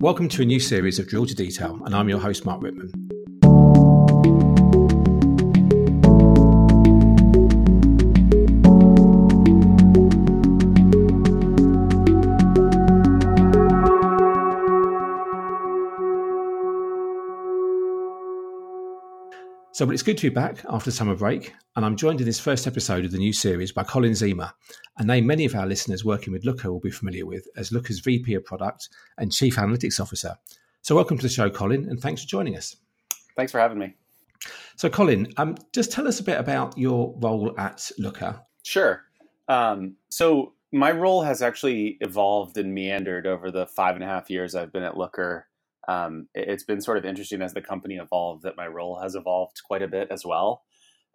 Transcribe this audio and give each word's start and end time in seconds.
Welcome 0.00 0.30
to 0.30 0.40
a 0.40 0.46
new 0.46 0.60
series 0.60 0.98
of 0.98 1.06
Drill 1.08 1.26
to 1.26 1.34
Detail, 1.34 1.78
and 1.84 1.94
I'm 1.94 2.08
your 2.08 2.20
host, 2.20 2.46
Mark 2.46 2.62
Rittman. 2.62 3.09
So, 19.80 19.86
well, 19.86 19.94
it's 19.94 20.02
good 20.02 20.18
to 20.18 20.28
be 20.28 20.34
back 20.34 20.62
after 20.68 20.90
summer 20.90 21.14
break, 21.14 21.54
and 21.74 21.86
I'm 21.86 21.96
joined 21.96 22.20
in 22.20 22.26
this 22.26 22.38
first 22.38 22.66
episode 22.66 23.06
of 23.06 23.12
the 23.12 23.16
new 23.16 23.32
series 23.32 23.72
by 23.72 23.82
Colin 23.82 24.14
Zima, 24.14 24.54
a 24.98 25.04
name 25.04 25.26
many 25.26 25.46
of 25.46 25.54
our 25.54 25.66
listeners 25.66 26.04
working 26.04 26.34
with 26.34 26.44
Looker 26.44 26.70
will 26.70 26.80
be 26.80 26.90
familiar 26.90 27.24
with 27.24 27.48
as 27.56 27.72
Looker's 27.72 28.00
VP 28.00 28.34
of 28.34 28.44
Product 28.44 28.90
and 29.16 29.32
Chief 29.32 29.56
Analytics 29.56 29.98
Officer. 29.98 30.36
So, 30.82 30.94
welcome 30.94 31.16
to 31.16 31.22
the 31.22 31.30
show, 31.30 31.48
Colin, 31.48 31.88
and 31.88 31.98
thanks 31.98 32.20
for 32.20 32.28
joining 32.28 32.58
us. 32.58 32.76
Thanks 33.38 33.52
for 33.52 33.58
having 33.58 33.78
me. 33.78 33.94
So, 34.76 34.90
Colin, 34.90 35.32
um, 35.38 35.56
just 35.72 35.92
tell 35.92 36.06
us 36.06 36.20
a 36.20 36.24
bit 36.24 36.38
about 36.38 36.76
your 36.76 37.14
role 37.16 37.58
at 37.58 37.90
Looker. 37.96 38.38
Sure. 38.62 39.04
Um, 39.48 39.96
so, 40.10 40.52
my 40.72 40.90
role 40.90 41.22
has 41.22 41.40
actually 41.40 41.96
evolved 42.02 42.58
and 42.58 42.74
meandered 42.74 43.26
over 43.26 43.50
the 43.50 43.66
five 43.66 43.94
and 43.94 44.04
a 44.04 44.06
half 44.06 44.28
years 44.28 44.54
I've 44.54 44.74
been 44.74 44.82
at 44.82 44.98
Looker 44.98 45.46
um, 45.88 46.28
it's 46.34 46.64
been 46.64 46.80
sort 46.80 46.98
of 46.98 47.04
interesting 47.04 47.42
as 47.42 47.54
the 47.54 47.62
company 47.62 47.96
evolved 47.96 48.42
that 48.42 48.56
my 48.56 48.66
role 48.66 49.00
has 49.00 49.14
evolved 49.14 49.60
quite 49.66 49.82
a 49.82 49.88
bit 49.88 50.08
as 50.10 50.24
well. 50.24 50.62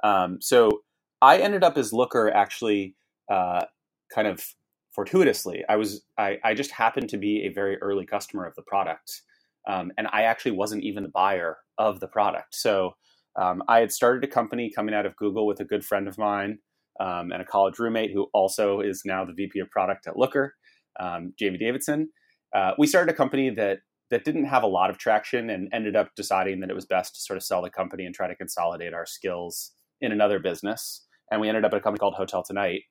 Um, 0.04 0.40
so 0.42 0.82
I 1.22 1.38
ended 1.38 1.64
up 1.64 1.78
as 1.78 1.94
Looker 1.94 2.30
actually 2.30 2.96
uh, 3.32 3.66
kind 4.14 4.28
of 4.28 4.44
fortuitously. 4.92 5.64
I 5.68 5.76
was 5.76 6.04
I, 6.18 6.38
I, 6.44 6.54
just 6.54 6.72
happened 6.72 7.10
to 7.10 7.18
be 7.18 7.44
a 7.46 7.54
very 7.54 7.78
early 7.82 8.06
customer 8.06 8.46
of 8.46 8.56
the 8.56 8.62
product, 8.64 9.22
um, 9.68 9.92
and 9.98 10.08
I 10.12 10.24
actually 10.24 10.52
wasn't 10.52 10.84
even 10.84 11.04
the 11.04 11.10
buyer 11.10 11.58
of 11.78 12.00
the 12.00 12.08
product. 12.08 12.56
So 12.56 12.96
um, 13.36 13.64
I 13.68 13.80
had 13.80 13.92
started 13.92 14.24
a 14.24 14.28
company 14.28 14.72
coming 14.74 14.96
out 14.96 15.06
of 15.06 15.16
Google 15.16 15.46
with 15.46 15.60
a 15.60 15.66
good 15.66 15.84
friend 15.84 16.08
of 16.08 16.18
mine 16.18 16.60
um, 17.00 17.32
and 17.32 17.42
a 17.42 17.46
college 17.46 17.80
roommate 17.80 18.12
who 18.12 18.28
also 18.34 18.80
is 18.80 19.02
now 19.06 19.26
the 19.26 19.34
VP 19.34 19.60
of 19.60 19.70
product 19.70 20.08
at 20.08 20.18
Looker, 20.18 20.56
um, 21.00 21.34
Jamie 21.38 21.58
Davidson. 21.58 22.10
Uh, 22.54 22.72
we 22.78 22.88
started 22.88 23.14
a 23.14 23.18
company 23.18 23.50
that 23.50 23.80
that 24.12 24.24
didn't 24.24 24.46
have 24.46 24.64
a 24.64 24.68
lot 24.68 24.90
of 24.90 24.98
traction 24.98 25.50
and 25.50 25.70
ended 25.74 25.96
up 25.96 26.10
deciding 26.16 26.60
that 26.60 26.70
it 26.70 26.76
was 26.76 26.86
best 26.86 27.16
to 27.16 27.22
sort 27.22 27.38
of 27.38 27.44
sell 27.44 27.62
the 27.62 27.70
company 27.70 28.06
and 28.06 28.14
try 28.14 28.28
to 28.28 28.36
consolidate 28.36 28.94
our 28.94 29.06
skills 29.06 29.72
in 30.02 30.12
another 30.12 30.40
business. 30.40 31.06
And 31.32 31.42
we 31.42 31.50
ended 31.50 31.66
up 31.66 31.74
at 31.74 31.78
a 31.78 31.82
company 31.82 32.00
called 32.00 32.16
Hotel 32.16 32.44
Tonight. 32.44 32.84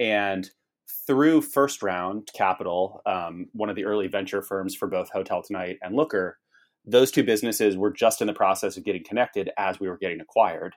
And 0.00 0.50
through 1.06 1.42
first 1.42 1.82
round 1.82 2.28
capital, 2.34 3.00
um, 3.06 3.46
one 3.52 3.70
of 3.70 3.76
the 3.76 3.84
early 3.84 4.08
venture 4.08 4.42
firms 4.42 4.74
for 4.74 4.88
both 4.88 5.10
Hotel 5.10 5.42
Tonight 5.42 5.78
and 5.82 5.94
Looker, 5.94 6.38
those 6.84 7.10
two 7.10 7.22
businesses 7.22 7.76
were 7.76 7.92
just 7.92 8.20
in 8.20 8.26
the 8.26 8.32
process 8.32 8.76
of 8.76 8.84
getting 8.84 9.04
connected 9.04 9.50
as 9.56 9.78
we 9.78 9.88
were 9.88 9.98
getting 9.98 10.20
acquired. 10.20 10.74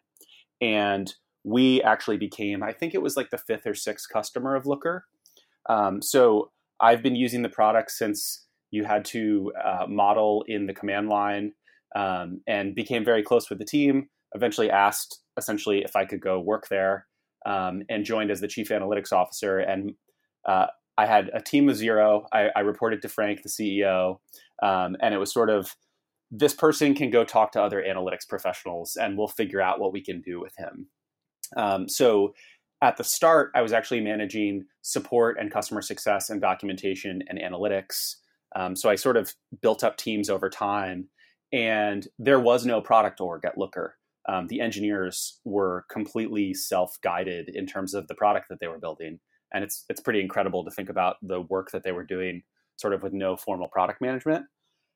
And 0.62 1.12
we 1.44 1.82
actually 1.82 2.18
became, 2.18 2.62
I 2.62 2.74
think 2.74 2.94
it 2.94 3.02
was 3.02 3.18
like 3.18 3.30
the 3.30 3.38
fifth 3.38 3.66
or 3.66 3.74
sixth 3.74 4.08
customer 4.12 4.56
of 4.56 4.66
Looker. 4.66 5.06
Um, 5.68 6.02
so 6.02 6.52
I've 6.80 7.02
been 7.02 7.16
using 7.16 7.42
the 7.42 7.50
product 7.50 7.92
since 7.92 8.46
you 8.74 8.84
had 8.84 9.06
to 9.06 9.54
uh, 9.64 9.86
model 9.88 10.44
in 10.48 10.66
the 10.66 10.74
command 10.74 11.08
line 11.08 11.54
um, 11.96 12.42
and 12.48 12.74
became 12.74 13.06
very 13.06 13.22
close 13.22 13.48
with 13.48 13.60
the 13.60 13.66
team. 13.66 14.10
Eventually 14.34 14.72
asked 14.72 15.20
essentially 15.38 15.84
if 15.84 15.96
I 15.96 16.06
could 16.06 16.22
go 16.22 16.40
work 16.40 16.70
there 16.70 17.06
um, 17.46 17.84
and 17.88 18.04
joined 18.04 18.32
as 18.32 18.42
the 18.42 18.48
chief 18.48 18.70
analytics 18.70 19.14
officer. 19.14 19.60
And 19.60 19.94
uh, 20.48 20.66
I 20.98 21.06
had 21.06 21.30
a 21.36 21.40
team 21.40 21.70
of 21.70 21.76
zero. 21.76 22.26
I, 22.34 22.50
I 22.56 22.62
reported 22.62 23.04
to 23.04 23.10
Frank, 23.10 23.44
the 23.44 23.50
CEO, 23.50 24.18
um, 24.64 24.98
and 25.00 25.14
it 25.14 25.20
was 25.20 25.32
sort 25.32 25.52
of 25.52 25.76
this 26.32 26.56
person 26.56 26.96
can 26.96 27.12
go 27.12 27.24
talk 27.24 27.52
to 27.52 27.62
other 27.62 27.86
analytics 27.88 28.28
professionals 28.28 28.98
and 29.00 29.20
we'll 29.20 29.28
figure 29.28 29.62
out 29.62 29.80
what 29.80 29.94
we 29.94 30.02
can 30.02 30.20
do 30.20 30.40
with 30.42 30.56
him. 30.58 30.88
Um, 31.56 31.88
so 31.88 32.34
at 32.82 32.98
the 32.98 33.04
start, 33.04 33.52
I 33.54 33.62
was 33.62 33.72
actually 33.72 34.02
managing 34.02 34.66
support 34.82 35.38
and 35.40 35.52
customer 35.52 35.84
success 35.84 36.32
and 36.32 36.42
documentation 36.42 37.22
and 37.30 37.38
analytics. 37.38 38.16
Um, 38.56 38.76
so 38.76 38.90
I 38.90 38.96
sort 38.96 39.18
of 39.18 39.34
built 39.62 39.84
up 39.84 39.98
teams 39.98 40.30
over 40.30 40.50
time, 40.50 41.10
and 41.52 42.08
there 42.20 42.40
was 42.40 42.66
no 42.66 42.82
product 42.82 43.20
org 43.20 43.46
at 43.46 43.58
Looker. 43.58 43.96
Um, 44.28 44.48
the 44.48 44.62
engineers 44.62 45.40
were 45.44 45.86
completely 45.90 46.54
self-guided 46.54 47.50
in 47.50 47.66
terms 47.66 47.94
of 47.94 48.08
the 48.08 48.16
product 48.16 48.48
that 48.50 48.60
they 48.60 48.68
were 48.68 48.80
building, 48.80 49.20
and 49.54 49.64
it's 49.64 49.86
it's 49.90 50.02
pretty 50.02 50.22
incredible 50.22 50.64
to 50.64 50.72
think 50.72 50.90
about 50.90 51.18
the 51.22 51.42
work 51.42 51.72
that 51.72 51.84
they 51.84 51.92
were 51.92 52.06
doing, 52.06 52.44
sort 52.78 52.94
of 52.94 53.04
with 53.04 53.14
no 53.14 53.36
formal 53.36 53.68
product 53.68 54.02
management. 54.02 54.46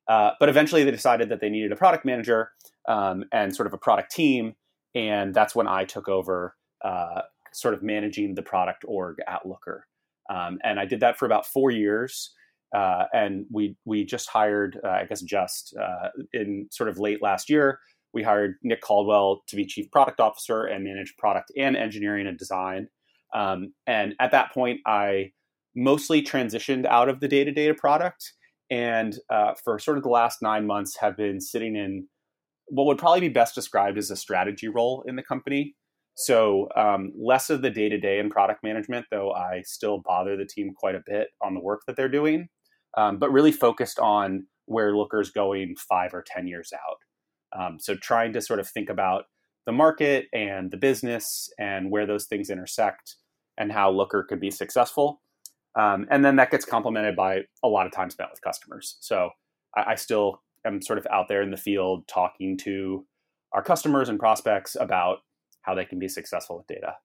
Uh, 0.08 0.32
but 0.40 0.48
eventually, 0.50 0.84
they 0.84 0.92
decided 0.92 1.30
that 1.30 1.42
they 1.42 1.50
needed 1.50 1.72
a 1.72 1.76
product 1.76 2.06
manager 2.06 2.52
um, 2.88 3.26
and 3.32 3.56
sort 3.56 3.68
of 3.68 3.74
a 3.74 3.78
product 3.78 4.12
team, 4.12 4.56
and 4.96 5.34
that's 5.34 5.54
when 5.54 5.68
I 5.68 5.84
took 5.84 6.08
over, 6.08 6.56
uh, 6.84 7.24
sort 7.52 7.74
of 7.74 7.84
managing 7.84 8.36
the 8.36 8.42
product 8.42 8.86
org 8.88 9.18
at 9.28 9.46
Looker. 9.46 9.88
Um, 10.30 10.60
and 10.64 10.80
I 10.80 10.86
did 10.86 11.02
that 11.02 11.18
for 11.18 11.26
about 11.26 11.46
four 11.46 11.72
years. 11.72 12.32
Uh, 12.76 13.06
and 13.14 13.46
we 13.52 13.76
we 13.86 14.04
just 14.04 14.30
hired, 14.30 14.80
uh, 14.84 14.90
I 14.90 15.06
guess, 15.06 15.22
just 15.22 15.76
uh, 15.82 16.10
in 16.34 16.68
sort 16.72 16.90
of 16.90 17.00
late 17.00 17.22
last 17.22 17.50
year, 17.50 17.80
we 18.14 18.24
hired 18.24 18.56
Nick 18.64 18.82
Caldwell 18.82 19.44
to 19.48 19.56
be 19.56 19.66
chief 19.66 19.90
product 19.92 20.20
officer 20.20 20.66
and 20.66 20.84
manage 20.84 21.16
product 21.18 21.52
and 21.58 21.78
engineering 21.78 22.28
and 22.28 22.38
design. 22.38 22.88
Um, 23.34 23.74
and 23.86 24.16
at 24.20 24.32
that 24.32 24.54
point, 24.54 24.82
I 24.86 25.32
mostly 25.76 26.22
transitioned 26.22 26.86
out 26.86 27.10
of 27.10 27.20
the 27.20 27.28
day 27.28 27.44
to 27.44 27.52
day 27.52 27.72
product, 27.74 28.34
and 28.70 29.18
uh, 29.30 29.54
for 29.64 29.80
sort 29.80 29.98
of 29.98 30.04
the 30.04 30.10
last 30.10 30.42
nine 30.42 30.68
months, 30.68 30.98
have 31.00 31.16
been 31.16 31.40
sitting 31.40 31.76
in 31.76 32.08
what 32.68 32.86
would 32.86 32.98
probably 32.98 33.22
be 33.22 33.30
best 33.30 33.56
described 33.56 33.98
as 33.98 34.12
a 34.12 34.16
strategy 34.18 34.68
role 34.68 35.04
in 35.08 35.16
the 35.16 35.24
company. 35.24 35.76
So 36.16 36.68
um, 36.76 37.14
less 37.16 37.50
of 37.50 37.62
the 37.62 37.70
day 37.70 37.90
to 37.90 37.98
day 37.98 38.20
in 38.20 38.30
product 38.30 38.64
management, 38.64 39.06
though 39.12 39.32
I 39.32 39.62
still 39.64 40.00
bother 40.00 40.36
the 40.36 40.46
team 40.46 40.74
quite 40.76 40.96
a 40.96 41.04
bit 41.06 41.28
on 41.42 41.54
the 41.54 41.62
work 41.62 41.82
that 41.86 41.96
they're 41.96 42.10
doing 42.10 42.50
um, 42.98 43.18
but 43.18 43.32
really 43.32 43.52
focused 43.52 44.00
on 44.00 44.46
where 44.66 44.96
Looker's 44.96 45.30
going 45.30 45.76
five 45.78 46.14
or 46.14 46.26
10 46.28 46.48
years 46.48 46.74
out. 46.74 47.60
Um, 47.60 47.80
so 47.80 47.96
trying 47.96 48.34
to 48.34 48.42
sort 48.42 48.60
of 48.60 48.68
think 48.68 48.90
about 48.90 49.26
the 49.66 49.72
market 49.72 50.26
and 50.34 50.72
the 50.72 50.78
business 50.78 51.50
and 51.58 51.90
where 51.92 52.06
those 52.06 52.26
things 52.26 52.50
intersect 52.50 53.16
and 53.58 53.72
how 53.72 53.92
Looker 53.92 54.24
could 54.28 54.42
be 54.42 54.52
successful. 54.52 55.22
Um, 55.80 56.08
and 56.10 56.26
then 56.26 56.36
that 56.38 56.52
gets 56.52 56.66
complemented 56.66 57.16
by 57.16 57.42
a 57.64 57.68
lot 57.68 57.86
of 57.86 57.92
time 57.92 58.10
spent 58.10 58.32
with 58.32 58.42
customers. 58.42 58.98
So 59.00 59.30
I, 59.76 59.92
I 59.92 59.96
still 59.96 60.42
am 60.66 60.82
sort 60.82 61.00
of 61.00 61.08
out 61.12 61.28
there 61.28 61.42
in 61.42 61.52
the 61.52 61.58
field 61.58 62.08
talking 62.08 62.58
to 62.58 63.06
our 63.54 63.64
customers 63.64 64.10
and 64.10 64.20
prospects 64.20 64.76
about 64.80 65.20
how 65.62 65.76
they 65.76 65.86
can 65.86 66.00
be 66.00 66.08
successful 66.08 66.58
with 66.58 66.68
data. 66.68 66.96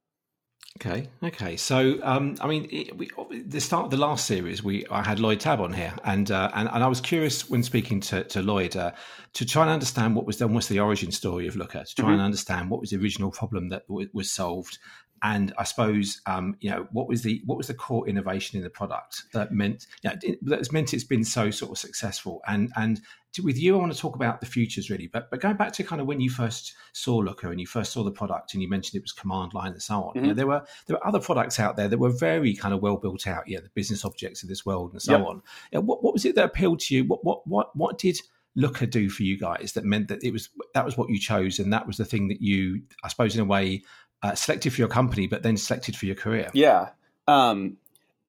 Okay, 0.80 1.08
okay. 1.22 1.56
So, 1.56 2.00
um, 2.02 2.36
I 2.40 2.46
mean, 2.48 2.66
it, 2.70 2.96
we, 2.96 3.08
the 3.46 3.60
start 3.60 3.84
of 3.84 3.90
the 3.90 3.98
last 3.98 4.26
series, 4.26 4.64
we 4.64 4.86
I 4.90 5.02
had 5.02 5.20
Lloyd 5.20 5.38
Tabb 5.38 5.60
on 5.60 5.72
here, 5.72 5.92
and 6.02 6.30
uh, 6.30 6.50
and, 6.54 6.68
and 6.72 6.82
I 6.82 6.86
was 6.88 7.00
curious 7.00 7.48
when 7.48 7.62
speaking 7.62 8.00
to, 8.00 8.24
to 8.24 8.42
Lloyd 8.42 8.74
uh, 8.74 8.92
to 9.34 9.44
try 9.44 9.62
and 9.62 9.70
understand 9.70 10.16
what 10.16 10.26
was 10.26 10.38
done, 10.38 10.54
what's 10.54 10.68
the 10.68 10.80
origin 10.80 11.12
story 11.12 11.46
of 11.46 11.56
Looker, 11.56 11.84
to 11.84 11.94
try 11.94 12.06
mm-hmm. 12.06 12.14
and 12.14 12.22
understand 12.22 12.70
what 12.70 12.80
was 12.80 12.90
the 12.90 12.96
original 12.96 13.30
problem 13.30 13.68
that 13.68 13.86
w- 13.86 14.08
was 14.14 14.32
solved, 14.32 14.78
and 15.22 15.52
I 15.56 15.64
suppose 15.64 16.20
um, 16.26 16.56
you 16.60 16.70
know 16.70 16.88
what 16.92 17.08
was 17.08 17.22
the 17.22 17.42
what 17.46 17.56
was 17.58 17.68
the 17.68 17.74
core 17.74 18.08
innovation 18.08 18.56
in 18.58 18.64
the 18.64 18.70
product 18.70 19.24
that 19.32 19.52
meant 19.52 19.86
you 20.02 20.10
know, 20.10 20.36
that's 20.42 20.72
meant 20.72 20.92
it's 20.92 21.04
been 21.04 21.24
so 21.24 21.50
sort 21.50 21.70
of 21.70 21.78
successful 21.78 22.42
and 22.46 22.72
and 22.76 23.00
to, 23.34 23.42
with 23.42 23.58
you 23.58 23.76
I 23.76 23.78
want 23.78 23.92
to 23.92 23.98
talk 23.98 24.16
about 24.16 24.40
the 24.40 24.46
futures 24.46 24.90
really 24.90 25.06
but 25.06 25.30
but 25.30 25.40
going 25.40 25.56
back 25.56 25.72
to 25.74 25.84
kind 25.84 26.00
of 26.00 26.06
when 26.06 26.20
you 26.20 26.28
first 26.28 26.74
saw 26.92 27.16
Looker 27.16 27.50
and 27.50 27.60
you 27.60 27.66
first 27.66 27.92
saw 27.92 28.02
the 28.02 28.10
product 28.10 28.54
and 28.54 28.62
you 28.62 28.68
mentioned 28.68 28.98
it 28.98 29.04
was 29.04 29.12
command 29.12 29.54
line 29.54 29.72
and 29.72 29.82
so 29.82 29.94
on 29.94 30.00
mm-hmm. 30.00 30.16
you 30.16 30.22
know, 30.22 30.28
mm-hmm. 30.28 30.36
there 30.36 30.46
were 30.46 30.64
there 30.86 30.96
were 30.96 31.06
other 31.06 31.20
products 31.20 31.60
out 31.60 31.76
there 31.76 31.88
that 31.88 31.98
were 31.98 32.10
very 32.10 32.54
kind 32.54 32.74
of 32.74 32.82
well 32.82 32.96
built 32.96 33.26
out 33.26 33.46
yeah 33.46 33.60
the 33.60 33.70
business 33.70 34.04
objects 34.04 34.42
of 34.42 34.48
this 34.48 34.66
world 34.66 34.92
and 34.92 35.00
so 35.00 35.16
yep. 35.16 35.26
on 35.26 35.42
yeah, 35.72 35.78
what 35.78 36.02
what 36.02 36.12
was 36.12 36.24
it 36.24 36.34
that 36.34 36.44
appealed 36.44 36.80
to 36.80 36.94
you 36.94 37.04
what 37.04 37.24
what 37.24 37.46
what 37.46 37.74
what 37.76 37.98
did 37.98 38.18
Looker 38.54 38.84
do 38.84 39.08
for 39.08 39.22
you 39.22 39.38
guys 39.38 39.72
that 39.72 39.84
meant 39.84 40.08
that 40.08 40.22
it 40.22 40.30
was 40.30 40.50
that 40.74 40.84
was 40.84 40.98
what 40.98 41.08
you 41.08 41.18
chose 41.18 41.58
and 41.58 41.72
that 41.72 41.86
was 41.86 41.96
the 41.96 42.04
thing 42.04 42.28
that 42.28 42.42
you 42.42 42.82
I 43.02 43.08
suppose 43.08 43.34
in 43.34 43.40
a 43.40 43.46
way 43.46 43.82
uh, 44.22 44.34
selected 44.34 44.72
for 44.72 44.80
your 44.80 44.88
company, 44.88 45.26
but 45.26 45.42
then 45.42 45.56
selected 45.56 45.96
for 45.96 46.06
your 46.06 46.14
career? 46.14 46.48
Yeah. 46.52 46.90
Um, 47.26 47.76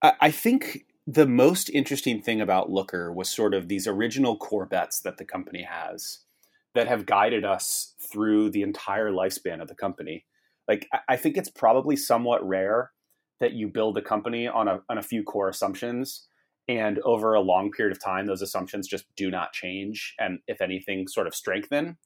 I, 0.02 0.14
I, 0.22 0.32
think 0.32 0.86
the 1.08 1.28
most 1.28 1.70
interesting 1.70 2.22
thing 2.22 2.42
about 2.42 2.72
Looker 2.72 3.12
was 3.12 3.30
sort 3.30 3.54
of 3.54 3.68
these 3.68 3.88
original 3.88 4.38
core 4.38 4.66
bets 4.66 5.00
that 5.02 5.18
the 5.18 5.26
company 5.26 5.64
has 5.64 6.20
that 6.76 6.88
have 6.88 7.06
guided 7.06 7.46
us 7.46 7.94
through 8.00 8.50
the 8.50 8.62
entire 8.62 9.12
lifespan 9.12 9.62
of 9.62 9.68
the 9.68 9.76
company. 9.76 10.26
Like, 10.68 10.88
I, 10.94 11.00
I 11.10 11.16
think 11.18 11.38
it's 11.38 11.50
probably 11.50 11.96
somewhat 11.96 12.48
rare 12.48 12.92
that 13.40 13.54
you 13.54 13.68
build 13.68 13.98
a 13.98 14.02
company 14.02 14.48
on 14.48 14.68
a, 14.68 14.82
on 14.90 14.98
a 14.98 15.04
few 15.04 15.24
core 15.24 15.50
assumptions 15.50 16.28
and 16.68 17.00
over 17.00 17.34
a 17.34 17.42
long 17.42 17.72
period 17.72 17.96
of 17.96 18.02
time 18.02 18.26
those 18.26 18.42
assumptions 18.42 18.88
just 18.88 19.06
do 19.16 19.30
not 19.30 19.52
change 19.52 20.16
and 20.20 20.40
if 20.48 20.62
anything 20.62 21.08
sort 21.08 21.28
of 21.28 21.36
strengthen 21.36 21.98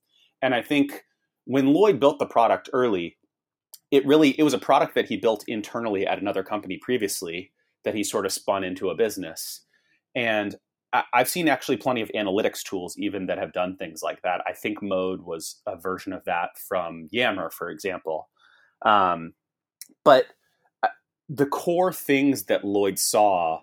and 0.42 0.56
i 0.56 0.62
think 0.62 1.04
when 1.46 1.68
lloyd 1.68 2.00
built 2.00 2.20
the 2.20 2.26
product 2.26 2.70
early 2.74 3.18
it 3.92 4.06
really 4.06 4.32
it 4.40 4.44
was 4.44 4.54
a 4.54 4.60
product 4.60 4.96
that 4.96 5.08
he 5.08 5.18
built 5.18 5.44
internally 5.48 6.06
at 6.06 6.20
another 6.20 6.44
company 6.44 6.78
previously 6.82 7.52
that 7.84 7.96
he 7.96 8.04
sort 8.04 8.26
of 8.26 8.34
spun 8.34 8.64
into 8.64 8.90
a 8.90 8.96
business 8.96 9.62
and 10.16 10.56
I've 11.14 11.28
seen 11.28 11.50
actually 11.50 11.78
plenty 11.78 12.02
of 12.02 12.10
analytics 12.16 12.64
tools 12.64 12.98
even 12.98 13.26
that 13.26 13.38
have 13.38 13.52
done 13.52 13.76
things 13.76 14.02
like 14.02 14.22
that. 14.22 14.42
I 14.48 14.54
think 14.54 14.82
Mode 14.82 15.22
was 15.22 15.62
a 15.66 15.76
version 15.76 16.14
of 16.14 16.24
that 16.26 16.58
from 16.58 17.08
Yammer, 17.12 17.50
for 17.50 17.70
example. 17.70 18.30
Um, 18.84 19.34
but 20.06 20.28
uh, 20.82 20.88
the 21.28 21.46
core 21.46 21.92
things 21.92 22.46
that 22.46 22.64
Lloyd 22.64 23.00
saw, 23.00 23.62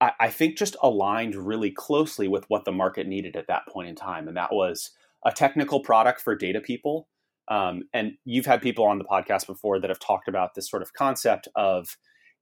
I, 0.00 0.12
I 0.20 0.30
think, 0.30 0.56
just 0.56 0.76
aligned 0.82 1.34
really 1.34 1.72
closely 1.72 2.28
with 2.28 2.44
what 2.48 2.64
the 2.64 2.72
market 2.72 3.08
needed 3.08 3.34
at 3.34 3.48
that 3.48 3.66
point 3.68 3.88
in 3.88 3.96
time, 3.96 4.28
and 4.28 4.36
that 4.36 4.52
was 4.52 4.92
a 5.26 5.32
technical 5.32 5.80
product 5.80 6.20
for 6.20 6.36
data 6.36 6.60
people. 6.60 7.08
Um, 7.50 7.82
and 7.92 8.12
you've 8.24 8.46
had 8.46 8.62
people 8.62 8.84
on 8.84 8.98
the 8.98 9.04
podcast 9.04 9.46
before 9.46 9.80
that 9.80 9.90
have 9.90 9.98
talked 9.98 10.28
about 10.28 10.54
this 10.54 10.70
sort 10.70 10.82
of 10.82 10.92
concept 10.92 11.48
of 11.56 11.96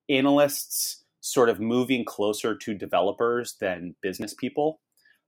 analysts 0.09 1.05
sort 1.21 1.49
of 1.49 1.61
moving 1.61 2.05
closer 2.05 2.55
to 2.55 2.75
developers 2.75 3.57
than 3.61 3.95
business 4.03 4.35
people. 4.35 4.81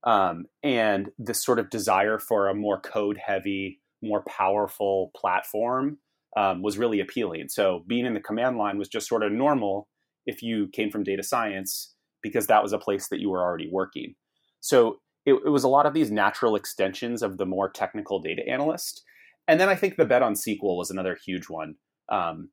Um, 0.03 0.45
and 0.63 1.09
this 1.17 1.43
sort 1.43 1.59
of 1.59 1.69
desire 1.69 2.19
for 2.19 2.47
a 2.47 2.55
more 2.55 2.79
code 2.79 3.19
heavy, 3.23 3.81
more 4.01 4.23
powerful 4.27 5.11
platform 5.15 5.97
um, 6.37 6.61
was 6.61 6.77
really 6.77 6.99
appealing. 6.99 7.49
So 7.49 7.83
being 7.87 8.05
in 8.05 8.13
the 8.13 8.19
command 8.19 8.57
line 8.57 8.77
was 8.77 8.87
just 8.87 9.07
sort 9.07 9.23
of 9.23 9.31
normal 9.31 9.87
if 10.25 10.41
you 10.41 10.67
came 10.69 10.89
from 10.89 11.03
data 11.03 11.23
science 11.23 11.93
because 12.21 12.47
that 12.47 12.63
was 12.63 12.73
a 12.73 12.77
place 12.77 13.09
that 13.09 13.19
you 13.19 13.29
were 13.29 13.41
already 13.41 13.69
working. 13.71 14.15
So 14.59 14.99
it, 15.25 15.33
it 15.33 15.49
was 15.49 15.63
a 15.63 15.69
lot 15.69 15.85
of 15.85 15.93
these 15.93 16.11
natural 16.11 16.55
extensions 16.55 17.21
of 17.21 17.37
the 17.37 17.45
more 17.45 17.69
technical 17.69 18.19
data 18.19 18.47
analyst. 18.47 19.03
And 19.47 19.59
then 19.59 19.69
I 19.69 19.75
think 19.75 19.97
the 19.97 20.05
bet 20.05 20.21
on 20.21 20.33
SQL 20.33 20.77
was 20.77 20.91
another 20.91 21.17
huge 21.25 21.49
one. 21.49 21.75
Um, 22.09 22.49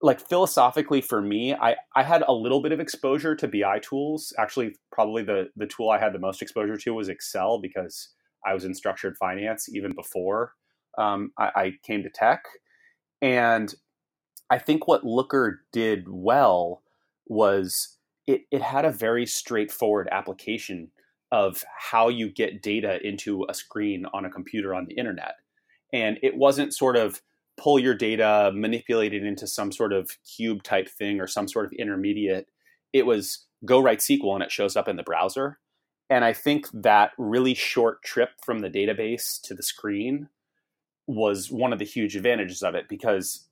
like 0.00 0.20
philosophically 0.20 1.00
for 1.00 1.22
me, 1.22 1.54
I, 1.54 1.76
I 1.96 2.02
had 2.02 2.22
a 2.26 2.32
little 2.32 2.60
bit 2.60 2.72
of 2.72 2.80
exposure 2.80 3.34
to 3.36 3.48
BI 3.48 3.78
tools. 3.80 4.32
Actually, 4.38 4.76
probably 4.92 5.22
the, 5.22 5.48
the 5.56 5.66
tool 5.66 5.90
I 5.90 5.98
had 5.98 6.12
the 6.12 6.18
most 6.18 6.42
exposure 6.42 6.76
to 6.76 6.94
was 6.94 7.08
Excel 7.08 7.58
because 7.60 8.10
I 8.46 8.52
was 8.52 8.64
in 8.64 8.74
structured 8.74 9.16
finance 9.16 9.68
even 9.74 9.92
before 9.94 10.52
um, 10.98 11.32
I, 11.38 11.50
I 11.56 11.72
came 11.82 12.02
to 12.02 12.10
tech. 12.10 12.44
And 13.22 13.74
I 14.50 14.58
think 14.58 14.86
what 14.86 15.04
Looker 15.04 15.62
did 15.72 16.04
well 16.08 16.82
was 17.26 17.96
it, 18.26 18.42
it 18.50 18.62
had 18.62 18.84
a 18.84 18.90
very 18.90 19.26
straightforward 19.26 20.08
application 20.12 20.90
of 21.32 21.64
how 21.78 22.08
you 22.08 22.30
get 22.30 22.62
data 22.62 23.04
into 23.06 23.46
a 23.48 23.54
screen 23.54 24.06
on 24.12 24.24
a 24.24 24.30
computer 24.30 24.74
on 24.74 24.86
the 24.86 24.94
internet. 24.94 25.34
And 25.94 26.18
it 26.22 26.36
wasn't 26.36 26.74
sort 26.74 26.96
of 26.96 27.22
pull 27.56 27.78
your 27.78 27.94
data, 27.94 28.50
manipulate 28.52 29.14
it 29.14 29.22
into 29.24 29.46
some 29.46 29.70
sort 29.70 29.92
of 29.92 30.10
cube 30.24 30.64
type 30.64 30.88
thing 30.88 31.20
or 31.20 31.28
some 31.28 31.46
sort 31.46 31.66
of 31.66 31.72
intermediate. 31.72 32.48
It 32.92 33.06
was 33.06 33.46
go 33.64 33.80
write 33.80 34.00
SQL 34.00 34.34
and 34.34 34.42
it 34.42 34.50
shows 34.50 34.76
up 34.76 34.88
in 34.88 34.96
the 34.96 35.04
browser. 35.04 35.60
And 36.10 36.24
I 36.24 36.32
think 36.32 36.66
that 36.72 37.12
really 37.16 37.54
short 37.54 38.02
trip 38.02 38.30
from 38.44 38.58
the 38.58 38.68
database 38.68 39.40
to 39.42 39.54
the 39.54 39.62
screen 39.62 40.28
was 41.06 41.50
one 41.50 41.72
of 41.72 41.78
the 41.78 41.84
huge 41.84 42.16
advantages 42.16 42.62
of 42.62 42.74
it 42.74 42.86
because 42.88 43.46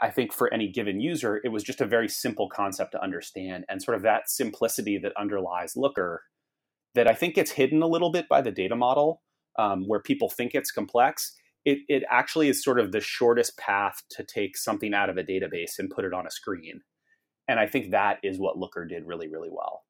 I 0.00 0.08
think 0.10 0.32
for 0.32 0.52
any 0.52 0.68
given 0.68 1.00
user, 1.00 1.40
it 1.44 1.48
was 1.48 1.62
just 1.62 1.80
a 1.80 1.86
very 1.86 2.08
simple 2.08 2.48
concept 2.48 2.92
to 2.92 3.02
understand. 3.02 3.66
And 3.68 3.82
sort 3.82 3.96
of 3.96 4.02
that 4.02 4.30
simplicity 4.30 4.96
that 4.98 5.12
underlies 5.16 5.76
Looker 5.76 6.22
that 6.94 7.06
I 7.06 7.14
think 7.14 7.34
gets 7.34 7.50
hidden 7.52 7.82
a 7.82 7.86
little 7.86 8.10
bit 8.10 8.28
by 8.28 8.40
the 8.40 8.50
data 8.50 8.76
model, 8.76 9.22
um, 9.58 9.84
where 9.86 10.00
people 10.00 10.30
think 10.30 10.54
it's 10.54 10.70
complex 10.70 11.34
it, 11.64 11.78
it 11.88 12.02
actually 12.10 12.48
is 12.48 12.62
sort 12.62 12.80
of 12.80 12.92
the 12.92 13.00
shortest 13.00 13.56
path 13.56 14.02
to 14.10 14.24
take 14.24 14.56
something 14.56 14.94
out 14.94 15.10
of 15.10 15.16
a 15.16 15.22
database 15.22 15.78
and 15.78 15.90
put 15.90 16.04
it 16.04 16.12
on 16.12 16.26
a 16.26 16.30
screen. 16.30 16.80
And 17.48 17.60
I 17.60 17.66
think 17.66 17.90
that 17.90 18.18
is 18.22 18.38
what 18.38 18.58
Looker 18.58 18.84
did 18.84 19.06
really, 19.06 19.28
really 19.28 19.50
well. 19.50 19.82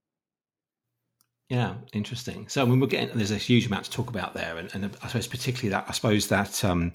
Yeah, 1.49 1.75
interesting. 1.93 2.49
So 2.49 2.65
when 2.65 2.81
we're 2.81 2.87
getting, 2.87 3.17
there's 3.17 3.31
a 3.31 3.37
huge 3.37 3.67
amount 3.67 3.85
to 3.85 3.91
talk 3.91 4.09
about 4.09 4.33
there, 4.33 4.57
and, 4.57 4.75
and 4.75 4.97
I 5.03 5.09
suppose 5.09 5.27
particularly 5.27 5.69
that 5.69 5.85
I 5.87 5.93
suppose 5.93 6.29
that 6.29 6.65
um, 6.65 6.93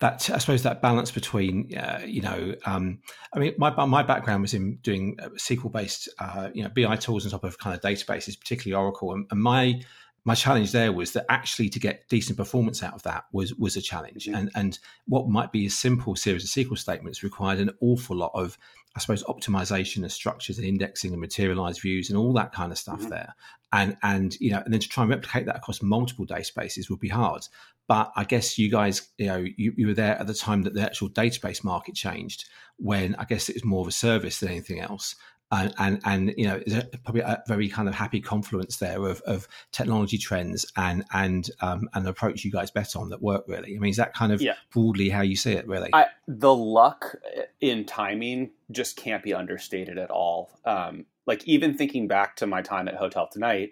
that 0.00 0.30
I 0.30 0.38
suppose 0.38 0.62
that 0.62 0.80
balance 0.80 1.10
between 1.10 1.76
uh, 1.76 2.00
you 2.06 2.22
know 2.22 2.54
um, 2.64 3.00
I 3.34 3.38
mean 3.38 3.54
my 3.58 3.70
my 3.84 4.02
background 4.02 4.40
was 4.40 4.54
in 4.54 4.76
doing 4.76 5.18
SQL 5.36 5.70
based 5.70 6.08
uh, 6.20 6.48
you 6.54 6.62
know 6.62 6.70
BI 6.70 6.96
tools 6.96 7.26
on 7.26 7.32
top 7.32 7.44
of 7.44 7.58
kind 7.58 7.76
of 7.76 7.82
databases, 7.82 8.40
particularly 8.40 8.80
Oracle, 8.80 9.12
and, 9.12 9.26
and 9.30 9.42
my 9.42 9.82
my 10.28 10.34
challenge 10.34 10.72
there 10.72 10.92
was 10.92 11.12
that 11.12 11.24
actually 11.30 11.70
to 11.70 11.80
get 11.80 12.06
decent 12.10 12.36
performance 12.36 12.82
out 12.82 12.92
of 12.92 13.02
that 13.02 13.24
was 13.32 13.54
was 13.54 13.78
a 13.78 13.80
challenge, 13.80 14.26
mm-hmm. 14.26 14.34
and 14.34 14.50
and 14.54 14.78
what 15.06 15.26
might 15.26 15.52
be 15.52 15.64
a 15.64 15.70
simple 15.70 16.14
series 16.16 16.44
of 16.44 16.50
SQL 16.50 16.76
statements 16.76 17.22
required 17.22 17.58
an 17.60 17.70
awful 17.80 18.14
lot 18.14 18.32
of, 18.34 18.58
I 18.94 19.00
suppose, 19.00 19.24
optimization 19.24 20.04
of 20.04 20.12
structures 20.12 20.58
and 20.58 20.66
indexing 20.66 21.12
and 21.12 21.20
materialized 21.22 21.80
views 21.80 22.10
and 22.10 22.18
all 22.18 22.34
that 22.34 22.52
kind 22.52 22.70
of 22.70 22.76
stuff 22.76 23.00
mm-hmm. 23.00 23.08
there, 23.08 23.34
and 23.72 23.96
and 24.02 24.38
you 24.38 24.50
know, 24.50 24.60
and 24.62 24.70
then 24.70 24.80
to 24.80 24.88
try 24.88 25.02
and 25.04 25.10
replicate 25.10 25.46
that 25.46 25.56
across 25.56 25.80
multiple 25.80 26.26
databases 26.26 26.90
would 26.90 27.00
be 27.00 27.08
hard. 27.08 27.48
But 27.86 28.12
I 28.14 28.24
guess 28.24 28.58
you 28.58 28.70
guys, 28.70 29.08
you 29.16 29.28
know, 29.28 29.46
you, 29.56 29.72
you 29.78 29.86
were 29.86 29.94
there 29.94 30.18
at 30.20 30.26
the 30.26 30.34
time 30.34 30.62
that 30.64 30.74
the 30.74 30.82
actual 30.82 31.08
database 31.08 31.64
market 31.64 31.94
changed, 31.94 32.44
when 32.76 33.14
I 33.14 33.24
guess 33.24 33.48
it 33.48 33.56
was 33.56 33.64
more 33.64 33.80
of 33.80 33.88
a 33.88 33.92
service 33.92 34.40
than 34.40 34.50
anything 34.50 34.80
else 34.80 35.16
and 35.50 35.74
and, 35.78 36.00
and 36.04 36.34
you 36.36 36.46
know 36.46 36.60
there's 36.66 36.84
probably 37.04 37.22
a 37.22 37.42
very 37.46 37.68
kind 37.68 37.88
of 37.88 37.94
happy 37.94 38.20
confluence 38.20 38.76
there 38.78 39.04
of, 39.06 39.20
of 39.22 39.48
technology 39.72 40.18
trends 40.18 40.66
and 40.76 41.04
and 41.12 41.50
um, 41.60 41.88
an 41.94 42.06
approach 42.06 42.44
you 42.44 42.50
guys 42.50 42.70
bet 42.70 42.94
on 42.96 43.08
that 43.10 43.22
work 43.22 43.44
really. 43.46 43.74
I 43.74 43.78
mean, 43.78 43.90
is 43.90 43.96
that 43.96 44.14
kind 44.14 44.32
of 44.32 44.42
yeah. 44.42 44.54
broadly 44.72 45.08
how 45.08 45.22
you 45.22 45.36
see 45.36 45.52
it 45.52 45.66
really? 45.66 45.90
I, 45.92 46.06
the 46.26 46.54
luck 46.54 47.16
in 47.60 47.84
timing 47.84 48.50
just 48.70 48.96
can't 48.96 49.22
be 49.22 49.32
understated 49.32 49.98
at 49.98 50.10
all. 50.10 50.50
Um, 50.64 51.06
like 51.26 51.46
even 51.46 51.76
thinking 51.76 52.08
back 52.08 52.36
to 52.36 52.46
my 52.46 52.62
time 52.62 52.88
at 52.88 52.96
Hotel 52.96 53.28
Tonight, 53.30 53.70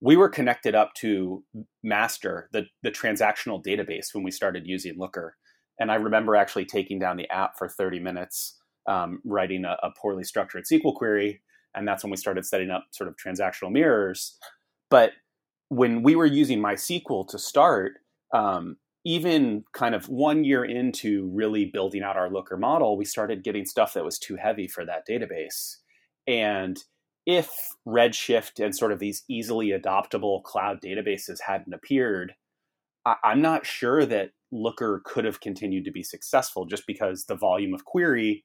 we 0.00 0.16
were 0.16 0.28
connected 0.28 0.74
up 0.74 0.92
to 0.94 1.42
Master, 1.82 2.48
the 2.52 2.66
the 2.82 2.90
transactional 2.90 3.64
database 3.64 4.14
when 4.14 4.22
we 4.22 4.30
started 4.30 4.66
using 4.66 4.98
Looker, 4.98 5.36
and 5.78 5.90
I 5.90 5.94
remember 5.94 6.36
actually 6.36 6.66
taking 6.66 6.98
down 6.98 7.16
the 7.16 7.30
app 7.30 7.56
for 7.56 7.68
30 7.68 8.00
minutes 8.00 8.58
um, 8.88 9.20
writing 9.24 9.64
a, 9.64 9.76
a, 9.82 9.90
poorly 10.00 10.24
structured 10.24 10.64
SQL 10.64 10.94
query. 10.94 11.42
And 11.74 11.86
that's 11.86 12.02
when 12.02 12.10
we 12.10 12.16
started 12.16 12.46
setting 12.46 12.70
up 12.70 12.84
sort 12.90 13.08
of 13.08 13.16
transactional 13.16 13.70
mirrors. 13.70 14.38
But 14.90 15.12
when 15.68 16.02
we 16.02 16.14
were 16.14 16.26
using 16.26 16.60
MySQL 16.60 17.28
to 17.28 17.38
start, 17.38 17.94
um, 18.32 18.76
even 19.04 19.64
kind 19.72 19.94
of 19.94 20.08
one 20.08 20.44
year 20.44 20.64
into 20.64 21.30
really 21.32 21.66
building 21.66 22.02
out 22.02 22.16
our 22.16 22.30
Looker 22.30 22.56
model, 22.56 22.96
we 22.96 23.04
started 23.04 23.44
getting 23.44 23.64
stuff 23.64 23.94
that 23.94 24.04
was 24.04 24.18
too 24.18 24.36
heavy 24.36 24.66
for 24.66 24.84
that 24.84 25.06
database. 25.08 25.76
And 26.26 26.82
if 27.24 27.74
Redshift 27.86 28.64
and 28.64 28.74
sort 28.74 28.92
of 28.92 28.98
these 28.98 29.24
easily 29.28 29.68
adoptable 29.68 30.42
cloud 30.42 30.80
databases 30.80 31.40
hadn't 31.46 31.74
appeared, 31.74 32.34
I- 33.04 33.16
I'm 33.22 33.40
not 33.40 33.66
sure 33.66 34.06
that 34.06 34.30
Looker 34.52 35.02
could 35.04 35.24
have 35.24 35.40
continued 35.40 35.84
to 35.84 35.92
be 35.92 36.02
successful 36.02 36.64
just 36.64 36.86
because 36.86 37.24
the 37.24 37.34
volume 37.34 37.74
of 37.74 37.84
query 37.84 38.44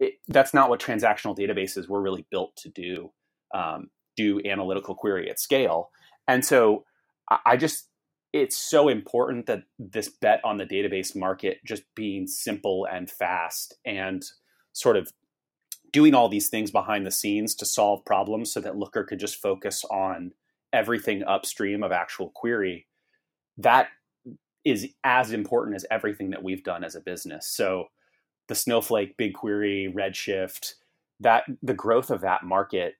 it, 0.00 0.14
that's 0.28 0.52
not 0.52 0.68
what 0.68 0.80
transactional 0.80 1.36
databases 1.36 1.88
were 1.88 2.02
really 2.02 2.26
built 2.30 2.56
to 2.56 2.68
do 2.70 3.12
um, 3.54 3.90
do 4.16 4.40
analytical 4.44 4.94
query 4.94 5.30
at 5.30 5.38
scale. 5.38 5.90
And 6.26 6.44
so 6.44 6.84
I, 7.30 7.38
I 7.46 7.56
just 7.56 7.88
it's 8.32 8.56
so 8.56 8.88
important 8.88 9.46
that 9.46 9.64
this 9.78 10.08
bet 10.08 10.40
on 10.44 10.56
the 10.56 10.66
database 10.66 11.16
market 11.16 11.58
just 11.64 11.82
being 11.96 12.26
simple 12.26 12.86
and 12.90 13.10
fast 13.10 13.74
and 13.84 14.24
sort 14.72 14.96
of 14.96 15.12
doing 15.92 16.14
all 16.14 16.28
these 16.28 16.48
things 16.48 16.70
behind 16.70 17.04
the 17.04 17.10
scenes 17.10 17.56
to 17.56 17.66
solve 17.66 18.04
problems 18.04 18.52
so 18.52 18.60
that 18.60 18.76
looker 18.76 19.02
could 19.02 19.18
just 19.18 19.42
focus 19.42 19.84
on 19.90 20.30
everything 20.72 21.24
upstream 21.24 21.82
of 21.82 21.90
actual 21.90 22.30
query 22.32 22.86
that 23.58 23.88
is 24.64 24.88
as 25.04 25.32
important 25.32 25.76
as 25.76 25.86
everything 25.90 26.30
that 26.30 26.42
we've 26.42 26.64
done 26.64 26.84
as 26.84 26.94
a 26.94 27.00
business. 27.00 27.46
So 27.46 27.86
the 28.50 28.54
Snowflake, 28.56 29.16
BigQuery, 29.16 29.94
Redshift, 29.94 30.74
that 31.20 31.44
the 31.62 31.72
growth 31.72 32.10
of 32.10 32.20
that 32.22 32.42
market 32.42 32.94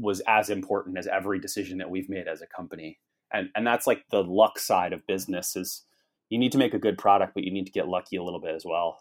was 0.00 0.20
as 0.26 0.50
important 0.50 0.98
as 0.98 1.06
every 1.06 1.38
decision 1.38 1.78
that 1.78 1.88
we've 1.88 2.08
made 2.08 2.26
as 2.26 2.42
a 2.42 2.48
company. 2.48 2.98
And 3.32 3.48
and 3.54 3.64
that's 3.64 3.86
like 3.86 4.02
the 4.10 4.24
luck 4.24 4.58
side 4.58 4.92
of 4.92 5.06
business 5.06 5.54
is 5.54 5.84
you 6.30 6.38
need 6.38 6.50
to 6.50 6.58
make 6.58 6.74
a 6.74 6.80
good 6.80 6.98
product, 6.98 7.34
but 7.34 7.44
you 7.44 7.52
need 7.52 7.66
to 7.66 7.72
get 7.72 7.86
lucky 7.86 8.16
a 8.16 8.24
little 8.24 8.40
bit 8.40 8.56
as 8.56 8.64
well. 8.64 8.98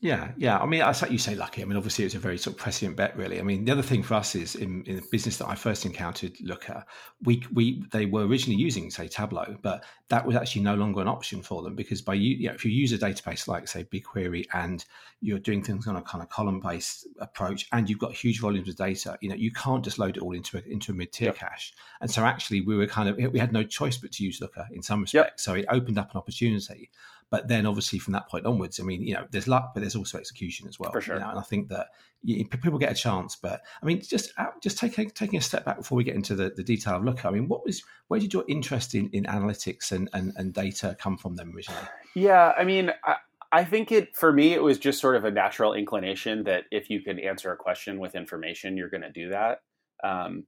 Yeah, 0.00 0.30
yeah. 0.36 0.58
I 0.58 0.66
mean, 0.66 0.80
I 0.80 0.94
you 1.08 1.18
say 1.18 1.34
lucky. 1.34 1.60
I 1.60 1.64
mean, 1.64 1.76
obviously, 1.76 2.04
it's 2.04 2.14
a 2.14 2.20
very 2.20 2.38
sort 2.38 2.54
of 2.54 2.62
prescient 2.62 2.94
bet, 2.96 3.16
really. 3.16 3.40
I 3.40 3.42
mean, 3.42 3.64
the 3.64 3.72
other 3.72 3.82
thing 3.82 4.04
for 4.04 4.14
us 4.14 4.36
is 4.36 4.54
in, 4.54 4.84
in 4.84 4.94
the 4.94 5.02
business 5.10 5.38
that 5.38 5.48
I 5.48 5.56
first 5.56 5.84
encountered 5.84 6.40
Looker, 6.40 6.84
we 7.24 7.42
we 7.52 7.82
they 7.90 8.06
were 8.06 8.24
originally 8.24 8.60
using 8.60 8.90
say 8.90 9.08
Tableau, 9.08 9.56
but 9.60 9.84
that 10.08 10.24
was 10.24 10.36
actually 10.36 10.62
no 10.62 10.76
longer 10.76 11.00
an 11.00 11.08
option 11.08 11.42
for 11.42 11.62
them 11.62 11.74
because 11.74 12.00
by 12.00 12.14
you, 12.14 12.36
you 12.36 12.48
know, 12.48 12.54
if 12.54 12.64
you 12.64 12.70
use 12.70 12.92
a 12.92 12.98
database 12.98 13.48
like 13.48 13.66
say 13.66 13.84
BigQuery 13.84 14.46
and 14.54 14.84
you're 15.20 15.40
doing 15.40 15.64
things 15.64 15.88
on 15.88 15.96
a 15.96 16.02
kind 16.02 16.22
of 16.22 16.28
column 16.28 16.60
based 16.60 17.08
approach 17.18 17.66
and 17.72 17.90
you've 17.90 17.98
got 17.98 18.12
huge 18.12 18.38
volumes 18.38 18.68
of 18.68 18.76
data, 18.76 19.18
you 19.20 19.28
know, 19.28 19.34
you 19.34 19.50
can't 19.50 19.84
just 19.84 19.98
load 19.98 20.16
it 20.16 20.22
all 20.22 20.32
into 20.32 20.58
a, 20.58 20.62
into 20.70 20.92
a 20.92 20.94
mid 20.94 21.12
tier 21.12 21.28
yep. 21.28 21.36
cache. 21.36 21.74
And 22.00 22.08
so 22.08 22.24
actually, 22.24 22.60
we 22.60 22.76
were 22.76 22.86
kind 22.86 23.08
of 23.08 23.32
we 23.32 23.40
had 23.40 23.52
no 23.52 23.64
choice 23.64 23.96
but 23.96 24.12
to 24.12 24.24
use 24.24 24.40
Looker 24.40 24.68
in 24.70 24.80
some 24.80 25.00
respects. 25.00 25.14
Yep. 25.14 25.40
So 25.40 25.54
it 25.54 25.66
opened 25.68 25.98
up 25.98 26.12
an 26.12 26.18
opportunity. 26.18 26.90
But 27.30 27.48
then 27.48 27.66
obviously 27.66 27.98
from 27.98 28.14
that 28.14 28.28
point 28.28 28.46
onwards, 28.46 28.80
I 28.80 28.84
mean, 28.84 29.02
you 29.02 29.14
know, 29.14 29.26
there's 29.30 29.46
luck, 29.46 29.72
but 29.74 29.80
there's 29.80 29.96
also 29.96 30.18
execution 30.18 30.66
as 30.66 30.78
well. 30.78 30.90
For 30.90 31.00
sure. 31.00 31.16
You 31.16 31.20
know? 31.20 31.30
And 31.30 31.38
I 31.38 31.42
think 31.42 31.68
that 31.68 31.88
you, 32.22 32.46
people 32.46 32.78
get 32.78 32.92
a 32.92 32.94
chance, 32.94 33.36
but 33.36 33.60
I 33.82 33.86
mean, 33.86 34.00
just 34.00 34.32
just 34.62 34.78
taking 34.78 35.10
taking 35.10 35.38
a 35.38 35.42
step 35.42 35.64
back 35.64 35.76
before 35.76 35.96
we 35.96 36.04
get 36.04 36.14
into 36.14 36.34
the, 36.34 36.52
the 36.56 36.64
detail 36.64 36.96
of 36.96 37.04
Looker. 37.04 37.28
I 37.28 37.30
mean, 37.30 37.48
what 37.48 37.64
was 37.64 37.82
where 38.08 38.18
did 38.18 38.32
your 38.32 38.44
interest 38.48 38.94
in, 38.94 39.10
in 39.10 39.24
analytics 39.24 39.92
and, 39.92 40.08
and, 40.12 40.32
and 40.36 40.54
data 40.54 40.96
come 40.98 41.18
from 41.18 41.36
then 41.36 41.52
originally? 41.54 41.82
Yeah, 42.14 42.52
I 42.58 42.64
mean, 42.64 42.92
I, 43.04 43.16
I 43.52 43.64
think 43.64 43.92
it 43.92 44.14
for 44.16 44.32
me 44.32 44.52
it 44.52 44.62
was 44.62 44.78
just 44.78 45.00
sort 45.00 45.16
of 45.16 45.24
a 45.24 45.30
natural 45.30 45.74
inclination 45.74 46.44
that 46.44 46.64
if 46.70 46.90
you 46.90 47.00
can 47.00 47.18
answer 47.18 47.52
a 47.52 47.56
question 47.56 47.98
with 47.98 48.14
information, 48.14 48.76
you're 48.76 48.90
going 48.90 49.02
to 49.02 49.12
do 49.12 49.30
that. 49.30 49.60
Um, 50.04 50.44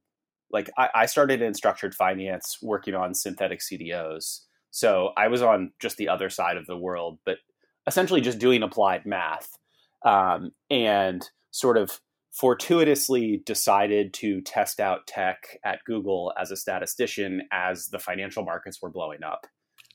like 0.53 0.71
I, 0.77 0.89
I, 0.95 1.07
started 1.07 1.43
in 1.43 1.55
structured 1.55 1.95
finance 1.95 2.59
working 2.63 2.95
on 2.95 3.15
synthetic 3.15 3.61
CDOs, 3.61 4.41
so 4.71 5.11
I 5.17 5.29
was 5.29 5.43
on 5.43 5.73
just 5.81 5.97
the 5.97 6.09
other 6.09 6.31
side 6.31 6.57
of 6.57 6.67
the 6.67 6.77
world, 6.77 7.19
but 7.25 7.39
essentially 7.87 8.21
just 8.21 8.39
doing 8.39 8.63
applied 8.63 9.07
math, 9.07 9.59
um, 10.05 10.53
and 10.71 11.29
sort 11.51 11.77
of 11.77 12.01
fortuitously 12.33 13.43
decided 13.45 14.15
to 14.15 14.41
test 14.43 14.81
out 14.81 15.07
tech 15.07 15.59
at 15.65 15.85
Google 15.85 16.33
as 16.41 16.51
a 16.51 16.57
statistician 16.57 17.43
as 17.51 17.89
the 17.89 17.99
financial 17.99 18.45
markets 18.45 18.81
were 18.81 18.91
blowing 18.91 19.23
up. 19.25 19.47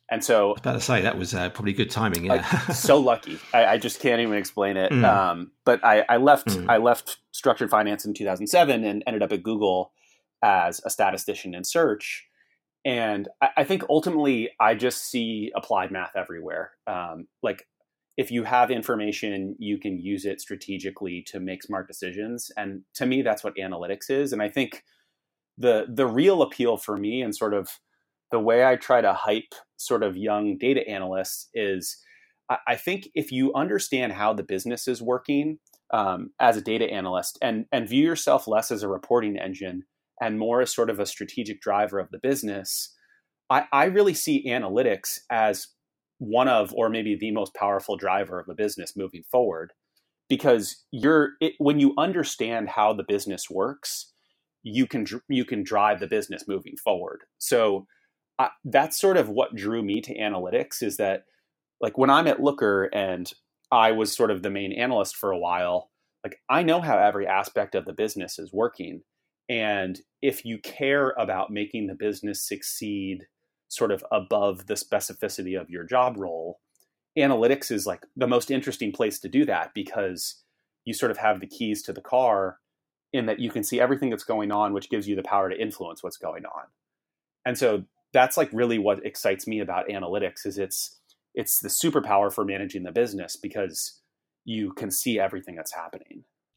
And 0.10 0.24
so, 0.24 0.50
I 0.50 0.52
was 0.52 0.60
about 0.60 0.74
to 0.74 0.82
say 0.82 1.02
that 1.02 1.18
was 1.18 1.34
uh, 1.34 1.50
probably 1.50 1.74
good 1.74 1.90
timing. 1.90 2.26
Yeah, 2.26 2.68
so 2.68 3.00
lucky. 3.00 3.40
I, 3.54 3.66
I, 3.66 3.78
just 3.80 4.00
can't 4.00 4.22
even 4.22 4.36
explain 4.36 4.78
it. 4.78 4.92
Mm. 4.92 5.04
Um, 5.04 5.52
but 5.64 5.84
I, 5.84 6.06
I 6.08 6.18
left. 6.18 6.48
Mm. 6.48 6.70
I 6.70 6.78
left 6.78 7.18
structured 7.32 7.72
finance 7.72 8.06
in 8.06 8.14
2007 8.14 8.84
and 8.84 9.04
ended 9.08 9.24
up 9.24 9.32
at 9.32 9.42
Google 9.42 9.94
as 10.44 10.80
a 10.86 10.92
statistician 10.92 11.56
in 11.56 11.64
search. 11.64 12.28
And 12.86 13.28
I, 13.42 13.50
I 13.58 13.64
think 13.64 13.84
ultimately, 13.90 14.50
I 14.60 14.76
just 14.76 15.10
see 15.10 15.52
applied 15.56 15.92
math 15.92 16.16
everywhere. 16.16 16.72
Um, 16.88 17.28
like, 17.44 17.68
if 18.18 18.32
you 18.32 18.44
have 18.44 18.72
information, 18.72 19.56
you 19.60 19.78
can 19.78 20.00
use 20.00 20.26
it 20.26 20.40
strategically 20.40 21.22
to 21.28 21.40
make 21.40 21.64
smart 21.64 21.88
decisions. 21.88 22.50
And 22.56 22.84
to 22.94 23.06
me, 23.06 23.22
that's 23.22 23.44
what 23.44 23.58
analytics 23.58 24.10
is. 24.10 24.32
And 24.32 24.42
I 24.42 24.50
think 24.50 24.84
the 25.58 25.86
the 25.94 26.08
real 26.08 26.42
appeal 26.42 26.78
for 26.78 26.98
me 26.98 27.22
and 27.22 27.36
sort 27.36 27.54
of 27.54 27.70
the 28.32 28.40
way 28.40 28.66
I 28.66 28.76
try 28.76 29.02
to 29.02 29.14
hype 29.14 29.54
sort 29.78 30.04
of 30.04 30.18
young 30.18 30.58
data 30.58 30.88
analysts 30.88 31.50
is 31.54 31.98
I, 32.50 32.58
I 32.68 32.76
think 32.76 33.10
if 33.16 33.32
you 33.32 33.54
understand 33.54 34.14
how 34.14 34.34
the 34.34 34.44
business 34.44 34.88
is 34.88 35.02
working 35.02 35.60
um, 35.92 36.32
as 36.40 36.58
a 36.58 36.62
data 36.62 36.86
analyst 36.86 37.38
and, 37.42 37.66
and 37.72 37.88
view 37.88 38.04
yourself 38.04 38.48
less 38.48 38.72
as 38.72 38.84
a 38.84 38.90
reporting 38.90 39.38
engine 39.38 39.84
and 40.22 40.40
more 40.40 40.62
as 40.62 40.74
sort 40.74 40.90
of 40.90 41.00
a 41.00 41.06
strategic 41.06 41.62
driver 41.62 42.00
of 42.00 42.10
the 42.12 42.20
business, 42.22 42.94
I, 43.50 43.66
I 43.72 43.86
really 43.86 44.14
see 44.14 44.48
analytics 44.48 45.20
as 45.30 45.68
one 46.18 46.48
of, 46.48 46.74
or 46.74 46.90
maybe 46.90 47.16
the 47.16 47.32
most 47.32 47.54
powerful 47.54 47.98
driver 47.98 48.40
of 48.40 48.48
a 48.50 48.56
business 48.56 48.94
moving 48.96 49.24
forward. 49.30 49.74
Because 50.28 50.84
you're 50.92 51.34
it, 51.40 51.54
when 51.60 51.80
you 51.80 51.94
understand 52.00 52.70
how 52.70 52.94
the 52.94 53.06
business 53.08 53.48
works, 53.48 54.12
you 54.64 54.88
can 54.88 55.06
you 55.30 55.46
can 55.46 55.64
drive 55.64 56.00
the 56.00 56.08
business 56.08 56.46
moving 56.48 56.76
forward. 56.84 57.22
So 57.38 57.86
I, 58.40 58.50
that's 58.64 59.00
sort 59.00 59.18
of 59.18 59.30
what 59.30 59.56
drew 59.56 59.84
me 59.84 60.02
to 60.02 60.18
analytics 60.18 60.82
is 60.82 60.98
that 60.98 61.26
like 61.80 61.98
when 61.98 62.10
I'm 62.10 62.26
at 62.26 62.42
Looker 62.42 62.86
and 62.86 63.32
I 63.72 63.92
was 63.92 64.16
sort 64.16 64.32
of 64.32 64.42
the 64.42 64.50
main 64.50 64.72
analyst 64.74 65.16
for 65.16 65.32
a 65.32 65.38
while, 65.38 65.92
like 66.24 66.40
I 66.50 66.64
know 66.64 66.82
how 66.82 66.98
every 66.98 67.28
aspect 67.28 67.76
of 67.76 67.86
the 67.86 67.94
business 67.94 68.40
is 68.40 68.52
working. 68.52 69.02
And 69.50 70.00
if 70.22 70.46
you 70.46 70.58
care 70.60 71.12
about 71.18 71.52
making 71.52 71.88
the 71.88 71.96
business 71.96 72.42
succeed 72.42 73.28
sort 73.68 73.92
of 73.92 74.04
above 74.12 74.68
the 74.68 74.74
specificity 74.74 75.60
of 75.60 75.70
your 75.70 75.84
job 75.84 76.18
role, 76.18 76.60
analytics 77.18 77.72
is 77.72 77.86
like 77.86 78.06
the 78.16 78.28
most 78.28 78.52
interesting 78.52 78.92
place 78.92 79.20
to 79.20 79.30
do 79.30 79.46
that 79.46 79.72
because 79.74 80.44
you 80.86 80.94
sort 80.94 81.12
of 81.12 81.18
have 81.18 81.40
the 81.40 81.48
keys 81.48 81.82
to 81.84 81.94
the 81.94 82.02
car 82.02 82.58
in 83.14 83.26
that 83.28 83.40
you 83.40 83.50
can 83.50 83.64
see 83.64 83.80
everything 83.80 84.10
that's 84.10 84.24
going 84.24 84.52
on, 84.52 84.74
which 84.74 84.90
gives 84.90 85.08
you 85.08 85.16
the 85.16 85.24
power 85.24 85.50
to 85.50 85.60
influence 85.60 86.04
what's 86.04 86.18
going 86.18 86.46
on. 86.46 86.64
And 87.46 87.58
so 87.58 87.84
that's 88.14 88.38
like 88.38 88.50
really 88.52 88.80
what 88.80 89.06
excites 89.06 89.48
me 89.48 89.60
about 89.60 89.88
analytics 89.88 90.46
is 90.46 90.58
it's 90.58 91.00
it's 91.34 91.60
the 91.60 91.68
superpower 91.68 92.32
for 92.32 92.46
managing 92.46 92.84
the 92.84 92.92
business 92.92 93.36
because 93.36 94.02
you 94.46 94.72
can 94.74 94.90
see 94.90 95.20
everything 95.20 95.56
that's 95.56 95.74
happening. 95.74 96.15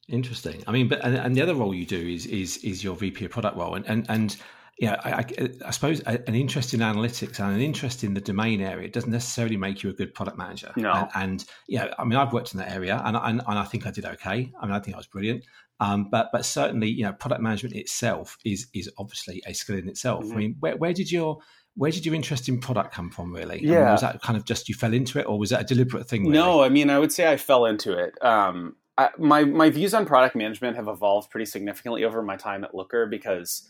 Interesting. 0.09 0.65
I 0.67 0.73
mean, 0.73 0.89
but 0.89 1.05
and, 1.05 1.17
and 1.17 1.37
the 1.37 1.43
other 1.43 1.55
role 1.55 1.75
you 1.75 1.85
do 1.85 2.09
is 2.09 2.27
is 2.27 2.59
is 2.59 2.83
your 2.83 2.97
VP 2.97 3.27
of 3.27 3.31
product 3.31 3.57
role, 3.57 3.75
and 3.75 3.87
and 3.87 4.07
and 4.09 4.37
yeah, 4.79 5.01
I, 5.05 5.11
I, 5.11 5.49
I, 5.67 5.71
suppose 5.73 6.01
an 6.01 6.35
interest 6.37 6.73
in 6.73 6.81
analytics 6.81 7.41
and 7.41 7.53
an 7.53 7.61
interest 7.61 8.05
in 8.05 8.15
the 8.15 8.21
domain 8.21 8.61
area 8.61 8.89
doesn't 8.89 9.11
necessarily 9.11 9.57
make 9.57 9.83
you 9.83 9.91
a 9.91 9.93
good 9.93 10.15
product 10.15 10.39
manager. 10.39 10.73
No. 10.77 10.93
And, 10.93 11.11
and 11.17 11.45
yeah, 11.67 11.93
I 11.99 12.05
mean, 12.05 12.17
I've 12.17 12.33
worked 12.33 12.55
in 12.55 12.61
that 12.61 12.71
area, 12.71 13.03
and, 13.05 13.17
and, 13.17 13.43
and 13.45 13.59
I 13.59 13.65
think 13.65 13.87
I 13.87 13.91
did 13.91 14.05
okay. 14.05 14.53
I 14.61 14.67
mean, 14.67 14.75
I 14.75 14.79
think 14.79 14.95
I 14.95 14.99
was 14.99 15.09
brilliant. 15.09 15.45
Um, 15.81 16.09
but 16.11 16.29
but 16.33 16.45
certainly, 16.45 16.89
you 16.89 17.05
know, 17.05 17.13
product 17.13 17.43
management 17.43 17.75
itself 17.75 18.39
is 18.45 18.69
is 18.73 18.91
obviously 18.99 19.43
a 19.47 19.53
skill 19.53 19.77
in 19.77 19.89
itself. 19.89 20.25
Mm-hmm. 20.25 20.33
I 20.33 20.37
mean, 20.37 20.57
where, 20.61 20.77
where 20.77 20.93
did 20.93 21.11
your 21.11 21.39
where 21.75 21.91
did 21.91 22.05
your 22.07 22.15
interest 22.15 22.49
in 22.49 22.59
product 22.59 22.93
come 22.93 23.09
from 23.09 23.33
really 23.33 23.65
yeah 23.65 23.77
I 23.77 23.83
mean, 23.83 23.93
was 23.93 24.01
that 24.01 24.21
kind 24.21 24.37
of 24.37 24.45
just 24.45 24.69
you 24.69 24.75
fell 24.75 24.93
into 24.93 25.21
it 25.21 25.27
or 25.27 25.39
was 25.39 25.51
that 25.51 25.61
a 25.61 25.65
deliberate 25.65 26.09
thing 26.09 26.23
really? 26.23 26.33
no 26.37 26.61
i 26.61 26.69
mean 26.69 26.91
i 26.91 26.99
would 26.99 27.13
say 27.13 27.31
i 27.31 27.37
fell 27.37 27.67
into 27.67 27.97
it 27.97 28.21
um, 28.21 28.75
My 29.19 29.45
my 29.45 29.71
views 29.71 29.95
on 29.95 30.07
product 30.07 30.35
management 30.35 30.77
have 30.77 30.89
evolved 30.89 31.31
pretty 31.31 31.47
significantly 31.47 32.05
over 32.05 32.23
my 32.23 32.37
time 32.37 32.65
at 32.65 32.75
looker 32.75 33.07
because 33.07 33.69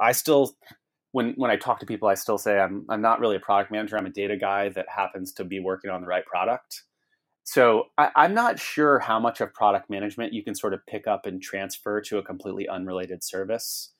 i 0.00 0.10
still 0.12 0.56
when 1.12 1.34
when 1.36 1.50
i 1.50 1.56
talk 1.56 1.80
to 1.80 1.84
people 1.86 2.08
i 2.08 2.14
still 2.14 2.38
say 2.38 2.58
i'm 2.58 2.86
i'm 2.88 3.02
not 3.02 3.20
really 3.20 3.36
a 3.36 3.40
product 3.40 3.70
manager 3.70 3.98
i'm 3.98 4.06
a 4.06 4.10
data 4.10 4.36
guy 4.36 4.70
that 4.70 4.86
happens 4.88 5.32
to 5.32 5.44
be 5.44 5.60
working 5.60 5.90
on 5.90 6.00
the 6.00 6.06
right 6.06 6.24
product 6.24 6.84
so 7.44 7.88
I, 7.98 8.10
I'm 8.14 8.32
not 8.32 8.60
sure 8.60 9.00
how 9.00 9.18
much 9.18 9.40
of 9.40 9.52
product 9.52 9.90
management 9.90 10.32
you 10.32 10.44
can 10.44 10.54
sort 10.54 10.72
of 10.72 10.86
pick 10.86 11.08
up 11.08 11.26
and 11.26 11.42
transfer 11.42 12.00
to 12.02 12.18
a 12.18 12.22
completely 12.22 12.68
unrelated 12.68 13.24
service. 13.24 13.90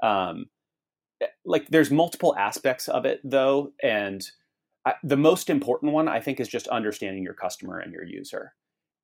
Um, 0.00 0.46
like 1.44 1.66
there's 1.68 1.90
multiple 1.90 2.36
aspects 2.36 2.86
of 2.86 3.04
it 3.04 3.20
though, 3.24 3.72
and 3.82 4.24
I, 4.86 4.94
the 5.02 5.16
most 5.16 5.50
important 5.50 5.92
one 5.92 6.06
I 6.06 6.20
think 6.20 6.38
is 6.38 6.46
just 6.46 6.68
understanding 6.68 7.24
your 7.24 7.34
customer 7.34 7.80
and 7.80 7.92
your 7.92 8.04
user. 8.04 8.54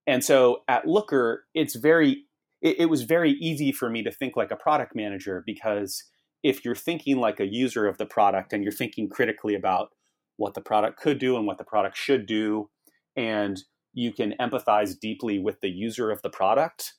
And 0.06 0.22
so 0.24 0.62
at 0.68 0.86
Looker, 0.86 1.44
it's 1.54 1.76
very 1.76 2.24
it, 2.62 2.80
it 2.80 2.86
was 2.86 3.02
very 3.02 3.32
easy 3.32 3.72
for 3.72 3.90
me 3.90 4.02
to 4.02 4.10
think 4.10 4.36
like 4.36 4.50
a 4.50 4.56
product 4.56 4.94
manager 4.94 5.42
because 5.46 6.04
if 6.42 6.64
you're 6.64 6.74
thinking 6.74 7.18
like 7.18 7.40
a 7.40 7.46
user 7.46 7.86
of 7.86 7.98
the 7.98 8.06
product 8.06 8.52
and 8.52 8.62
you're 8.62 8.72
thinking 8.72 9.08
critically 9.08 9.54
about 9.54 9.88
what 10.36 10.54
the 10.54 10.60
product 10.60 10.98
could 10.98 11.18
do 11.18 11.36
and 11.36 11.46
what 11.46 11.58
the 11.58 11.64
product 11.64 11.96
should 11.96 12.26
do 12.26 12.68
and 13.16 13.62
you 13.94 14.12
can 14.12 14.34
empathize 14.40 14.98
deeply 15.00 15.38
with 15.38 15.60
the 15.60 15.70
user 15.70 16.10
of 16.10 16.20
the 16.22 16.28
product, 16.28 16.92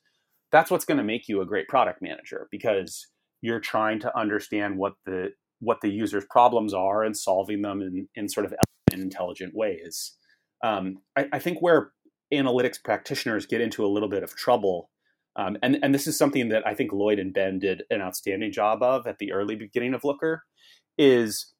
that's 0.50 0.70
what's 0.70 0.84
going 0.84 0.98
to 0.98 1.04
make 1.04 1.28
you 1.28 1.40
a 1.40 1.46
great 1.46 1.68
product 1.68 2.02
manager 2.02 2.48
because 2.50 3.06
you're 3.40 3.60
trying 3.60 4.00
to 4.00 4.18
understand 4.18 4.76
what 4.76 4.94
the 5.06 5.28
what 5.60 5.80
the 5.80 5.90
user's 5.90 6.24
problems 6.30 6.72
are 6.72 7.02
and 7.02 7.16
solving 7.16 7.62
them 7.62 7.82
in, 7.82 8.08
in 8.14 8.28
sort 8.28 8.46
of 8.46 8.54
intelligent 8.92 9.54
ways. 9.54 10.16
Um, 10.62 10.98
I, 11.16 11.26
I, 11.32 11.38
think 11.40 11.60
where 11.60 11.90
analytics 12.32 12.82
practitioners 12.82 13.46
get 13.46 13.60
into 13.60 13.84
a 13.84 13.88
little 13.88 14.08
bit 14.08 14.22
of 14.22 14.36
trouble, 14.36 14.90
um, 15.36 15.56
and, 15.62 15.78
and 15.82 15.94
this 15.94 16.06
is 16.06 16.18
something 16.18 16.48
that 16.48 16.66
I 16.66 16.74
think 16.74 16.92
Lloyd 16.92 17.18
and 17.18 17.32
Ben 17.32 17.58
did 17.58 17.84
an 17.90 18.02
outstanding 18.02 18.50
job 18.52 18.82
of 18.82 19.06
at 19.06 19.18
the 19.18 19.32
early 19.32 19.54
beginning 19.54 19.94
of 19.94 20.04
Looker, 20.04 20.42
is 20.98 21.52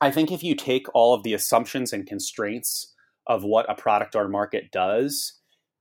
I 0.00 0.10
think 0.10 0.32
if 0.32 0.42
you 0.42 0.54
take 0.54 0.86
all 0.94 1.14
of 1.14 1.22
the 1.22 1.34
assumptions 1.34 1.92
and 1.92 2.06
constraints 2.06 2.94
of 3.26 3.44
what 3.44 3.70
a 3.70 3.74
product 3.74 4.16
or 4.16 4.28
market 4.28 4.70
does 4.72 5.34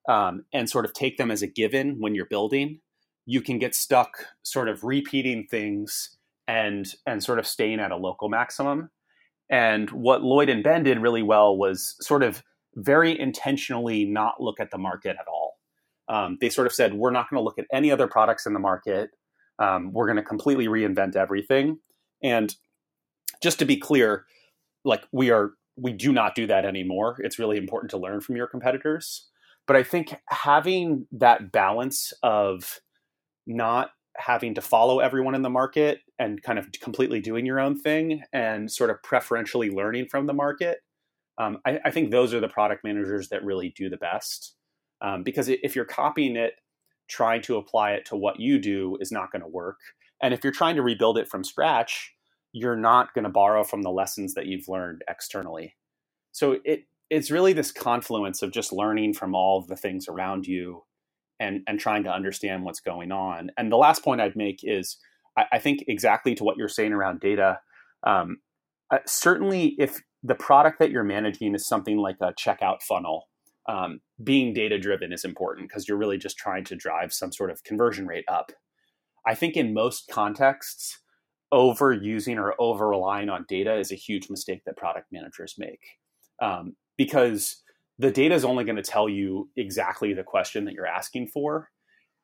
um, 0.09 0.43
and 0.53 0.69
sort 0.69 0.85
of 0.85 0.93
take 0.93 1.17
them 1.17 1.31
as 1.31 1.41
a 1.41 1.47
given 1.47 1.97
when 1.99 2.15
you're 2.15 2.25
building, 2.25 2.81
you 3.25 3.41
can 3.41 3.59
get 3.59 3.75
stuck 3.75 4.25
sort 4.43 4.67
of 4.67 4.83
repeating 4.83 5.47
things 5.49 6.17
and 6.47 6.93
and 7.05 7.23
sort 7.23 7.39
of 7.39 7.47
staying 7.47 7.79
at 7.79 7.91
a 7.91 7.97
local 7.97 8.29
maximum. 8.29 8.89
And 9.49 9.89
what 9.91 10.23
Lloyd 10.23 10.49
and 10.49 10.63
Ben 10.63 10.83
did 10.83 10.99
really 10.99 11.23
well 11.23 11.57
was 11.57 11.95
sort 12.01 12.23
of 12.23 12.43
very 12.77 13.19
intentionally 13.19 14.05
not 14.05 14.41
look 14.41 14.59
at 14.59 14.71
the 14.71 14.77
market 14.77 15.17
at 15.19 15.27
all. 15.27 15.57
Um, 16.09 16.37
they 16.39 16.49
sort 16.49 16.67
of 16.67 16.73
said, 16.73 16.93
we're 16.93 17.11
not 17.11 17.29
going 17.29 17.39
to 17.39 17.43
look 17.43 17.59
at 17.59 17.65
any 17.73 17.91
other 17.91 18.07
products 18.07 18.45
in 18.45 18.53
the 18.53 18.59
market. 18.59 19.09
Um, 19.59 19.91
we're 19.91 20.05
going 20.05 20.17
to 20.17 20.23
completely 20.23 20.67
reinvent 20.67 21.15
everything. 21.15 21.79
And 22.23 22.55
just 23.41 23.59
to 23.59 23.65
be 23.65 23.77
clear, 23.77 24.25
like 24.85 25.03
we 25.11 25.31
are 25.31 25.51
we 25.75 25.93
do 25.93 26.11
not 26.11 26.33
do 26.33 26.47
that 26.47 26.65
anymore. 26.65 27.17
It's 27.19 27.37
really 27.37 27.57
important 27.57 27.91
to 27.91 27.97
learn 27.97 28.21
from 28.21 28.35
your 28.35 28.47
competitors. 28.47 29.27
But 29.67 29.75
I 29.75 29.83
think 29.83 30.15
having 30.29 31.05
that 31.11 31.51
balance 31.51 32.13
of 32.23 32.79
not 33.45 33.91
having 34.15 34.55
to 34.55 34.61
follow 34.61 34.99
everyone 34.99 35.35
in 35.35 35.43
the 35.43 35.49
market 35.49 35.99
and 36.17 36.41
kind 36.41 36.57
of 36.57 36.71
completely 36.81 37.19
doing 37.19 37.45
your 37.45 37.59
own 37.59 37.77
thing 37.79 38.23
and 38.33 38.71
sort 38.71 38.89
of 38.89 39.01
preferentially 39.03 39.69
learning 39.69 40.07
from 40.07 40.25
the 40.25 40.33
market, 40.33 40.79
um, 41.37 41.59
I, 41.65 41.79
I, 41.85 41.91
think 41.91 42.09
those 42.09 42.33
are 42.33 42.39
the 42.39 42.47
product 42.47 42.83
managers 42.83 43.29
that 43.29 43.43
really 43.43 43.73
do 43.75 43.89
the 43.89 43.97
best. 43.97 44.55
Um, 45.01 45.23
because 45.23 45.49
if 45.49 45.75
you're 45.75 45.85
copying 45.85 46.35
it, 46.35 46.53
trying 47.07 47.41
to 47.43 47.57
apply 47.57 47.91
it 47.91 48.05
to 48.05 48.15
what 48.15 48.39
you 48.39 48.59
do 48.59 48.97
is 48.99 49.11
not 49.11 49.31
going 49.31 49.41
to 49.41 49.47
work. 49.47 49.77
And 50.21 50.33
if 50.33 50.43
you're 50.43 50.53
trying 50.53 50.75
to 50.75 50.81
rebuild 50.81 51.17
it 51.17 51.27
from 51.27 51.43
scratch, 51.43 52.13
you're 52.51 52.75
not 52.75 53.13
going 53.13 53.23
to 53.23 53.29
borrow 53.29 53.63
from 53.63 53.83
the 53.83 53.91
lessons 53.91 54.33
that 54.33 54.47
you've 54.47 54.67
learned 54.67 55.03
externally. 55.07 55.75
So 56.31 56.57
it 56.65 56.85
it's 57.09 57.31
really 57.31 57.53
this 57.53 57.71
confluence 57.71 58.41
of 58.41 58.51
just 58.51 58.73
learning 58.73 59.13
from 59.13 59.33
all 59.33 59.61
the 59.61 59.77
things 59.77 60.07
around 60.07 60.45
you 60.45 60.83
and 61.39 61.61
and 61.67 61.79
trying 61.79 62.03
to 62.03 62.11
understand 62.11 62.63
what's 62.63 62.79
going 62.79 63.11
on. 63.11 63.51
And 63.57 63.71
the 63.71 63.77
last 63.77 64.03
point 64.03 64.21
I'd 64.21 64.35
make 64.35 64.61
is 64.63 64.97
I, 65.37 65.45
I 65.53 65.59
think 65.59 65.85
exactly 65.87 66.35
to 66.35 66.43
what 66.43 66.57
you're 66.57 66.67
saying 66.67 66.93
around 66.93 67.19
data. 67.19 67.59
Um, 68.05 68.37
uh, 68.91 68.99
certainly, 69.05 69.75
if 69.77 70.01
the 70.27 70.35
product 70.35 70.79
that 70.79 70.91
you're 70.91 71.03
managing 71.03 71.55
is 71.55 71.65
something 71.65 71.97
like 71.97 72.17
a 72.19 72.33
checkout 72.33 72.81
funnel, 72.81 73.29
um, 73.69 74.01
being 74.21 74.53
data 74.53 74.77
driven 74.77 75.13
is 75.13 75.23
important 75.23 75.69
because 75.69 75.87
you're 75.87 75.97
really 75.97 76.17
just 76.17 76.37
trying 76.37 76.65
to 76.65 76.75
drive 76.75 77.13
some 77.13 77.31
sort 77.31 77.49
of 77.49 77.63
conversion 77.63 78.05
rate 78.05 78.25
up. 78.27 78.51
I 79.25 79.35
think 79.35 79.55
in 79.55 79.73
most 79.73 80.09
contexts, 80.11 80.99
overusing 81.53 82.37
or 82.37 82.55
over 82.59 82.89
relying 82.89 83.29
on 83.29 83.45
data 83.47 83.77
is 83.77 83.91
a 83.91 83.95
huge 83.95 84.29
mistake 84.29 84.63
that 84.65 84.75
product 84.75 85.07
managers 85.13 85.55
make. 85.57 85.79
Um, 86.41 86.75
because 86.97 87.63
the 87.97 88.11
data 88.11 88.35
is 88.35 88.43
only 88.43 88.65
going 88.65 88.75
to 88.75 88.81
tell 88.83 89.07
you 89.07 89.49
exactly 89.55 90.13
the 90.13 90.23
question 90.23 90.65
that 90.65 90.73
you're 90.73 90.85
asking 90.85 91.27
for 91.27 91.69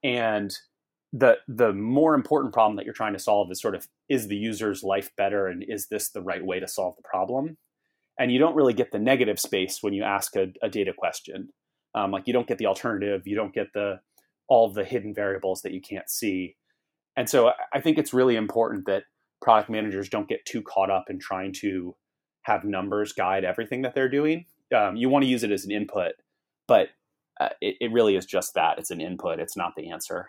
and 0.04 0.54
the 1.14 1.38
the 1.48 1.72
more 1.72 2.16
important 2.16 2.54
problem 2.54 2.76
that 2.76 2.86
you're 2.86 2.94
trying 2.94 3.14
to 3.14 3.20
solve 3.20 3.50
is 3.52 3.62
sort 3.62 3.76
of 3.76 3.88
is 4.10 4.28
the 4.28 4.36
user's 4.36 4.84
life 4.84 5.12
better 5.16 5.48
and 5.48 5.64
is 5.68 5.88
this 5.88 6.10
the 6.10 6.22
right 6.22 6.46
way 6.46 6.60
to 6.60 6.68
solve 6.68 6.96
the 6.98 7.04
problem 7.04 7.56
and 8.20 8.32
you 8.32 8.40
don't 8.40 8.56
really 8.56 8.74
get 8.74 8.92
the 8.92 9.00
negative 9.00 9.40
space 9.40 9.80
when 9.82 9.94
you 9.94 10.04
ask 10.04 10.36
a, 10.36 10.48
a 10.62 10.70
data 10.70 10.94
question. 10.96 11.50
Um, 11.96 12.12
like 12.12 12.24
you 12.26 12.34
don't 12.34 12.48
get 12.48 12.58
the 12.58 12.66
alternative 12.66 13.22
you 13.26 13.36
don't 13.36 13.54
get 13.54 13.68
the 13.74 14.00
all 14.48 14.72
the 14.72 14.84
hidden 14.84 15.14
variables 15.14 15.62
that 15.62 15.74
you 15.74 15.82
can't 15.82 16.10
see. 16.10 16.56
And 17.16 17.30
so 17.30 17.52
i 17.74 17.80
think 17.80 17.98
it's 17.98 18.14
really 18.14 18.36
important 18.36 18.86
that 18.88 19.04
product 19.42 19.70
managers 19.70 20.10
don't 20.10 20.28
get 20.28 20.46
too 20.46 20.62
caught 20.62 20.90
up 20.90 21.06
in 21.10 21.20
trying 21.20 21.54
to 21.54 21.96
have 22.44 22.64
numbers 22.64 23.14
guide 23.14 23.44
everything 23.44 23.84
that 23.84 23.94
they're 23.94 24.10
doing. 24.10 24.46
Um, 24.76 24.96
you 24.96 25.10
want 25.10 25.24
to 25.24 25.30
use 25.30 25.44
it 25.44 25.52
as 25.52 25.66
an 25.66 25.72
input 25.72 26.14
but 26.68 26.90
uh, 27.40 27.50
it, 27.62 27.76
it 27.82 27.92
really 27.92 28.16
is 28.16 28.26
just 28.26 28.54
that. 28.54 28.78
It's 28.80 28.92
an 28.92 29.02
input 29.02 29.40
it's 29.40 29.58
not 29.58 29.74
the 29.76 29.92
answer 29.92 30.28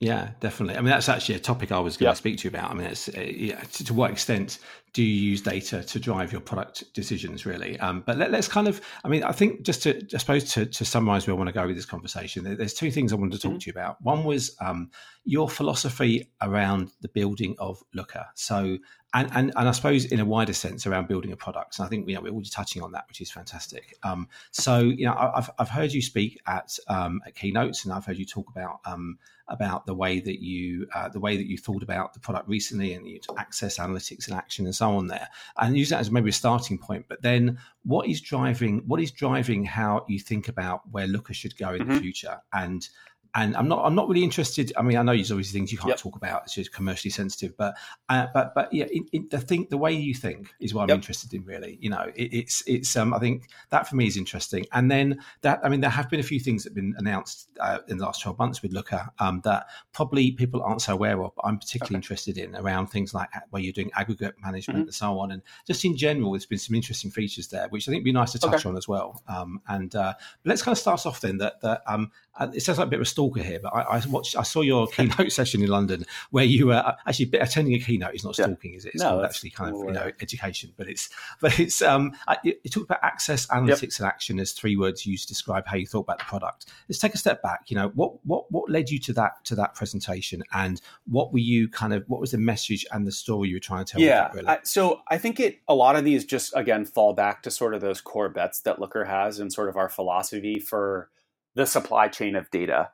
yeah, 0.00 0.30
definitely. 0.40 0.76
I 0.76 0.80
mean, 0.80 0.90
that's 0.90 1.08
actually 1.08 1.36
a 1.36 1.40
topic 1.40 1.70
I 1.70 1.78
was 1.78 1.96
going 1.96 2.08
yep. 2.08 2.14
to 2.14 2.18
speak 2.18 2.38
to 2.38 2.44
you 2.44 2.50
about. 2.50 2.70
I 2.70 2.74
mean, 2.74 2.86
it's 2.86 3.08
uh, 3.08 3.20
yeah, 3.20 3.60
to, 3.60 3.84
to, 3.84 3.94
what 3.94 4.10
extent 4.10 4.58
do 4.92 5.02
you 5.02 5.30
use 5.30 5.40
data 5.40 5.82
to 5.84 6.00
drive 6.00 6.32
your 6.32 6.40
product 6.40 6.92
decisions, 6.94 7.46
really? 7.46 7.78
Um, 7.78 8.02
but 8.04 8.18
let, 8.18 8.34
us 8.34 8.48
kind 8.48 8.66
of, 8.66 8.80
I 9.04 9.08
mean, 9.08 9.22
I 9.22 9.32
think 9.32 9.62
just 9.62 9.84
to, 9.84 10.04
I 10.12 10.18
suppose, 10.18 10.44
to, 10.52 10.66
to 10.66 10.84
summarize 10.84 11.26
where 11.26 11.34
I 11.34 11.38
want 11.38 11.48
to 11.48 11.54
go 11.54 11.66
with 11.66 11.76
this 11.76 11.86
conversation, 11.86 12.42
there's 12.44 12.74
two 12.74 12.90
things 12.90 13.12
I 13.12 13.16
wanted 13.16 13.32
to 13.32 13.38
talk 13.38 13.52
mm-hmm. 13.52 13.58
to 13.58 13.66
you 13.66 13.72
about. 13.72 14.02
One 14.02 14.24
was 14.24 14.56
um, 14.60 14.90
your 15.24 15.48
philosophy 15.48 16.30
around 16.42 16.90
the 17.00 17.08
building 17.08 17.54
of 17.58 17.82
Looker. 17.94 18.26
So, 18.34 18.78
and, 19.14 19.30
and, 19.32 19.52
and 19.56 19.68
I 19.68 19.72
suppose 19.72 20.04
in 20.06 20.18
a 20.18 20.24
wider 20.24 20.52
sense 20.52 20.86
around 20.86 21.06
building 21.06 21.30
a 21.32 21.36
product. 21.36 21.78
And 21.78 21.86
I 21.86 21.88
think 21.88 22.08
you 22.08 22.16
know 22.16 22.20
we're 22.20 22.32
already 22.32 22.50
touching 22.50 22.82
on 22.82 22.92
that, 22.92 23.04
which 23.06 23.20
is 23.20 23.30
fantastic. 23.30 23.96
Um, 24.02 24.28
so 24.50 24.80
you 24.80 25.06
know 25.06 25.14
I've, 25.14 25.50
I've 25.58 25.70
heard 25.70 25.92
you 25.92 26.02
speak 26.02 26.40
at, 26.46 26.76
um, 26.88 27.22
at 27.24 27.36
keynotes, 27.36 27.84
and 27.84 27.94
I've 27.94 28.04
heard 28.04 28.18
you 28.18 28.26
talk 28.26 28.50
about 28.50 28.80
um, 28.84 29.18
about 29.48 29.86
the 29.86 29.94
way 29.94 30.20
that 30.20 30.40
you 30.40 30.86
uh, 30.94 31.08
the 31.08 31.20
way 31.20 31.36
that 31.36 31.46
you 31.46 31.58
thought 31.58 31.82
about 31.82 32.14
the 32.14 32.20
product 32.20 32.48
recently, 32.48 32.94
and 32.94 33.06
you 33.06 33.20
access 33.36 33.78
analytics 33.78 34.26
and 34.26 34.36
action 34.36 34.64
and 34.64 34.74
so 34.74 34.96
on 34.96 35.06
there, 35.06 35.28
and 35.58 35.76
use 35.76 35.90
that 35.90 36.00
as 36.00 36.10
maybe 36.10 36.30
a 36.30 36.32
starting 36.32 36.78
point. 36.78 37.06
But 37.08 37.22
then, 37.22 37.58
what 37.84 38.08
is 38.08 38.20
driving 38.20 38.82
what 38.86 39.00
is 39.00 39.10
driving 39.10 39.64
how 39.64 40.04
you 40.08 40.18
think 40.18 40.48
about 40.48 40.82
where 40.90 41.06
Looker 41.06 41.34
should 41.34 41.56
go 41.56 41.74
in 41.74 41.82
mm-hmm. 41.82 41.94
the 41.94 42.00
future, 42.00 42.40
and 42.52 42.88
and 43.34 43.56
I'm 43.56 43.66
not 43.66 43.84
I'm 43.84 43.96
not 43.96 44.08
really 44.08 44.22
interested. 44.22 44.72
I 44.76 44.82
mean, 44.82 44.96
I 44.96 45.02
know 45.02 45.12
there's 45.12 45.32
obviously 45.32 45.58
things 45.58 45.72
you 45.72 45.78
can't 45.78 45.88
yep. 45.88 45.98
talk 45.98 46.14
about; 46.14 46.42
it's 46.44 46.54
just 46.54 46.72
commercially 46.72 47.10
sensitive. 47.10 47.56
But 47.56 47.74
uh, 48.08 48.28
but 48.32 48.54
but 48.54 48.72
yeah, 48.72 48.86
it, 48.88 49.08
it, 49.12 49.30
the 49.30 49.40
think 49.40 49.70
the 49.70 49.76
way 49.76 49.92
you 49.92 50.14
think 50.14 50.54
is 50.60 50.72
what 50.72 50.82
I'm 50.82 50.90
yep. 50.90 50.96
interested 50.96 51.34
in. 51.34 51.44
Really, 51.44 51.76
you 51.80 51.90
know, 51.90 52.12
it, 52.14 52.32
it's 52.32 52.62
it's 52.66 52.94
um 52.96 53.12
I 53.12 53.18
think 53.18 53.48
that 53.70 53.88
for 53.88 53.96
me 53.96 54.06
is 54.06 54.16
interesting. 54.16 54.66
And 54.72 54.88
then 54.88 55.18
that 55.40 55.60
I 55.64 55.68
mean, 55.68 55.80
there 55.80 55.90
have 55.90 56.08
been 56.08 56.20
a 56.20 56.24
few 56.24 56.38
things 56.38 56.62
that 56.62 56.70
have 56.70 56.76
been 56.76 56.94
announced 56.96 57.48
uh, 57.58 57.80
in 57.88 57.98
the 57.98 58.04
last 58.04 58.22
12 58.22 58.38
months 58.38 58.62
with 58.62 58.72
Looker 58.72 59.08
um, 59.18 59.40
that 59.44 59.66
probably 59.92 60.30
people 60.30 60.62
aren't 60.62 60.82
so 60.82 60.92
aware 60.92 61.20
of. 61.24 61.34
But 61.34 61.44
I'm 61.44 61.58
particularly 61.58 61.94
okay. 61.94 62.04
interested 62.04 62.38
in 62.38 62.54
around 62.54 62.86
things 62.86 63.14
like 63.14 63.30
where 63.50 63.60
you're 63.60 63.72
doing 63.72 63.90
aggregate 63.96 64.36
management 64.40 64.78
mm-hmm. 64.78 64.88
and 64.88 64.94
so 64.94 65.18
on, 65.18 65.32
and 65.32 65.42
just 65.66 65.84
in 65.84 65.96
general, 65.96 66.32
there's 66.32 66.46
been 66.46 66.58
some 66.58 66.76
interesting 66.76 67.10
features 67.10 67.48
there, 67.48 67.66
which 67.68 67.88
I 67.88 67.90
think 67.90 68.00
would 68.00 68.04
be 68.04 68.12
nice 68.12 68.30
to 68.32 68.38
touch 68.38 68.60
okay. 68.60 68.68
on 68.68 68.76
as 68.76 68.86
well. 68.86 69.22
Um, 69.26 69.60
and 69.66 69.92
uh, 69.96 70.14
let's 70.44 70.62
kind 70.62 70.72
of 70.72 70.78
start 70.78 71.04
off 71.04 71.20
then 71.20 71.38
that 71.38 71.60
that 71.62 71.82
um 71.88 72.12
uh, 72.36 72.48
it 72.52 72.60
sounds 72.60 72.78
like 72.78 72.88
a 72.88 72.90
bit 72.90 72.96
of 72.96 73.02
a 73.02 73.08
stalker 73.08 73.42
here, 73.42 73.60
but 73.62 73.74
I, 73.74 73.82
I, 73.82 74.02
watched, 74.08 74.36
I 74.36 74.42
saw 74.42 74.62
your 74.62 74.88
keynote 74.88 75.30
session 75.32 75.62
in 75.62 75.68
London 75.68 76.04
where 76.30 76.44
you 76.44 76.66
were 76.66 76.74
uh, 76.74 76.96
actually 77.06 77.30
attending 77.38 77.74
a 77.74 77.78
keynote. 77.78 78.14
Is 78.14 78.24
not 78.24 78.34
stalking, 78.34 78.72
yeah. 78.72 78.76
is 78.76 78.84
it? 78.84 78.94
It's 78.94 79.02
no, 79.02 79.22
actually 79.22 79.50
kind 79.50 79.74
of 79.74 79.80
you 79.82 79.92
know 79.92 80.10
education, 80.20 80.72
but 80.76 80.88
it's 80.88 81.08
but 81.40 81.58
it's 81.60 81.80
um. 81.82 82.12
You 82.42 82.54
talked 82.70 82.86
about 82.86 83.00
access, 83.02 83.46
analytics, 83.46 83.98
yep. 83.98 84.00
and 84.00 84.06
action 84.06 84.40
as 84.40 84.52
three 84.52 84.76
words 84.76 85.06
used 85.06 85.28
to 85.28 85.34
describe 85.34 85.66
how 85.66 85.76
you 85.76 85.86
thought 85.86 86.00
about 86.00 86.18
the 86.18 86.24
product. 86.24 86.66
Let's 86.88 86.98
take 86.98 87.14
a 87.14 87.18
step 87.18 87.40
back. 87.42 87.70
You 87.70 87.76
know 87.76 87.88
what 87.94 88.24
what 88.26 88.50
what 88.50 88.70
led 88.70 88.90
you 88.90 88.98
to 89.00 89.12
that 89.14 89.44
to 89.44 89.54
that 89.54 89.74
presentation, 89.74 90.42
and 90.52 90.80
what 91.06 91.32
were 91.32 91.38
you 91.38 91.68
kind 91.68 91.92
of 91.92 92.04
what 92.08 92.20
was 92.20 92.32
the 92.32 92.38
message 92.38 92.84
and 92.92 93.06
the 93.06 93.12
story 93.12 93.48
you 93.48 93.56
were 93.56 93.60
trying 93.60 93.84
to 93.84 93.92
tell? 93.92 94.00
Yeah, 94.00 94.32
really? 94.32 94.48
I, 94.48 94.58
so 94.64 95.02
I 95.08 95.18
think 95.18 95.38
it 95.38 95.60
a 95.68 95.74
lot 95.74 95.96
of 95.96 96.04
these 96.04 96.24
just 96.24 96.54
again 96.56 96.84
fall 96.84 97.12
back 97.12 97.42
to 97.44 97.50
sort 97.50 97.74
of 97.74 97.80
those 97.80 98.00
core 98.00 98.28
bets 98.28 98.60
that 98.62 98.80
Looker 98.80 99.04
has 99.04 99.38
and 99.38 99.52
sort 99.52 99.68
of 99.68 99.76
our 99.76 99.88
philosophy 99.88 100.58
for 100.58 101.10
the 101.54 101.66
supply 101.66 102.08
chain 102.08 102.36
of 102.36 102.50
data. 102.50 102.90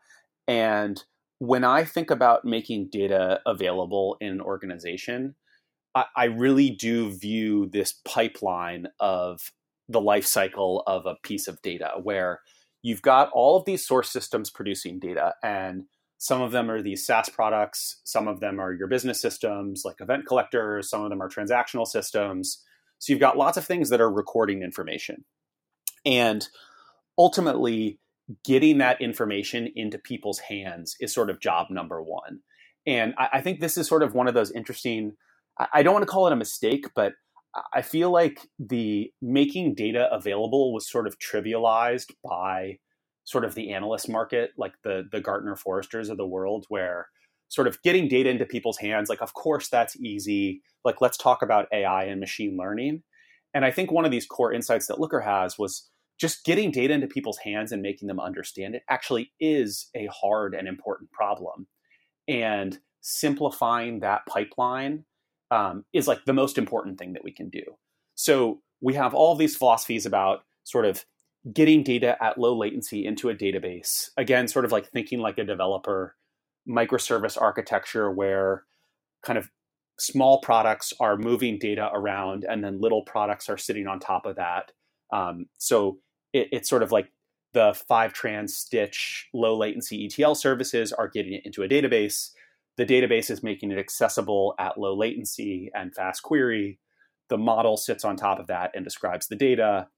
And 0.46 1.02
when 1.38 1.64
I 1.64 1.84
think 1.84 2.10
about 2.10 2.44
making 2.44 2.90
data 2.90 3.40
available 3.46 4.16
in 4.20 4.28
an 4.28 4.40
organization, 4.40 5.34
I, 5.94 6.04
I 6.16 6.24
really 6.24 6.70
do 6.70 7.10
view 7.10 7.68
this 7.72 7.94
pipeline 8.04 8.88
of 9.00 9.52
the 9.88 10.00
life 10.00 10.26
cycle 10.26 10.82
of 10.86 11.06
a 11.06 11.16
piece 11.22 11.48
of 11.48 11.60
data 11.62 11.92
where 12.02 12.40
you've 12.82 13.02
got 13.02 13.30
all 13.32 13.56
of 13.56 13.64
these 13.64 13.86
source 13.86 14.10
systems 14.10 14.50
producing 14.50 14.98
data 14.98 15.34
and 15.42 15.84
some 16.18 16.42
of 16.42 16.52
them 16.52 16.70
are 16.70 16.82
these 16.82 17.06
SaaS 17.06 17.30
products, 17.30 18.02
some 18.04 18.28
of 18.28 18.40
them 18.40 18.60
are 18.60 18.74
your 18.74 18.88
business 18.88 19.22
systems 19.22 19.82
like 19.86 19.96
event 20.00 20.26
collectors, 20.26 20.90
some 20.90 21.02
of 21.02 21.08
them 21.08 21.22
are 21.22 21.30
transactional 21.30 21.86
systems. 21.86 22.62
So 22.98 23.12
you've 23.12 23.20
got 23.20 23.38
lots 23.38 23.56
of 23.56 23.64
things 23.64 23.88
that 23.88 24.02
are 24.02 24.12
recording 24.12 24.62
information. 24.62 25.24
And 26.04 26.46
ultimately, 27.16 27.98
getting 28.44 28.78
that 28.78 29.00
information 29.00 29.68
into 29.74 29.98
people's 29.98 30.38
hands 30.38 30.96
is 31.00 31.12
sort 31.12 31.30
of 31.30 31.40
job 31.40 31.68
number 31.70 32.02
one. 32.02 32.40
And 32.86 33.14
I, 33.18 33.28
I 33.34 33.40
think 33.40 33.60
this 33.60 33.76
is 33.76 33.86
sort 33.86 34.02
of 34.02 34.14
one 34.14 34.28
of 34.28 34.34
those 34.34 34.50
interesting, 34.50 35.12
I, 35.58 35.66
I 35.74 35.82
don't 35.82 35.94
want 35.94 36.02
to 36.02 36.10
call 36.10 36.26
it 36.26 36.32
a 36.32 36.36
mistake, 36.36 36.86
but 36.94 37.12
I 37.72 37.82
feel 37.82 38.10
like 38.10 38.46
the 38.58 39.10
making 39.20 39.74
data 39.74 40.08
available 40.12 40.72
was 40.72 40.88
sort 40.88 41.06
of 41.06 41.18
trivialized 41.18 42.12
by 42.24 42.78
sort 43.24 43.44
of 43.44 43.54
the 43.54 43.72
analyst 43.72 44.08
market, 44.08 44.50
like 44.56 44.74
the 44.84 45.04
the 45.10 45.20
Gartner 45.20 45.56
Forresters 45.56 46.10
of 46.10 46.16
the 46.16 46.26
world, 46.26 46.66
where 46.68 47.08
sort 47.48 47.66
of 47.66 47.82
getting 47.82 48.06
data 48.06 48.30
into 48.30 48.46
people's 48.46 48.78
hands, 48.78 49.08
like 49.08 49.20
of 49.20 49.34
course 49.34 49.68
that's 49.68 49.96
easy. 50.00 50.62
Like 50.84 51.00
let's 51.00 51.16
talk 51.16 51.42
about 51.42 51.66
AI 51.72 52.04
and 52.04 52.20
machine 52.20 52.56
learning. 52.56 53.02
And 53.52 53.64
I 53.64 53.72
think 53.72 53.90
one 53.90 54.04
of 54.04 54.12
these 54.12 54.26
core 54.26 54.52
insights 54.52 54.86
that 54.86 55.00
Looker 55.00 55.20
has 55.20 55.58
was 55.58 55.89
just 56.20 56.44
getting 56.44 56.70
data 56.70 56.92
into 56.92 57.06
people's 57.06 57.38
hands 57.38 57.72
and 57.72 57.80
making 57.80 58.06
them 58.06 58.20
understand 58.20 58.74
it 58.74 58.82
actually 58.90 59.32
is 59.40 59.88
a 59.96 60.06
hard 60.06 60.54
and 60.54 60.68
important 60.68 61.10
problem. 61.10 61.66
And 62.28 62.78
simplifying 63.00 64.00
that 64.00 64.26
pipeline 64.26 65.04
um, 65.50 65.84
is 65.92 66.06
like 66.06 66.24
the 66.26 66.34
most 66.34 66.58
important 66.58 66.98
thing 66.98 67.14
that 67.14 67.24
we 67.24 67.32
can 67.32 67.48
do. 67.48 67.62
So 68.14 68.60
we 68.82 68.94
have 68.94 69.14
all 69.14 69.34
these 69.34 69.56
philosophies 69.56 70.04
about 70.04 70.44
sort 70.64 70.84
of 70.84 71.04
getting 71.54 71.82
data 71.82 72.22
at 72.22 72.36
low 72.38 72.56
latency 72.56 73.06
into 73.06 73.30
a 73.30 73.34
database. 73.34 74.10
Again, 74.18 74.46
sort 74.46 74.66
of 74.66 74.72
like 74.72 74.90
thinking 74.90 75.20
like 75.20 75.38
a 75.38 75.44
developer, 75.44 76.16
microservice 76.68 77.40
architecture 77.40 78.10
where 78.10 78.64
kind 79.24 79.38
of 79.38 79.48
small 79.98 80.40
products 80.40 80.92
are 81.00 81.16
moving 81.16 81.58
data 81.58 81.90
around 81.94 82.44
and 82.48 82.62
then 82.62 82.80
little 82.80 83.02
products 83.02 83.48
are 83.48 83.58
sitting 83.58 83.86
on 83.86 83.98
top 83.98 84.26
of 84.26 84.36
that. 84.36 84.72
Um, 85.12 85.46
so 85.58 85.98
it, 86.32 86.48
it's 86.52 86.68
sort 86.68 86.82
of 86.82 86.92
like 86.92 87.10
the 87.52 87.76
Fivetrans 87.90 88.50
stitch 88.50 89.28
low 89.34 89.56
latency 89.56 90.06
ETL 90.06 90.34
services 90.34 90.92
are 90.92 91.08
getting 91.08 91.34
it 91.34 91.42
into 91.44 91.62
a 91.62 91.68
database. 91.68 92.30
The 92.76 92.86
database 92.86 93.30
is 93.30 93.42
making 93.42 93.72
it 93.72 93.78
accessible 93.78 94.54
at 94.58 94.78
low 94.78 94.96
latency 94.96 95.70
and 95.74 95.94
fast 95.94 96.22
query. 96.22 96.78
The 97.28 97.38
model 97.38 97.76
sits 97.76 98.04
on 98.04 98.16
top 98.16 98.38
of 98.38 98.46
that 98.46 98.70
and 98.74 98.84
describes 98.84 99.26
the 99.26 99.36
data. 99.36 99.88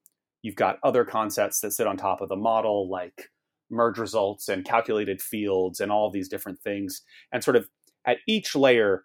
You've 0.42 0.56
got 0.56 0.78
other 0.82 1.04
concepts 1.04 1.60
that 1.60 1.72
sit 1.72 1.86
on 1.86 1.96
top 1.96 2.20
of 2.20 2.28
the 2.28 2.36
model, 2.36 2.90
like 2.90 3.30
merge 3.70 3.98
results 3.98 4.48
and 4.48 4.64
calculated 4.64 5.20
fields 5.20 5.80
and 5.80 5.92
all 5.92 6.10
these 6.10 6.28
different 6.28 6.60
things. 6.60 7.02
And 7.32 7.44
sort 7.44 7.56
of 7.56 7.68
at 8.06 8.18
each 8.26 8.56
layer, 8.56 9.04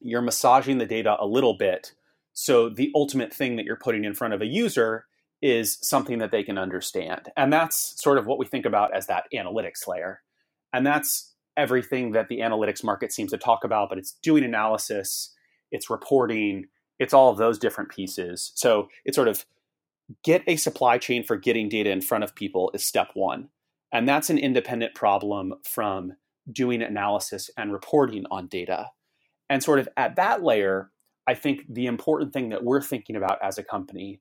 you're 0.00 0.22
massaging 0.22 0.78
the 0.78 0.86
data 0.86 1.16
a 1.18 1.26
little 1.26 1.56
bit. 1.56 1.92
So 2.32 2.68
the 2.68 2.90
ultimate 2.94 3.32
thing 3.32 3.56
that 3.56 3.66
you're 3.66 3.76
putting 3.76 4.04
in 4.04 4.14
front 4.14 4.34
of 4.34 4.40
a 4.40 4.46
user 4.46 5.06
is 5.42 5.78
something 5.80 6.18
that 6.18 6.30
they 6.30 6.42
can 6.42 6.58
understand. 6.58 7.30
And 7.36 7.52
that's 7.52 8.00
sort 8.02 8.18
of 8.18 8.26
what 8.26 8.38
we 8.38 8.46
think 8.46 8.66
about 8.66 8.94
as 8.94 9.06
that 9.06 9.24
analytics 9.34 9.86
layer. 9.86 10.22
And 10.72 10.86
that's 10.86 11.34
everything 11.56 12.12
that 12.12 12.28
the 12.28 12.40
analytics 12.40 12.84
market 12.84 13.12
seems 13.12 13.30
to 13.30 13.38
talk 13.38 13.64
about, 13.64 13.88
but 13.88 13.98
it's 13.98 14.12
doing 14.22 14.44
analysis, 14.44 15.34
it's 15.70 15.90
reporting, 15.90 16.66
it's 16.98 17.14
all 17.14 17.30
of 17.30 17.38
those 17.38 17.58
different 17.58 17.90
pieces. 17.90 18.52
So 18.54 18.88
it's 19.04 19.16
sort 19.16 19.28
of 19.28 19.44
get 20.24 20.42
a 20.46 20.56
supply 20.56 20.98
chain 20.98 21.22
for 21.22 21.36
getting 21.36 21.68
data 21.68 21.90
in 21.90 22.00
front 22.00 22.24
of 22.24 22.34
people 22.34 22.70
is 22.74 22.84
step 22.84 23.08
one. 23.14 23.48
And 23.92 24.08
that's 24.08 24.30
an 24.30 24.38
independent 24.38 24.94
problem 24.94 25.54
from 25.64 26.14
doing 26.50 26.82
analysis 26.82 27.50
and 27.56 27.72
reporting 27.72 28.24
on 28.30 28.46
data. 28.46 28.90
And 29.48 29.62
sort 29.62 29.78
of 29.78 29.88
at 29.96 30.16
that 30.16 30.42
layer, 30.42 30.90
I 31.26 31.34
think 31.34 31.62
the 31.68 31.86
important 31.86 32.32
thing 32.32 32.50
that 32.50 32.64
we're 32.64 32.82
thinking 32.82 33.16
about 33.16 33.38
as 33.42 33.58
a 33.58 33.64
company 33.64 34.20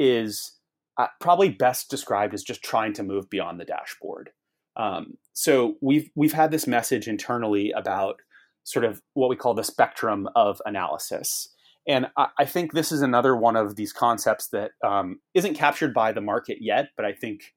is 0.00 0.52
uh, 0.96 1.08
probably 1.20 1.50
best 1.50 1.90
described 1.90 2.32
as 2.32 2.42
just 2.42 2.64
trying 2.64 2.94
to 2.94 3.02
move 3.02 3.28
beyond 3.28 3.60
the 3.60 3.64
dashboard. 3.66 4.30
Um, 4.76 5.18
so 5.34 5.76
we've 5.82 6.10
we've 6.14 6.32
had 6.32 6.50
this 6.50 6.66
message 6.66 7.06
internally 7.06 7.70
about 7.70 8.16
sort 8.64 8.84
of 8.84 9.02
what 9.14 9.28
we 9.28 9.36
call 9.36 9.52
the 9.52 9.62
spectrum 9.62 10.28
of 10.34 10.62
analysis. 10.64 11.54
And 11.86 12.06
I, 12.16 12.28
I 12.38 12.44
think 12.46 12.72
this 12.72 12.92
is 12.92 13.02
another 13.02 13.36
one 13.36 13.56
of 13.56 13.76
these 13.76 13.92
concepts 13.92 14.48
that 14.48 14.72
um, 14.84 15.20
not 15.34 15.54
captured 15.54 15.92
by 15.92 16.12
the 16.12 16.20
market 16.20 16.58
yet, 16.60 16.88
but 16.96 17.04
I 17.04 17.12
think 17.12 17.54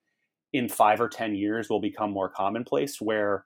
in 0.51 0.69
five 0.69 0.99
or 0.99 1.09
10 1.09 1.35
years 1.35 1.69
will 1.69 1.81
become 1.81 2.11
more 2.11 2.29
commonplace 2.29 3.01
where 3.01 3.45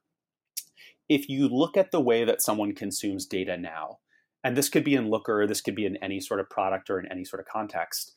if 1.09 1.29
you 1.29 1.47
look 1.47 1.77
at 1.77 1.91
the 1.91 2.01
way 2.01 2.25
that 2.25 2.41
someone 2.41 2.73
consumes 2.73 3.25
data 3.25 3.57
now, 3.57 3.99
and 4.43 4.55
this 4.55 4.69
could 4.69 4.83
be 4.83 4.93
in 4.93 5.09
Looker, 5.09 5.47
this 5.47 5.61
could 5.61 5.75
be 5.75 5.85
in 5.85 5.97
any 5.97 6.19
sort 6.19 6.39
of 6.39 6.49
product 6.49 6.89
or 6.89 6.99
in 6.99 7.11
any 7.11 7.25
sort 7.25 7.39
of 7.39 7.47
context. 7.47 8.13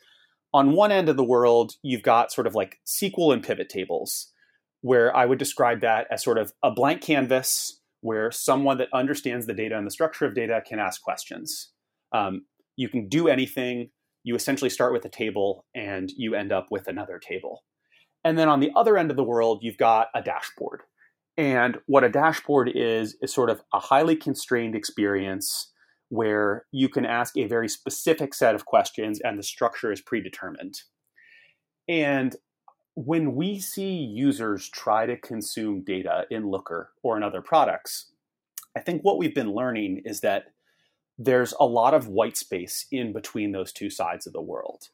On 0.53 0.73
one 0.73 0.91
end 0.91 1.09
of 1.09 1.17
the 1.17 1.25
world, 1.25 1.75
you've 1.83 2.03
got 2.03 2.33
sort 2.33 2.47
of 2.47 2.55
like 2.55 2.79
SQL 2.87 3.33
and 3.33 3.43
pivot 3.43 3.69
tables, 3.69 4.33
where 4.81 5.15
I 5.15 5.27
would 5.27 5.39
describe 5.39 5.81
that 5.83 6.07
as 6.11 6.25
sort 6.25 6.39
of 6.39 6.53
a 6.63 6.71
blank 6.71 7.03
canvas 7.03 7.81
where 8.01 8.31
someone 8.31 8.79
that 8.79 8.89
understands 8.93 9.47
the 9.47 9.55
data 9.55 9.77
and 9.77 9.87
the 9.87 9.91
structure 9.91 10.25
of 10.25 10.35
data 10.35 10.63
can 10.67 10.79
ask 10.79 11.03
questions. 11.03 11.71
Um, 12.13 12.47
you 12.77 12.89
can 12.89 13.09
do 13.09 13.29
anything. 13.29 13.91
You 14.25 14.35
essentially 14.35 14.71
start 14.71 14.93
with 14.93 15.05
a 15.05 15.11
table 15.11 15.67
and 15.75 16.11
you 16.17 16.35
end 16.35 16.51
up 16.51 16.69
with 16.71 16.89
another 16.89 17.19
table. 17.19 17.63
And 18.25 18.39
then 18.39 18.49
on 18.49 18.61
the 18.61 18.71
other 18.75 18.99
end 18.99 19.11
of 19.11 19.17
the 19.17 19.25
world, 19.25 19.61
you've 19.63 19.79
got 19.79 20.09
a 20.15 20.23
dashboard. 20.23 20.83
And 21.37 21.79
what 21.87 22.05
a 22.05 22.09
dashboard 22.09 22.71
is, 22.75 23.17
is 23.23 23.33
sort 23.33 23.51
of 23.51 23.63
a 23.73 23.79
highly 23.79 24.17
constrained 24.17 24.75
experience 24.75 25.71
where 26.11 26.67
you 26.73 26.89
can 26.89 27.07
ask 27.07 27.37
a 27.37 27.47
very 27.47 27.69
specific 27.69 28.35
set 28.35 28.55
of 28.55 28.67
questions 28.67 29.21
and 29.21 29.39
the 29.39 29.43
structure 29.43 29.91
is 29.91 30.01
predetermined. 30.01 30.83
And 31.89 32.37
when 32.95 33.35
we 33.35 33.61
see 33.61 33.95
users 33.95 34.69
try 34.69 35.07
to 35.07 35.17
consume 35.17 35.83
data 35.83 36.27
in 36.31 36.51
Looker 36.51 36.91
or 37.03 37.17
in 37.17 37.23
other 37.23 37.41
products, 37.41 38.11
I 38.77 38.81
think 38.81 39.03
what 39.03 39.19
we've 39.19 39.35
been 39.35 39.53
learning 39.53 40.03
is 40.05 40.21
that 40.21 40.53
there's 41.17 41.55
a 41.61 41.67
lot 41.67 41.95
of 41.95 42.09
white 42.09 42.37
space 42.37 42.87
in 42.91 43.13
between 43.13 43.53
those 43.53 43.73
two 43.73 43.91
sides 43.91 44.27
of 44.27 44.33
the 44.33 44.43
world, 44.43 44.89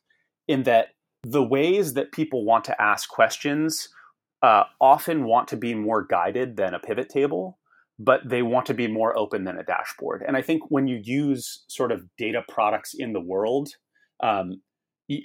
in 0.47 0.65
that 0.65 0.89
the 1.23 1.43
ways 1.43 1.95
that 1.95 2.13
people 2.13 2.45
want 2.45 2.65
to 2.65 2.81
ask 2.81 3.09
questions 3.09 3.89
uh, 4.43 4.65
often 4.81 5.25
want 5.25 5.49
to 5.49 5.57
be 5.57 5.75
more 5.75 6.05
guided 6.05 6.57
than 6.57 6.75
a 6.75 6.79
pivot 6.79 7.09
table, 7.09 7.59
but 7.99 8.29
they 8.29 8.43
want 8.43 8.67
to 8.67 8.75
be 8.75 8.87
more 8.87 9.17
open 9.19 9.45
than 9.45 9.59
a 9.59 9.63
dashboard. 9.63 10.23
And 10.27 10.37
I 10.37 10.43
think 10.43 10.63
when 10.69 10.87
you 10.87 11.01
use 11.03 11.65
sort 11.69 11.93
of 11.93 12.05
data 12.19 12.43
products 12.49 12.95
in 12.95 13.13
the 13.13 13.21
world, 13.21 13.71
um, 14.23 14.61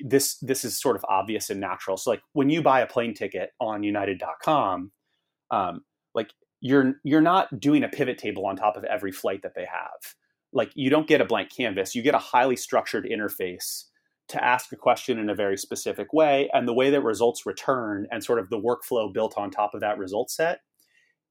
this 0.03 0.37
this 0.37 0.63
is 0.63 0.79
sort 0.79 0.95
of 0.95 1.05
obvious 1.09 1.49
and 1.49 1.59
natural. 1.59 1.97
So 1.97 2.11
like 2.11 2.21
when 2.33 2.49
you 2.49 2.61
buy 2.61 2.81
a 2.81 2.87
plane 2.87 3.13
ticket 3.13 3.51
on 3.59 3.83
United.com, 3.83 4.91
um, 5.49 5.81
like 6.13 6.29
you're 6.61 6.93
you're 7.03 7.21
not 7.21 7.59
doing 7.59 7.83
a 7.83 7.89
pivot 7.89 8.17
table 8.17 8.45
on 8.45 8.55
top 8.55 8.77
of 8.77 8.83
every 8.83 9.11
flight 9.11 9.41
that 9.41 9.55
they 9.55 9.65
have. 9.65 10.15
Like 10.53 10.71
you 10.75 10.89
don't 10.89 11.07
get 11.07 11.21
a 11.21 11.25
blank 11.25 11.49
canvas. 11.55 11.95
You 11.95 12.03
get 12.03 12.15
a 12.15 12.19
highly 12.19 12.55
structured 12.55 13.05
interface 13.05 13.85
to 14.29 14.41
ask 14.41 14.71
a 14.71 14.77
question 14.77 15.19
in 15.19 15.29
a 15.29 15.35
very 15.35 15.57
specific 15.57 16.13
way, 16.13 16.49
and 16.53 16.67
the 16.67 16.73
way 16.73 16.89
that 16.91 17.01
results 17.01 17.45
return 17.45 18.07
and 18.11 18.23
sort 18.23 18.39
of 18.39 18.49
the 18.49 18.59
workflow 18.59 19.11
built 19.11 19.33
on 19.37 19.51
top 19.51 19.73
of 19.73 19.81
that 19.81 19.97
result 19.97 20.29
set 20.29 20.59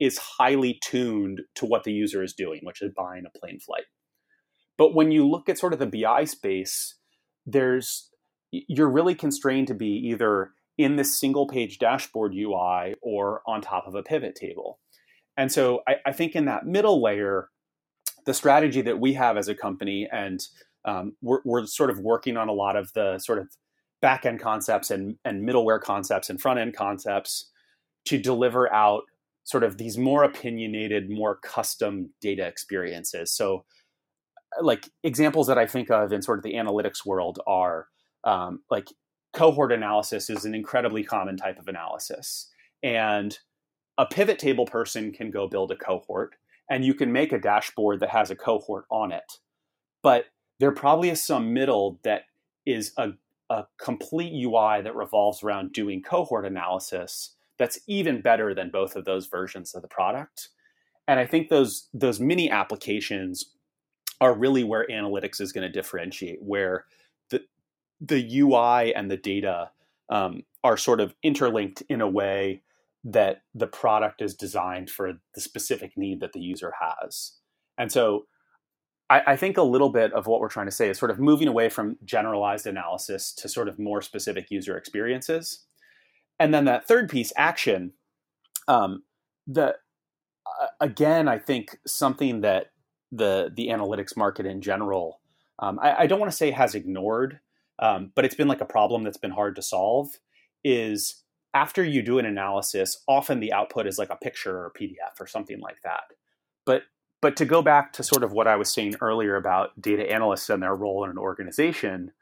is 0.00 0.18
highly 0.18 0.80
tuned 0.82 1.42
to 1.54 1.66
what 1.66 1.84
the 1.84 1.92
user 1.92 2.22
is 2.22 2.32
doing, 2.32 2.60
which 2.62 2.82
is 2.82 2.90
buying 2.96 3.24
a 3.26 3.38
plane 3.38 3.60
flight. 3.60 3.84
But 4.78 4.94
when 4.94 5.10
you 5.10 5.28
look 5.28 5.48
at 5.48 5.58
sort 5.58 5.74
of 5.74 5.78
the 5.78 5.86
BI 5.86 6.24
space, 6.24 6.96
there's 7.46 8.08
you're 8.50 8.90
really 8.90 9.14
constrained 9.14 9.68
to 9.68 9.74
be 9.74 10.08
either 10.10 10.50
in 10.76 10.96
this 10.96 11.18
single 11.18 11.46
page 11.46 11.78
dashboard 11.78 12.34
UI 12.34 12.94
or 13.02 13.42
on 13.46 13.60
top 13.60 13.86
of 13.86 13.94
a 13.94 14.02
pivot 14.02 14.34
table. 14.34 14.80
And 15.36 15.52
so 15.52 15.82
I, 15.86 15.96
I 16.06 16.12
think 16.12 16.34
in 16.34 16.46
that 16.46 16.66
middle 16.66 17.02
layer, 17.02 17.48
the 18.26 18.34
strategy 18.34 18.80
that 18.82 18.98
we 18.98 19.12
have 19.12 19.36
as 19.36 19.48
a 19.48 19.54
company, 19.54 20.08
and 20.10 20.40
um, 20.84 21.12
we're, 21.22 21.40
we're, 21.44 21.66
sort 21.66 21.90
of 21.90 21.98
working 21.98 22.36
on 22.36 22.48
a 22.48 22.52
lot 22.52 22.76
of 22.76 22.92
the 22.94 23.18
sort 23.18 23.38
of 23.38 23.48
back 24.00 24.24
end 24.24 24.40
concepts 24.40 24.90
and, 24.90 25.16
and 25.24 25.46
middleware 25.46 25.80
concepts 25.80 26.30
and 26.30 26.40
front 26.40 26.58
end 26.58 26.74
concepts 26.74 27.50
to 28.06 28.18
deliver 28.18 28.72
out 28.72 29.02
sort 29.50 29.64
of 29.64 29.78
these 29.78 29.98
more 29.98 30.22
opinionated, 30.22 31.10
more 31.10 31.36
custom 31.36 32.10
data 32.20 32.46
experiences. 32.46 33.32
So, 33.32 33.64
like 34.62 34.88
examples 35.02 35.48
that 35.48 35.58
I 35.58 35.66
think 35.66 35.90
of 35.90 36.12
in 36.12 36.22
sort 36.22 36.38
of 36.38 36.44
the 36.44 36.54
analytics 36.54 37.04
world 37.04 37.40
are 37.46 37.88
um, 38.24 38.60
like 38.70 38.88
cohort 39.32 39.72
analysis 39.72 40.30
is 40.30 40.44
an 40.44 40.54
incredibly 40.54 41.02
common 41.02 41.36
type 41.36 41.58
of 41.58 41.68
analysis. 41.68 42.48
And 42.82 43.36
a 43.98 44.06
pivot 44.06 44.38
table 44.38 44.66
person 44.66 45.12
can 45.12 45.30
go 45.30 45.48
build 45.48 45.70
a 45.72 45.76
cohort 45.76 46.36
and 46.70 46.84
you 46.84 46.94
can 46.94 47.12
make 47.12 47.32
a 47.32 47.38
dashboard 47.38 48.00
that 48.00 48.10
has 48.10 48.30
a 48.30 48.36
cohort 48.36 48.86
on 48.90 49.12
it. 49.12 49.38
But 50.02 50.26
there 50.60 50.72
probably 50.72 51.10
is 51.10 51.24
some 51.24 51.52
middle 51.52 51.98
that 52.04 52.22
is 52.64 52.92
a, 52.96 53.10
a 53.50 53.64
complete 53.80 54.32
UI 54.32 54.80
that 54.82 54.94
revolves 54.94 55.42
around 55.42 55.72
doing 55.72 56.02
cohort 56.02 56.46
analysis 56.46 57.36
that's 57.60 57.78
even 57.86 58.22
better 58.22 58.54
than 58.54 58.70
both 58.70 58.96
of 58.96 59.04
those 59.04 59.26
versions 59.26 59.74
of 59.74 59.82
the 59.82 59.88
product. 59.88 60.48
And 61.06 61.20
I 61.20 61.26
think 61.26 61.50
those 61.50 61.88
those 61.92 62.18
mini 62.18 62.50
applications 62.50 63.52
are 64.18 64.32
really 64.32 64.64
where 64.64 64.86
analytics 64.90 65.42
is 65.42 65.52
going 65.52 65.66
to 65.66 65.72
differentiate, 65.72 66.38
where 66.40 66.86
the 67.28 67.42
the 68.00 68.40
UI 68.40 68.94
and 68.94 69.10
the 69.10 69.18
data 69.18 69.72
um, 70.08 70.44
are 70.64 70.78
sort 70.78 71.00
of 71.00 71.14
interlinked 71.22 71.82
in 71.90 72.00
a 72.00 72.08
way 72.08 72.62
that 73.04 73.42
the 73.54 73.66
product 73.66 74.22
is 74.22 74.34
designed 74.34 74.88
for 74.88 75.20
the 75.34 75.40
specific 75.42 75.98
need 75.98 76.20
that 76.20 76.32
the 76.32 76.40
user 76.40 76.72
has. 76.80 77.32
And 77.76 77.92
so 77.92 78.24
I, 79.10 79.22
I, 79.28 79.36
think 79.36 79.56
a 79.56 79.62
little 79.62 79.88
bit 79.88 80.12
of 80.12 80.26
what 80.26 80.40
we're 80.40 80.48
trying 80.48 80.66
to 80.66 80.72
say 80.72 80.90
is 80.90 80.98
sort 80.98 81.10
of 81.10 81.18
moving 81.18 81.48
away 81.48 81.70
from 81.70 81.96
generalized 82.04 82.66
analysis 82.66 83.32
to 83.34 83.48
sort 83.48 83.68
of 83.68 83.78
more 83.78 84.02
specific 84.02 84.50
user 84.50 84.76
experiences. 84.76 85.64
And 86.40 86.53
then 86.53 86.64
that 86.64 86.88
third 86.88 87.09
piece, 87.09 87.33
action, 87.37 87.92
um, 88.66 89.05
the 89.46 89.76
uh, 90.61 90.66
again, 90.81 91.29
I 91.29 91.38
think 91.38 91.79
something 91.87 92.40
that 92.40 92.72
the 93.12 93.53
the 93.55 93.68
analytics 93.68 94.16
market 94.16 94.46
in 94.46 94.61
general, 94.61 95.20
um, 95.61 95.79
I, 95.81 96.00
I, 96.00 96.07
don't 96.07 96.18
want 96.18 96.33
to 96.33 96.37
say 96.37 96.50
has 96.50 96.74
ignored, 96.74 97.40
um, 97.79 98.11
but 98.14 98.24
it's 98.24 98.35
been 98.35 98.48
like 98.48 98.61
a 98.61 98.66
problem 98.66 99.05
that's 99.05 99.18
been 99.18 99.31
hard 99.31 99.57
to 99.57 99.62
solve 99.62 100.09
is 100.64 101.22
after 101.55 101.85
you 101.85 102.03
do 102.03 102.18
an 102.18 102.26
analysis 102.26 103.03
often 103.09 103.40
the 103.40 103.53
output 103.53 103.87
is 103.87 103.98
like 103.98 104.11
a 104.11 104.16
picture 104.16 104.57
or 104.57 104.66
a 104.66 104.79
pdf 104.79 105.20
or 105.20 105.26
something 105.26 105.61
like 105.61 105.83
that. 105.83 106.03
But 106.64 106.83
but 107.20 107.37
to 107.37 107.44
go 107.44 107.61
back 107.62 107.92
to 107.94 108.03
sort 108.03 108.24
of 108.24 108.33
what 108.33 108.46
i 108.46 108.57
was 108.57 108.72
saying 108.72 108.96
earlier 109.00 109.37
about 109.37 109.79
data 109.81 110.11
analysts 110.11 110.48
and 110.48 110.62
their 110.62 110.74
role 110.74 111.05
in 111.05 111.11
an 111.11 111.18
organization 111.18 112.12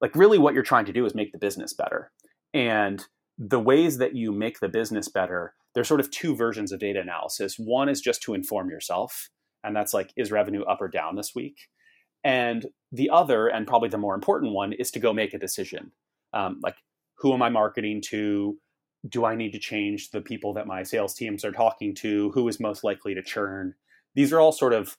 like 0.00 0.14
really 0.14 0.38
what 0.38 0.54
you're 0.54 0.62
trying 0.62 0.84
to 0.86 0.92
do 0.92 1.06
is 1.06 1.14
make 1.14 1.32
the 1.32 1.38
business 1.38 1.72
better. 1.72 2.10
And 2.52 3.04
the 3.38 3.60
ways 3.60 3.98
that 3.98 4.14
you 4.14 4.32
make 4.32 4.60
the 4.60 4.68
business 4.68 5.08
better 5.08 5.54
there's 5.74 5.88
sort 5.88 6.00
of 6.00 6.10
two 6.10 6.34
versions 6.34 6.72
of 6.72 6.80
data 6.80 7.00
analysis 7.00 7.56
one 7.58 7.88
is 7.88 8.00
just 8.00 8.22
to 8.22 8.34
inform 8.34 8.70
yourself 8.70 9.28
and 9.62 9.74
that's 9.74 9.92
like 9.92 10.12
is 10.16 10.32
revenue 10.32 10.62
up 10.64 10.80
or 10.80 10.88
down 10.88 11.16
this 11.16 11.32
week 11.34 11.68
and 12.26 12.66
the 12.90 13.10
other, 13.10 13.46
and 13.46 13.68
probably 13.68 13.88
the 13.88 13.98
more 13.98 14.16
important 14.16 14.52
one, 14.52 14.72
is 14.72 14.90
to 14.90 14.98
go 14.98 15.12
make 15.12 15.32
a 15.32 15.38
decision. 15.38 15.92
Um, 16.32 16.58
like, 16.60 16.74
who 17.18 17.32
am 17.32 17.40
I 17.40 17.50
marketing 17.50 18.02
to? 18.06 18.58
Do 19.08 19.24
I 19.24 19.36
need 19.36 19.52
to 19.52 19.60
change 19.60 20.10
the 20.10 20.20
people 20.20 20.52
that 20.54 20.66
my 20.66 20.82
sales 20.82 21.14
teams 21.14 21.44
are 21.44 21.52
talking 21.52 21.94
to? 21.96 22.32
Who 22.32 22.48
is 22.48 22.58
most 22.58 22.82
likely 22.82 23.14
to 23.14 23.22
churn? 23.22 23.74
These 24.16 24.32
are 24.32 24.40
all 24.40 24.50
sort 24.50 24.72
of 24.72 24.96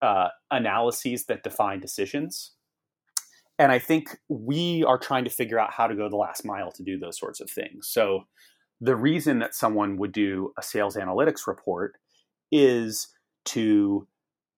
uh, 0.00 0.28
analyses 0.52 1.24
that 1.24 1.42
define 1.42 1.80
decisions. 1.80 2.52
And 3.60 3.70
I 3.70 3.78
think 3.78 4.18
we 4.30 4.84
are 4.84 4.96
trying 4.96 5.24
to 5.24 5.30
figure 5.30 5.58
out 5.58 5.70
how 5.70 5.86
to 5.86 5.94
go 5.94 6.08
the 6.08 6.16
last 6.16 6.46
mile 6.46 6.72
to 6.72 6.82
do 6.82 6.98
those 6.98 7.18
sorts 7.18 7.40
of 7.40 7.50
things. 7.50 7.86
So, 7.88 8.24
the 8.80 8.96
reason 8.96 9.40
that 9.40 9.54
someone 9.54 9.98
would 9.98 10.12
do 10.12 10.54
a 10.58 10.62
sales 10.62 10.96
analytics 10.96 11.46
report 11.46 11.96
is 12.50 13.08
to 13.44 14.08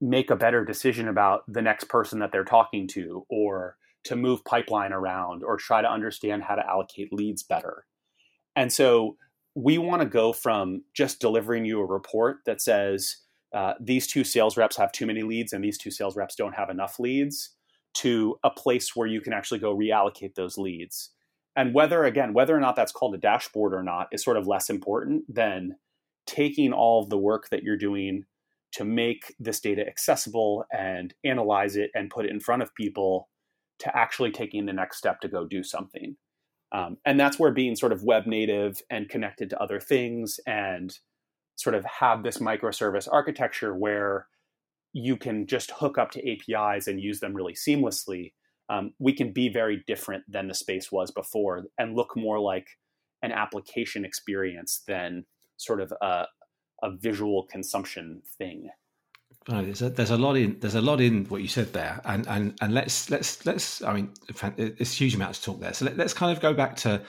make 0.01 0.31
a 0.31 0.37
better 0.37 0.65
decision 0.65 1.09
about 1.09 1.43
the 1.49 1.61
next 1.61 1.89
person 1.89 2.21
that 2.21 2.31
they're 2.31 2.45
talking 2.45 2.87
to 2.87 3.27
or 3.29 3.77
to 4.05 4.15
move 4.15 4.45
pipeline 4.45 4.93
around 4.93 5.43
or 5.43 5.57
try 5.57 5.83
to 5.83 5.91
understand 5.91 6.45
how 6.45 6.55
to 6.55 6.65
allocate 6.65 7.13
leads 7.13 7.43
better. 7.43 7.85
And 8.55 8.73
so 8.73 9.17
we 9.57 9.79
want 9.79 10.03
to 10.03 10.09
go 10.09 10.33
from 10.33 10.85
just 10.95 11.21
delivering 11.21 11.65
you 11.65 11.81
a 11.81 11.85
report 11.85 12.39
that 12.47 12.61
says 12.61 13.17
uh, 13.53 13.75
these 13.81 14.07
two 14.07 14.23
sales 14.23 14.57
reps 14.57 14.77
have 14.77 14.93
too 14.93 15.07
many 15.07 15.25
leads 15.25 15.53
and 15.53 15.65
these 15.65 15.79
two 15.79 15.91
sales 15.91 16.15
reps 16.15 16.37
don't 16.37 16.55
have 16.55 16.71
enough 16.71 17.01
leads 17.01 17.57
to 17.95 18.37
a 18.43 18.51
place 18.51 18.97
where 18.97 19.07
you 19.07 19.21
can 19.21 19.33
actually 19.33 19.59
go 19.59 19.77
reallocate 19.77 20.35
those 20.35 20.57
leads 20.59 21.11
and 21.57 21.75
whether 21.75 22.05
again 22.05 22.33
whether 22.33 22.57
or 22.57 22.61
not 22.61 22.77
that's 22.77 22.93
called 22.93 23.15
a 23.15 23.19
dashboard 23.19 23.75
or 23.75 23.83
not 23.83 24.09
is 24.13 24.23
sort 24.23 24.37
of 24.37 24.47
less 24.47 24.71
important 24.71 25.25
than 25.33 25.77
taking 26.27 26.73
all 26.73 27.03
of 27.03 27.11
the 27.11 27.19
work 27.19 27.49
that 27.51 27.63
you're 27.63 27.77
doing 27.77 28.25
to 28.73 28.85
make 28.85 29.35
this 29.39 29.61
data 29.61 29.87
accessible 29.87 30.65
and 30.73 31.15
analyze 31.25 31.77
it 31.77 31.91
and 31.95 32.11
put 32.11 32.25
it 32.25 32.31
in 32.31 32.41
front 32.41 32.63
of 32.63 32.75
people 32.75 33.29
to 33.79 33.95
actually 33.97 34.31
taking 34.31 34.65
the 34.65 34.73
next 34.73 34.97
step 34.97 35.21
to 35.21 35.29
go 35.29 35.45
do 35.45 35.63
something. 35.63 36.17
Um, 36.71 36.97
and 37.05 37.21
that's 37.21 37.39
where 37.39 37.51
being 37.51 37.77
sort 37.77 37.93
of 37.93 38.03
web 38.03 38.27
native 38.27 38.81
and 38.89 39.09
connected 39.09 39.51
to 39.51 39.61
other 39.61 39.79
things 39.79 40.41
and 40.47 40.97
sort 41.57 41.75
of 41.75 41.85
have 41.85 42.23
this 42.23 42.39
microservice 42.39 43.09
architecture 43.11 43.75
where 43.75 44.27
you 44.93 45.17
can 45.17 45.47
just 45.47 45.71
hook 45.71 45.99
up 45.99 46.11
to 46.13 46.31
APIs 46.31 46.87
and 46.87 47.01
use 47.01 47.21
them 47.21 47.35
really 47.35 47.55
seamlessly. 47.55 48.33
Um, 48.69 48.93
we 48.99 49.13
can 49.13 49.33
be 49.33 49.49
very 49.49 49.83
different 49.87 50.25
than 50.29 50.49
the 50.49 50.55
space 50.55 50.93
was 50.93 51.11
before 51.11 51.65
and 51.79 51.97
look 51.97 52.17
more 52.17 52.39
like 52.39 52.67
an 53.23 53.33
application 53.33 54.05
experience 54.05 54.83
than 54.87 55.25
sort 55.57 55.81
of 55.81 55.93
a, 56.03 56.27
a 56.83 56.91
visual 57.01 57.47
consumption 57.51 58.23
thing. 58.39 58.69
Right, 59.49 59.65
there's 59.65 59.83
a, 59.83 59.91
there's 59.91 60.11
a 60.11 60.17
lot 60.17 60.37
in 60.37 60.61
there's 60.61 60.77
a 60.77 60.81
lot 60.81 61.01
in 61.01 61.25
what 61.25 61.43
you 61.43 61.49
said 61.49 61.73
there, 61.73 62.01
and 62.05 62.29
and 62.29 62.57
and 62.61 62.73
let's 62.73 63.11
let's 63.11 63.45
let's 63.45 63.83
I 63.83 63.93
mean 63.93 64.13
it's 64.57 64.93
huge 64.93 65.17
amounts 65.17 65.41
to 65.41 65.47
talk 65.47 65.61
there. 65.61 65.73
So 65.73 65.87
let, 65.87 65.99
us 65.99 66.15
kind 66.15 66.31
of 66.31 66.41
go 66.41 66.55
back 66.55 66.77
to 66.77 67.03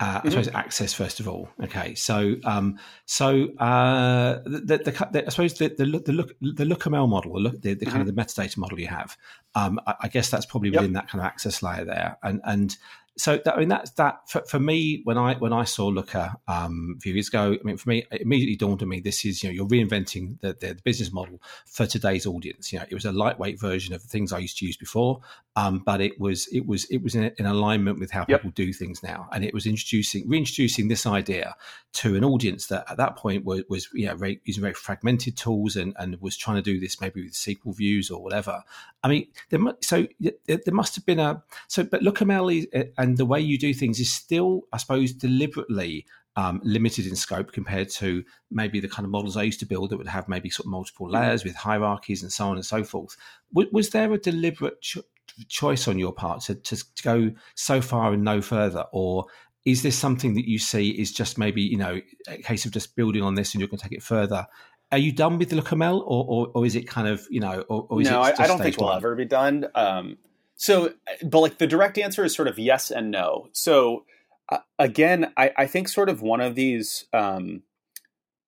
uh, 0.00 0.20
I 0.22 0.28
suppose 0.28 0.46
mm-hmm. 0.46 0.56
access 0.56 0.94
first 0.94 1.18
of 1.18 1.26
all. 1.26 1.48
Okay, 1.64 1.94
so 1.96 2.36
um, 2.44 2.78
so 3.06 3.48
uh, 3.56 4.40
the, 4.44 4.80
the, 4.84 5.08
the, 5.10 5.26
I 5.26 5.28
suppose 5.30 5.54
the 5.54 5.68
the 5.68 5.86
look 5.86 6.04
the 6.04 6.12
look 6.12 6.36
the 6.40 6.64
LookML 6.64 7.08
model, 7.08 7.34
the, 7.34 7.40
look, 7.40 7.62
the, 7.62 7.74
the 7.74 7.84
mm-hmm. 7.84 7.96
kind 7.96 8.08
of 8.08 8.14
the 8.14 8.20
metadata 8.20 8.56
model 8.58 8.78
you 8.78 8.86
have. 8.86 9.16
Um, 9.56 9.80
I, 9.88 9.94
I, 10.02 10.08
guess 10.08 10.30
that's 10.30 10.46
probably 10.46 10.70
within 10.70 10.92
yep. 10.92 11.02
that 11.02 11.08
kind 11.10 11.20
of 11.20 11.26
access 11.26 11.64
layer 11.64 11.84
there, 11.84 12.16
and 12.22 12.40
and 12.44 12.76
so 13.18 13.40
that, 13.44 13.56
I 13.56 13.58
mean 13.58 13.68
that's 13.68 13.90
that 13.92 14.28
for, 14.28 14.42
for, 14.42 14.60
me 14.60 15.00
when 15.04 15.18
I 15.18 15.34
when 15.34 15.52
I 15.52 15.64
saw 15.64 15.86
Looker 15.88 16.32
um, 16.46 16.94
a 16.96 17.00
few 17.00 17.12
years 17.12 17.28
ago. 17.28 17.56
I 17.58 17.64
mean, 17.64 17.76
for 17.76 17.88
me, 17.88 18.04
it 18.12 18.22
immediately 18.22 18.56
dawned 18.56 18.80
on 18.82 18.88
me 18.88 19.00
this 19.00 19.24
is 19.24 19.42
you 19.42 19.48
know 19.48 19.52
you're 19.52 19.66
reinventing 19.66 20.40
the, 20.40 20.54
the, 20.54 20.74
the, 20.74 20.82
business 20.82 21.12
model 21.12 21.42
for 21.66 21.84
today's 21.84 22.26
audience. 22.26 22.72
You 22.72 22.78
know, 22.78 22.86
it 22.88 22.94
was 22.94 23.04
a 23.04 23.12
lightweight 23.12 23.60
version 23.60 23.92
of 23.92 24.02
the 24.02 24.08
things 24.08 24.32
I 24.32 24.38
used 24.38 24.58
to 24.58 24.66
use 24.66 24.76
before, 24.76 25.20
um, 25.56 25.82
but 25.84 26.00
it 26.00 26.20
was 26.20 26.46
it 26.52 26.66
was 26.66 26.84
it 26.84 27.02
was 27.02 27.14
in, 27.16 27.32
in 27.38 27.46
alignment 27.46 27.98
with 27.98 28.10
how 28.12 28.24
yep. 28.28 28.40
people 28.40 28.52
do 28.54 28.72
things 28.72 29.02
now, 29.02 29.28
and 29.32 29.44
it 29.44 29.52
was 29.52 29.66
introducing 29.66 30.28
reintroducing 30.28 30.86
this 30.86 31.04
idea 31.04 31.56
to 31.94 32.14
an 32.14 32.24
audience 32.24 32.66
that 32.68 32.84
at 32.88 32.98
that 32.98 33.16
point 33.16 33.44
was, 33.44 33.62
was 33.68 33.88
you 33.92 34.06
know 34.06 34.14
very, 34.14 34.40
using 34.44 34.60
very 34.60 34.74
fragmented 34.74 35.36
tools 35.36 35.74
and 35.74 35.94
and 35.98 36.20
was 36.20 36.36
trying 36.36 36.56
to 36.56 36.62
do 36.62 36.78
this 36.78 37.00
maybe 37.00 37.24
with 37.24 37.32
SQL 37.32 37.76
views 37.76 38.10
or 38.10 38.22
whatever. 38.22 38.62
I 39.02 39.08
mean, 39.08 39.28
there, 39.50 39.60
so 39.80 40.06
there 40.20 40.60
must 40.72 40.94
have 40.96 41.06
been 41.06 41.20
a 41.20 41.42
so 41.68 41.84
but 41.84 42.02
LookML 42.02 42.56
is 42.56 42.92
and 42.96 43.07
and 43.08 43.16
the 43.16 43.24
way 43.24 43.40
you 43.40 43.56
do 43.56 43.72
things 43.72 43.98
is 44.00 44.12
still, 44.12 44.64
I 44.70 44.76
suppose, 44.76 45.14
deliberately 45.14 46.04
um, 46.36 46.60
limited 46.62 47.06
in 47.06 47.16
scope 47.16 47.52
compared 47.52 47.88
to 47.92 48.22
maybe 48.50 48.80
the 48.80 48.88
kind 48.88 49.06
of 49.06 49.10
models 49.10 49.34
I 49.34 49.44
used 49.44 49.60
to 49.60 49.66
build 49.66 49.88
that 49.88 49.96
would 49.96 50.06
have 50.06 50.28
maybe 50.28 50.50
sort 50.50 50.66
of 50.66 50.70
multiple 50.70 51.06
mm-hmm. 51.06 51.16
layers 51.16 51.42
with 51.42 51.56
hierarchies 51.56 52.22
and 52.22 52.30
so 52.30 52.48
on 52.48 52.56
and 52.56 52.66
so 52.66 52.84
forth. 52.84 53.16
W- 53.54 53.70
was 53.72 53.90
there 53.90 54.12
a 54.12 54.18
deliberate 54.18 54.82
cho- 54.82 55.04
choice 55.48 55.88
on 55.88 55.98
your 55.98 56.12
part 56.12 56.42
to, 56.42 56.54
to, 56.56 56.84
go 57.02 57.32
so 57.54 57.80
far 57.80 58.12
and 58.12 58.22
no 58.24 58.42
further, 58.42 58.84
or 58.92 59.24
is 59.64 59.82
this 59.82 59.96
something 59.96 60.34
that 60.34 60.46
you 60.46 60.58
see 60.58 60.90
is 60.90 61.10
just 61.10 61.38
maybe 61.38 61.62
you 61.62 61.78
know 61.78 62.02
a 62.28 62.36
case 62.42 62.66
of 62.66 62.72
just 62.72 62.94
building 62.94 63.22
on 63.22 63.36
this 63.36 63.54
and 63.54 63.60
you're 63.60 63.68
going 63.68 63.78
to 63.78 63.84
take 63.84 63.96
it 63.96 64.02
further? 64.02 64.46
Are 64.92 64.98
you 64.98 65.12
done 65.12 65.38
with 65.38 65.48
the 65.48 65.56
LookML, 65.56 66.00
or, 66.00 66.24
or, 66.28 66.48
or 66.54 66.66
is 66.66 66.76
it 66.76 66.86
kind 66.86 67.08
of 67.08 67.26
you 67.30 67.40
know, 67.40 67.64
or, 67.70 67.86
or 67.88 68.02
is 68.02 68.10
no? 68.10 68.22
it 68.22 68.38
I, 68.38 68.44
I 68.44 68.46
don't 68.46 68.58
think 68.58 68.78
we'll 68.78 68.92
ever 68.92 69.14
be 69.14 69.24
done. 69.24 69.66
Um, 69.74 70.18
so, 70.58 70.92
but 71.22 71.38
like 71.38 71.58
the 71.58 71.68
direct 71.68 71.98
answer 71.98 72.24
is 72.24 72.34
sort 72.34 72.48
of 72.48 72.58
yes 72.58 72.90
and 72.90 73.12
no. 73.12 73.48
So, 73.52 74.04
uh, 74.50 74.58
again, 74.78 75.32
I, 75.36 75.52
I, 75.56 75.66
think 75.66 75.88
sort 75.88 76.08
of 76.08 76.20
one 76.20 76.40
of 76.40 76.56
these, 76.56 77.06
um, 77.12 77.62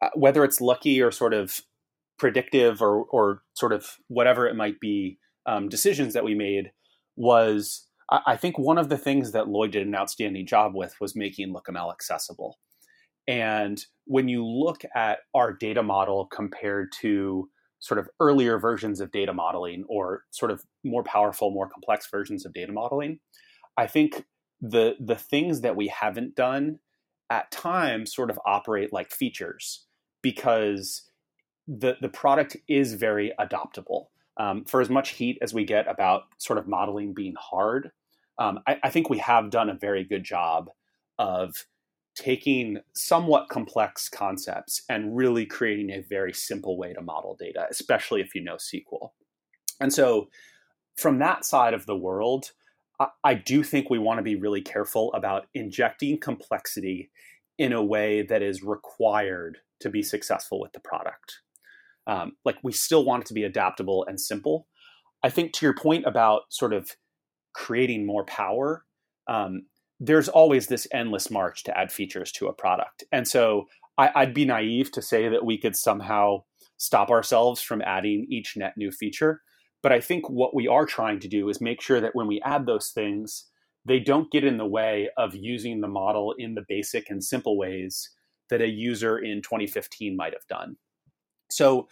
uh, 0.02 0.08
whether 0.14 0.42
it's 0.42 0.60
lucky 0.60 1.00
or 1.00 1.12
sort 1.12 1.32
of 1.32 1.62
predictive 2.18 2.82
or, 2.82 3.04
or 3.04 3.42
sort 3.54 3.72
of 3.72 3.96
whatever 4.08 4.48
it 4.48 4.56
might 4.56 4.80
be, 4.80 5.18
um, 5.46 5.68
decisions 5.68 6.14
that 6.14 6.24
we 6.24 6.34
made 6.34 6.72
was 7.16 7.86
I, 8.10 8.20
I, 8.26 8.36
think 8.36 8.58
one 8.58 8.78
of 8.78 8.88
the 8.88 8.98
things 8.98 9.30
that 9.30 9.48
Lloyd 9.48 9.70
did 9.70 9.86
an 9.86 9.94
outstanding 9.94 10.46
job 10.46 10.74
with 10.74 11.00
was 11.00 11.14
making 11.14 11.54
LookML 11.54 11.92
accessible. 11.92 12.58
And 13.28 13.84
when 14.06 14.26
you 14.26 14.44
look 14.44 14.82
at 14.96 15.20
our 15.32 15.52
data 15.52 15.84
model 15.84 16.26
compared 16.26 16.90
to 17.02 17.48
sort 17.80 17.98
of 17.98 18.08
earlier 18.20 18.58
versions 18.58 19.00
of 19.00 19.10
data 19.10 19.32
modeling 19.32 19.84
or 19.88 20.24
sort 20.30 20.50
of 20.50 20.64
more 20.84 21.02
powerful, 21.02 21.50
more 21.50 21.68
complex 21.68 22.08
versions 22.10 22.46
of 22.46 22.52
data 22.52 22.72
modeling. 22.72 23.18
I 23.76 23.86
think 23.86 24.24
the 24.60 24.94
the 25.00 25.16
things 25.16 25.62
that 25.62 25.76
we 25.76 25.88
haven't 25.88 26.34
done 26.34 26.78
at 27.30 27.50
times 27.50 28.14
sort 28.14 28.30
of 28.30 28.38
operate 28.44 28.92
like 28.92 29.10
features 29.10 29.86
because 30.22 31.10
the 31.66 31.96
the 32.00 32.08
product 32.08 32.56
is 32.68 32.94
very 32.94 33.32
adoptable. 33.40 34.06
Um, 34.36 34.64
for 34.64 34.80
as 34.80 34.88
much 34.88 35.10
heat 35.10 35.38
as 35.42 35.52
we 35.52 35.64
get 35.64 35.88
about 35.88 36.22
sort 36.38 36.58
of 36.58 36.66
modeling 36.66 37.12
being 37.12 37.34
hard, 37.38 37.90
um, 38.38 38.60
I, 38.66 38.78
I 38.84 38.90
think 38.90 39.10
we 39.10 39.18
have 39.18 39.50
done 39.50 39.68
a 39.68 39.74
very 39.74 40.04
good 40.04 40.24
job 40.24 40.70
of 41.18 41.66
taking 42.20 42.76
somewhat 42.92 43.48
complex 43.48 44.06
concepts 44.10 44.82
and 44.90 45.16
really 45.16 45.46
creating 45.46 45.90
a 45.90 46.02
very 46.02 46.34
simple 46.34 46.76
way 46.76 46.92
to 46.92 47.00
model 47.00 47.34
data, 47.34 47.66
especially 47.70 48.20
if 48.20 48.34
you 48.34 48.42
know 48.42 48.56
SQL. 48.56 49.12
And 49.80 49.90
so, 49.90 50.28
from 50.98 51.18
that 51.20 51.46
side 51.46 51.72
of 51.72 51.86
the 51.86 51.96
world, 51.96 52.50
I, 53.00 53.06
I 53.24 53.34
do 53.34 53.62
think 53.62 53.88
we 53.88 53.98
want 53.98 54.18
to 54.18 54.22
be 54.22 54.36
really 54.36 54.60
careful 54.60 55.10
about 55.14 55.46
injecting 55.54 56.20
complexity 56.20 57.10
in 57.56 57.72
a 57.72 57.82
way 57.82 58.20
that 58.20 58.42
is 58.42 58.62
required 58.62 59.56
to 59.80 59.88
be 59.88 60.02
successful 60.02 60.60
with 60.60 60.74
the 60.74 60.80
product. 60.80 61.40
Um, 62.06 62.32
like, 62.44 62.58
we 62.62 62.72
still 62.72 63.02
want 63.02 63.22
it 63.22 63.26
to 63.28 63.34
be 63.34 63.44
adaptable 63.44 64.04
and 64.06 64.20
simple. 64.20 64.66
I 65.22 65.30
think 65.30 65.54
to 65.54 65.64
your 65.64 65.74
point 65.74 66.04
about 66.06 66.42
sort 66.50 66.74
of 66.74 66.90
creating 67.54 68.04
more 68.04 68.26
power, 68.26 68.84
um, 69.26 69.62
there's 70.00 70.28
always 70.28 70.66
this 70.66 70.88
endless 70.92 71.30
march 71.30 71.62
to 71.64 71.78
add 71.78 71.92
features 71.92 72.32
to 72.32 72.48
a 72.48 72.52
product. 72.52 73.04
And 73.12 73.28
so 73.28 73.68
I, 73.98 74.24
would 74.24 74.34
be 74.34 74.46
naive 74.46 74.90
to 74.92 75.02
say 75.02 75.28
that 75.28 75.44
we 75.44 75.58
could 75.58 75.76
somehow 75.76 76.44
stop 76.78 77.10
ourselves 77.10 77.60
from 77.60 77.82
adding 77.82 78.26
each 78.30 78.56
net 78.56 78.72
new 78.78 78.90
feature. 78.90 79.42
But 79.82 79.92
I 79.92 80.00
think 80.00 80.28
what 80.28 80.54
we 80.54 80.66
are 80.66 80.86
trying 80.86 81.20
to 81.20 81.28
do 81.28 81.48
is 81.50 81.60
make 81.60 81.82
sure 81.82 82.00
that 82.00 82.14
when 82.14 82.26
we 82.26 82.40
add 82.40 82.64
those 82.64 82.88
things, 82.88 83.46
they 83.84 84.00
don't 84.00 84.30
get 84.30 84.44
in 84.44 84.56
the 84.56 84.66
way 84.66 85.10
of 85.18 85.34
using 85.34 85.80
the 85.80 85.88
model 85.88 86.34
in 86.38 86.54
the 86.54 86.64
basic 86.66 87.10
and 87.10 87.22
simple 87.22 87.58
ways 87.58 88.10
that 88.48 88.62
a 88.62 88.68
user 88.68 89.18
in 89.18 89.42
2015 89.42 90.16
might 90.16 90.32
have 90.32 90.46
done. 90.48 90.76
So 91.50 91.88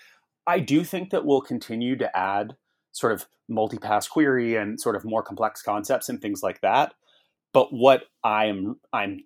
I 0.46 0.60
do 0.60 0.84
think 0.84 1.10
that 1.10 1.24
we'll 1.24 1.40
continue 1.40 1.96
to 1.96 2.16
add 2.16 2.56
sort 2.92 3.12
of 3.12 3.26
multi-pass 3.48 4.08
query 4.08 4.56
and 4.56 4.80
sort 4.80 4.96
of 4.96 5.04
more 5.04 5.22
complex 5.22 5.62
concepts 5.62 6.08
and 6.08 6.20
things 6.20 6.42
like 6.42 6.60
that. 6.62 6.94
But 7.52 7.72
what 7.72 8.04
I'm 8.24 8.76
I'm 8.92 9.20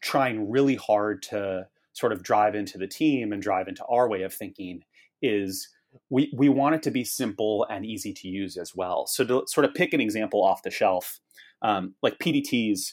trying 0.00 0.50
really 0.50 0.76
hard 0.76 1.22
to 1.22 1.66
sort 1.92 2.12
of 2.12 2.22
drive 2.22 2.54
into 2.54 2.78
the 2.78 2.86
team 2.86 3.32
and 3.32 3.42
drive 3.42 3.68
into 3.68 3.84
our 3.86 4.08
way 4.08 4.22
of 4.22 4.32
thinking 4.32 4.82
is 5.20 5.68
we 6.10 6.32
we 6.36 6.48
want 6.48 6.74
it 6.74 6.82
to 6.82 6.90
be 6.90 7.04
simple 7.04 7.66
and 7.70 7.84
easy 7.84 8.12
to 8.14 8.28
use 8.28 8.56
as 8.56 8.74
well. 8.74 9.06
So 9.06 9.24
to 9.24 9.42
sort 9.46 9.64
of 9.64 9.74
pick 9.74 9.92
an 9.92 10.00
example 10.00 10.42
off 10.42 10.62
the 10.62 10.70
shelf, 10.70 11.20
um, 11.60 11.94
like 12.02 12.18
PDTs 12.18 12.92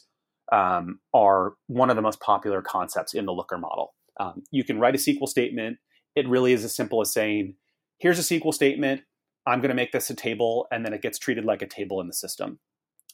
um, 0.52 1.00
are 1.14 1.54
one 1.68 1.90
of 1.90 1.96
the 1.96 2.02
most 2.02 2.20
popular 2.20 2.62
concepts 2.62 3.14
in 3.14 3.26
the 3.26 3.32
Looker 3.32 3.58
model. 3.58 3.94
Um, 4.20 4.44
you 4.52 4.64
can 4.64 4.80
write 4.80 4.96
a 4.96 4.98
SQL 4.98 5.28
statement. 5.28 5.78
It 6.16 6.28
really 6.28 6.52
is 6.52 6.66
as 6.66 6.76
simple 6.76 7.02
as 7.02 7.14
saying, 7.14 7.56
"Here's 8.00 8.20
a 8.20 8.24
SQL 8.24 8.54
statement. 8.54 9.02
I'm 9.46 9.62
going 9.62 9.70
to 9.70 9.76
make 9.76 9.94
this 9.94 10.10
a 10.10 10.16
table," 10.16 10.68
and 10.72 10.86
then 10.86 10.94
it 10.94 11.02
gets 11.02 11.18
treated 11.18 11.46
like 11.46 11.62
a 11.62 11.68
table 11.68 12.02
in 12.02 12.08
the 12.08 12.14
system 12.14 12.60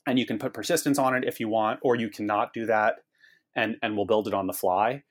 and 0.08 0.20
you 0.20 0.26
can 0.26 0.38
put 0.38 0.54
persistence 0.54 1.00
on 1.00 1.16
it 1.16 1.24
if 1.26 1.40
you 1.40 1.48
want, 1.48 1.80
or 1.82 1.96
you 1.96 2.10
cannot 2.10 2.54
do 2.54 2.66
that, 2.66 2.96
and 3.56 3.78
and 3.82 3.96
we'll 3.96 4.06
build 4.06 4.28
it 4.28 4.34
on 4.34 4.48
the 4.48 4.54
fly. 4.54 5.04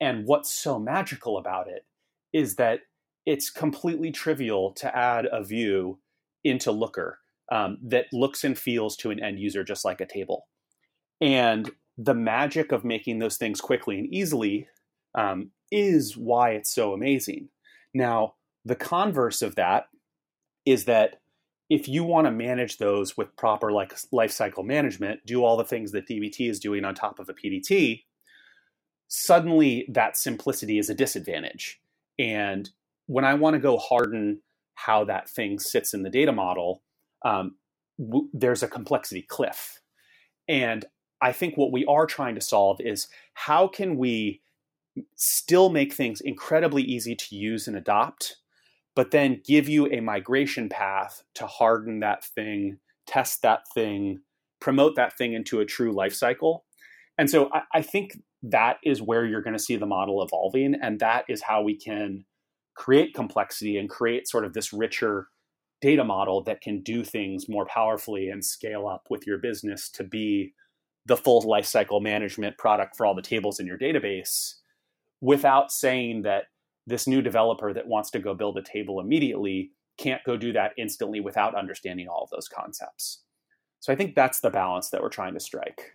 And 0.00 0.26
what's 0.26 0.52
so 0.52 0.78
magical 0.78 1.38
about 1.38 1.68
it 1.68 1.86
is 2.32 2.56
that 2.56 2.80
it's 3.26 3.48
completely 3.48 4.10
trivial 4.10 4.72
to 4.72 4.94
add 4.96 5.26
a 5.30 5.42
view 5.42 5.98
into 6.42 6.70
Looker 6.72 7.20
um, 7.50 7.78
that 7.82 8.06
looks 8.12 8.44
and 8.44 8.58
feels 8.58 8.96
to 8.96 9.10
an 9.10 9.22
end 9.22 9.38
user 9.38 9.64
just 9.64 9.84
like 9.84 10.00
a 10.00 10.06
table. 10.06 10.46
And 11.20 11.70
the 11.96 12.14
magic 12.14 12.72
of 12.72 12.84
making 12.84 13.18
those 13.18 13.36
things 13.36 13.60
quickly 13.60 13.98
and 13.98 14.12
easily 14.12 14.68
um, 15.14 15.50
is 15.70 16.16
why 16.16 16.50
it's 16.50 16.74
so 16.74 16.92
amazing. 16.92 17.48
Now, 17.94 18.34
the 18.64 18.74
converse 18.74 19.42
of 19.42 19.54
that 19.54 19.86
is 20.66 20.86
that 20.86 21.20
if 21.70 21.88
you 21.88 22.04
want 22.04 22.26
to 22.26 22.30
manage 22.30 22.78
those 22.78 23.16
with 23.16 23.36
proper 23.36 23.72
like 23.72 23.94
life 24.12 24.30
cycle 24.30 24.62
management, 24.62 25.24
do 25.26 25.44
all 25.44 25.56
the 25.56 25.64
things 25.64 25.92
that 25.92 26.08
DBT 26.08 26.50
is 26.50 26.60
doing 26.60 26.84
on 26.84 26.94
top 26.94 27.18
of 27.18 27.28
a 27.28 27.34
PDT, 27.34 28.04
suddenly 29.08 29.86
that 29.88 30.16
simplicity 30.16 30.78
is 30.78 30.90
a 30.90 30.94
disadvantage. 30.94 31.80
And 32.18 32.70
when 33.06 33.24
I 33.24 33.34
want 33.34 33.54
to 33.54 33.60
go 33.60 33.78
harden 33.78 34.40
how 34.74 35.04
that 35.04 35.28
thing 35.28 35.58
sits 35.58 35.94
in 35.94 36.02
the 36.02 36.10
data 36.10 36.32
model, 36.32 36.82
um, 37.24 37.56
w- 37.98 38.28
there's 38.32 38.62
a 38.62 38.68
complexity 38.68 39.22
cliff. 39.22 39.80
And 40.48 40.84
I 41.22 41.32
think 41.32 41.56
what 41.56 41.72
we 41.72 41.86
are 41.86 42.06
trying 42.06 42.34
to 42.34 42.40
solve 42.40 42.80
is 42.80 43.08
how 43.34 43.68
can 43.68 43.96
we 43.96 44.42
still 45.16 45.70
make 45.70 45.92
things 45.92 46.20
incredibly 46.20 46.82
easy 46.82 47.14
to 47.16 47.34
use 47.34 47.66
and 47.66 47.76
adopt, 47.76 48.36
but 48.94 49.10
then 49.10 49.42
give 49.44 49.68
you 49.68 49.86
a 49.86 50.00
migration 50.00 50.68
path 50.68 51.22
to 51.34 51.46
harden 51.46 52.00
that 52.00 52.24
thing, 52.24 52.78
test 53.06 53.42
that 53.42 53.62
thing, 53.74 54.20
promote 54.60 54.96
that 54.96 55.16
thing 55.16 55.34
into 55.34 55.60
a 55.60 55.66
true 55.66 55.92
life 55.92 56.14
cycle. 56.14 56.64
And 57.18 57.28
so 57.28 57.50
I, 57.52 57.62
I 57.74 57.82
think 57.82 58.18
that 58.42 58.76
is 58.84 59.02
where 59.02 59.24
you're 59.24 59.42
going 59.42 59.56
to 59.56 59.62
see 59.62 59.76
the 59.76 59.86
model 59.86 60.22
evolving. 60.22 60.74
And 60.80 61.00
that 61.00 61.24
is 61.28 61.42
how 61.42 61.62
we 61.62 61.76
can 61.76 62.24
create 62.74 63.14
complexity 63.14 63.78
and 63.78 63.88
create 63.88 64.28
sort 64.28 64.44
of 64.44 64.52
this 64.52 64.72
richer 64.72 65.28
data 65.80 66.04
model 66.04 66.42
that 66.44 66.60
can 66.60 66.80
do 66.82 67.04
things 67.04 67.48
more 67.48 67.66
powerfully 67.66 68.28
and 68.28 68.44
scale 68.44 68.86
up 68.86 69.06
with 69.10 69.26
your 69.26 69.38
business 69.38 69.88
to 69.90 70.04
be 70.04 70.52
the 71.06 71.16
full 71.16 71.42
lifecycle 71.42 72.00
management 72.00 72.56
product 72.56 72.96
for 72.96 73.04
all 73.04 73.14
the 73.14 73.22
tables 73.22 73.60
in 73.60 73.66
your 73.66 73.78
database 73.78 74.54
without 75.20 75.70
saying 75.70 76.22
that 76.22 76.44
this 76.86 77.06
new 77.06 77.22
developer 77.22 77.72
that 77.72 77.86
wants 77.86 78.10
to 78.10 78.18
go 78.18 78.34
build 78.34 78.58
a 78.58 78.62
table 78.62 79.00
immediately 79.00 79.72
can't 79.96 80.22
go 80.24 80.36
do 80.36 80.52
that 80.52 80.72
instantly 80.76 81.20
without 81.20 81.54
understanding 81.54 82.08
all 82.08 82.24
of 82.24 82.30
those 82.30 82.48
concepts. 82.48 83.22
So 83.80 83.92
I 83.92 83.96
think 83.96 84.14
that's 84.14 84.40
the 84.40 84.50
balance 84.50 84.90
that 84.90 85.02
we're 85.02 85.08
trying 85.08 85.34
to 85.34 85.40
strike. 85.40 85.94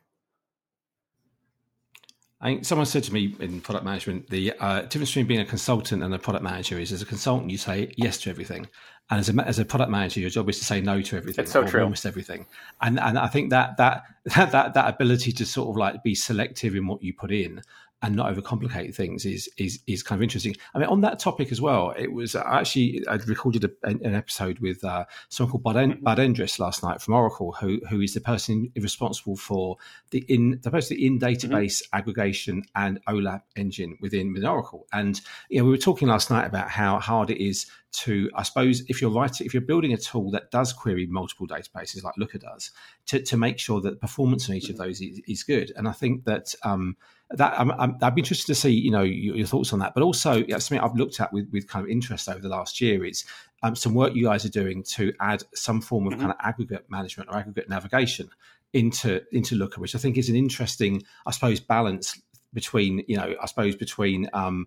I 2.42 2.48
think 2.48 2.64
someone 2.64 2.86
said 2.86 3.04
to 3.04 3.14
me 3.14 3.36
in 3.40 3.60
product 3.60 3.84
management, 3.84 4.30
the 4.30 4.54
uh, 4.60 4.84
difference 4.84 5.10
between 5.10 5.28
being 5.28 5.42
a 5.42 5.46
consultant 5.46 6.04
and 6.04 6.14
a 6.14 6.20
product 6.20 6.44
manager 6.44 6.80
is 6.80 6.94
as 6.94 7.02
a 7.02 7.06
consultant, 7.06 7.52
you 7.52 7.58
say 7.58 7.92
yes 7.98 8.18
to 8.20 8.30
everything. 8.30 8.68
And 9.10 9.20
as 9.20 9.28
a, 9.28 9.34
as 9.46 9.60
a 9.60 9.66
product 9.66 9.92
manager, 9.92 10.22
your 10.22 10.30
job 10.30 10.48
is 10.50 10.60
to 10.60 10.66
say 10.66 10.80
no 10.80 11.02
to 11.02 11.18
everything. 11.18 11.44
It's 11.44 11.52
so 11.52 11.66
true. 11.66 11.84
Almost 11.84 12.06
everything. 12.06 12.46
And, 12.80 12.98
and 13.00 13.20
I 13.20 13.28
think 13.28 13.50
that, 13.50 13.76
that, 13.78 14.04
that, 14.36 14.52
that, 14.52 14.74
that 14.74 14.94
ability 14.94 15.34
to 15.34 15.46
sort 15.46 15.70
of 15.70 15.76
like 15.76 16.02
be 16.02 16.16
selective 16.16 16.76
in 16.76 16.88
what 16.88 17.04
you 17.04 17.14
put 17.14 17.32
in 17.32 17.62
and 18.02 18.16
not 18.16 18.34
overcomplicate 18.34 18.96
things 18.96 19.26
is 19.26 19.50
is 19.58 19.80
is 19.88 20.04
kind 20.04 20.20
of 20.20 20.24
interesting. 20.24 20.56
I 20.74 20.80
mean, 20.80 20.88
on 20.88 21.02
that 21.02 21.20
topic 21.20 21.52
as 21.52 21.60
well, 21.60 21.94
it 21.98 22.12
was 22.12 22.36
actually 22.36 23.04
I 23.08 23.16
recorded 23.16 23.66
a, 23.66 23.70
an 23.84 24.16
episode 24.16 24.60
with 24.60 24.84
uh, 24.84 25.06
someone 25.30 25.52
called 25.52 25.64
Bud, 25.64 25.76
mm-hmm. 25.76 26.04
Bud 26.04 26.18
Endress 26.18 26.60
last 26.60 26.84
night 26.84 27.02
from 27.02 27.14
Oracle, 27.14 27.52
who 27.54 27.82
who 27.90 28.02
is 28.02 28.14
the 28.14 28.22
person 28.22 28.72
responsible 28.76 29.36
for 29.36 29.78
the 30.12 30.20
in 30.30 30.60
the 30.62 30.72
person 30.72 30.98
in 30.98 31.20
database 31.20 31.82
mm-hmm. 31.82 31.98
aggregation 31.98 32.64
and 32.76 33.04
OLAP 33.06 33.42
engine 33.56 33.98
within, 34.02 34.34
within 34.34 34.50
Oracle. 34.50 34.88
And 34.94 35.20
you 35.50 35.60
know, 35.60 35.66
we 35.66 35.72
were 35.72 35.78
talking 35.78 36.08
last 36.08 36.30
night 36.30 36.46
about 36.46 36.70
how 36.70 37.00
hard 37.00 37.30
it 37.30 37.44
is 37.44 37.66
to, 37.92 38.30
I 38.36 38.44
suppose, 38.44 38.84
if 38.88 39.02
you're 39.02 39.12
writing, 39.12 39.46
if 39.46 39.54
you're 39.54 39.62
building 39.62 39.94
a 39.94 39.98
tool 39.98 40.32
that 40.32 40.52
does 40.52 40.74
query 40.74 41.08
multiple 41.08 41.48
databases 41.48 42.04
like 42.04 42.16
Looker 42.18 42.38
does, 42.38 42.72
to, 43.08 43.22
to 43.22 43.38
make 43.38 43.60
sure 43.60 43.82
that 43.82 44.00
performance 44.00 44.50
on 44.50 44.56
each 44.56 44.70
of 44.70 44.78
those 44.78 45.02
is, 45.02 45.22
is 45.28 45.44
good. 45.44 45.72
And 45.76 45.88
I 45.88 45.92
think 45.92 46.26
that 46.26 46.54
um, 46.64 46.98
that 47.32 47.60
I'm, 47.60 47.72
I'm, 47.72 47.98
I'd 48.02 48.16
be 48.16 48.22
interested 48.22 48.48
to 48.48 48.56
see, 48.56 48.72
you 48.72 48.92
know, 48.92 49.04
your, 49.04 49.36
your 49.36 49.48
thoughts 49.48 49.72
on 49.74 49.80
that. 49.80 49.94
But 49.94 50.04
also, 50.04 50.36
you 50.36 50.48
know, 50.48 50.60
something 50.60 50.84
I've 50.84 50.96
looked 50.96 51.20
at 51.20 51.32
with, 51.32 51.48
with 51.52 51.68
kind 51.68 51.86
of 51.86 51.90
interest 51.90 52.28
over 52.28 52.40
the 52.40 52.50
last 52.50 52.82
year 52.82 53.06
is 53.06 53.26
um, 53.62 53.76
some 53.76 53.94
work 53.94 54.16
you 54.16 54.26
guys 54.26 54.46
are 54.46 54.50
doing 54.50 54.84
to 54.96 55.14
add 55.20 55.44
some 55.54 55.82
form 55.82 56.08
of 56.08 56.14
mm-hmm. 56.14 56.22
kind 56.22 56.32
of 56.32 56.38
aggregate 56.42 56.86
management 56.90 57.30
or 57.30 57.38
aggregate 57.38 57.70
navigation 57.70 58.30
into 58.74 59.22
into 59.32 59.56
Looker, 59.56 59.82
which 59.82 59.96
I 59.96 60.00
think 60.00 60.18
is 60.18 60.30
an 60.30 60.36
interesting, 60.36 61.04
I 61.26 61.32
suppose, 61.32 61.60
balance 61.60 62.22
between 62.54 63.04
you 63.08 63.16
know 63.16 63.36
i 63.42 63.46
suppose 63.46 63.76
between 63.76 64.28
um, 64.34 64.66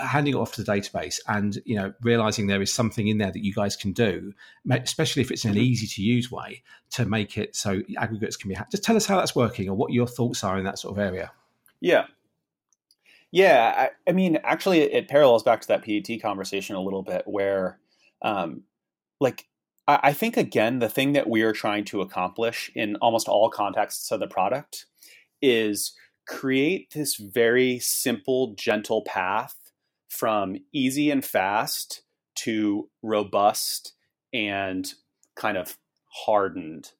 handing 0.00 0.34
it 0.34 0.36
off 0.36 0.52
to 0.52 0.62
the 0.62 0.72
database 0.72 1.18
and 1.26 1.58
you 1.64 1.74
know 1.74 1.92
realizing 2.02 2.46
there 2.46 2.62
is 2.62 2.72
something 2.72 3.08
in 3.08 3.18
there 3.18 3.30
that 3.30 3.44
you 3.44 3.52
guys 3.52 3.76
can 3.76 3.92
do 3.92 4.32
especially 4.70 5.22
if 5.22 5.30
it's 5.30 5.44
in 5.44 5.50
an 5.50 5.56
mm-hmm. 5.56 5.64
easy 5.64 5.86
to 5.86 6.02
use 6.02 6.30
way 6.30 6.62
to 6.90 7.06
make 7.06 7.38
it 7.38 7.56
so 7.56 7.80
aggregates 7.96 8.36
can 8.36 8.48
be 8.48 8.54
ha- 8.54 8.66
just 8.70 8.84
tell 8.84 8.96
us 8.96 9.06
how 9.06 9.16
that's 9.16 9.34
working 9.34 9.68
or 9.68 9.74
what 9.74 9.92
your 9.92 10.06
thoughts 10.06 10.44
are 10.44 10.58
in 10.58 10.64
that 10.64 10.78
sort 10.78 10.92
of 10.92 10.98
area 10.98 11.30
yeah 11.80 12.04
yeah 13.30 13.88
i, 13.88 14.10
I 14.10 14.12
mean 14.12 14.38
actually 14.44 14.80
it, 14.80 14.92
it, 14.92 15.08
parallels 15.08 15.42
back 15.42 15.62
to 15.62 15.68
that 15.68 15.84
pet 15.84 16.20
conversation 16.20 16.76
a 16.76 16.82
little 16.82 17.02
bit 17.02 17.22
where 17.26 17.78
um, 18.20 18.64
like 19.20 19.46
I, 19.86 20.00
I 20.04 20.12
think 20.12 20.36
again 20.36 20.78
the 20.78 20.88
thing 20.88 21.12
that 21.12 21.28
we 21.28 21.42
are 21.42 21.52
trying 21.52 21.84
to 21.86 22.00
accomplish 22.00 22.70
in 22.74 22.96
almost 22.96 23.28
all 23.28 23.48
contexts 23.48 24.10
of 24.10 24.20
the 24.20 24.26
product 24.26 24.86
is 25.40 25.94
create 26.28 26.92
this 26.92 27.16
very 27.16 27.78
simple, 27.78 28.54
gentle 28.54 29.02
path 29.02 29.56
from 30.08 30.56
easy 30.72 31.10
and 31.10 31.24
fast 31.24 32.02
to 32.36 32.88
robust 33.02 33.94
and 34.32 34.94
kind 35.36 35.56
of 35.56 35.76
hardened. 36.26 36.92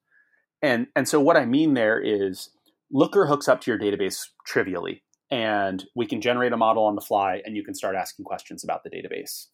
And, 0.61 0.87
and 0.95 1.07
so 1.07 1.19
what 1.19 1.37
I 1.37 1.45
mean 1.45 1.73
there 1.73 1.99
is 1.99 2.49
Looker 2.91 3.27
hooks 3.27 3.47
up 3.47 3.61
to 3.61 3.71
your 3.71 3.79
database 3.79 4.25
trivially, 4.47 5.03
and 5.29 5.85
we 5.95 6.07
can 6.07 6.21
generate 6.21 6.53
a 6.53 6.57
model 6.57 6.85
on 6.85 6.95
the 6.95 7.01
fly, 7.01 7.41
and 7.45 7.55
you 7.55 7.63
can 7.63 7.75
start 7.75 7.95
asking 7.95 8.25
questions 8.25 8.63
about 8.63 8.83
the 8.83 8.89
database. 8.89 9.45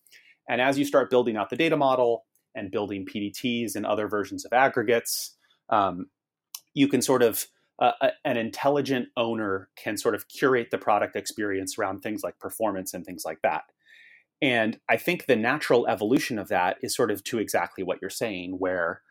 And 0.47 0.61
as 0.61 0.79
you 0.79 0.85
start 0.85 1.09
building 1.09 1.35
out 1.35 1.49
the 1.49 1.57
data 1.57 1.75
model 1.75 2.23
and 2.55 2.71
building 2.71 3.05
PDTs 3.05 3.75
and 3.75 3.85
other 3.85 4.07
versions 4.07 4.45
of 4.45 4.53
aggregates, 4.53 5.35
um, 5.69 6.05
you 6.73 6.87
can 6.87 7.01
sort 7.01 7.23
of 7.23 7.45
uh, 7.79 7.91
an 8.23 8.37
intelligent 8.37 9.09
owner 9.17 9.69
can 9.75 9.97
sort 9.97 10.15
of 10.15 10.27
curate 10.27 10.69
the 10.71 10.77
product 10.77 11.15
experience 11.15 11.77
around 11.77 12.01
things 12.01 12.23
like 12.23 12.39
performance 12.39 12.93
and 12.93 13.05
things 13.05 13.23
like 13.25 13.41
that. 13.43 13.63
And 14.41 14.79
I 14.89 14.97
think 14.97 15.25
the 15.25 15.35
natural 15.35 15.87
evolution 15.87 16.39
of 16.39 16.49
that 16.49 16.77
is 16.81 16.95
sort 16.95 17.11
of 17.11 17.23
to 17.25 17.39
exactly 17.39 17.83
what 17.83 17.99
you're 18.01 18.09
saying, 18.09 18.59
where 18.59 19.01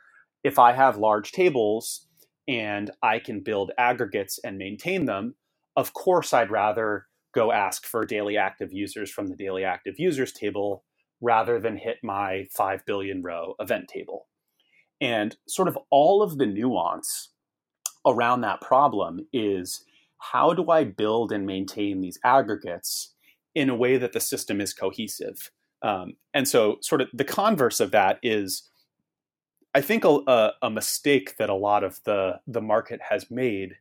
if 0.42 0.58
I 0.58 0.72
have 0.72 0.96
large 0.96 1.32
tables 1.32 2.06
and 2.46 2.90
I 3.02 3.18
can 3.18 3.40
build 3.40 3.72
aggregates 3.78 4.38
and 4.44 4.58
maintain 4.58 5.06
them, 5.06 5.34
of 5.76 5.92
course 5.92 6.32
I'd 6.32 6.50
rather 6.50 7.06
go 7.34 7.52
ask 7.52 7.84
for 7.84 8.04
daily 8.04 8.36
active 8.36 8.72
users 8.72 9.10
from 9.10 9.26
the 9.26 9.36
daily 9.36 9.64
active 9.64 9.94
users 9.98 10.32
table 10.32 10.84
rather 11.20 11.58
than 11.58 11.76
hit 11.76 11.96
my 12.02 12.46
5 12.52 12.84
billion 12.86 13.22
row 13.22 13.54
event 13.58 13.88
table. 13.88 14.28
And 15.00 15.36
sort 15.48 15.68
of 15.68 15.78
all 15.90 16.22
of 16.22 16.38
the 16.38 16.46
nuance 16.46 17.30
around 18.06 18.42
that 18.42 18.60
problem 18.60 19.26
is 19.32 19.84
how 20.18 20.54
do 20.54 20.70
I 20.70 20.84
build 20.84 21.32
and 21.32 21.46
maintain 21.46 22.00
these 22.00 22.18
aggregates 22.24 23.12
in 23.54 23.68
a 23.68 23.76
way 23.76 23.96
that 23.96 24.12
the 24.12 24.20
system 24.20 24.60
is 24.60 24.72
cohesive? 24.72 25.50
Um, 25.82 26.16
and 26.32 26.48
so, 26.48 26.78
sort 26.80 27.02
of 27.02 27.08
the 27.12 27.24
converse 27.24 27.78
of 27.78 27.90
that 27.90 28.18
is, 28.22 28.68
I 29.74 29.82
think 29.82 30.04
a, 30.04 30.52
a, 30.62 30.70
mistake 30.70 31.36
that 31.36 31.50
a 31.50 31.54
lot 31.54 31.84
of 31.84 32.00
the 32.04 32.40
the 32.46 32.62
market 32.62 33.00
has 33.10 33.30
made 33.30 33.74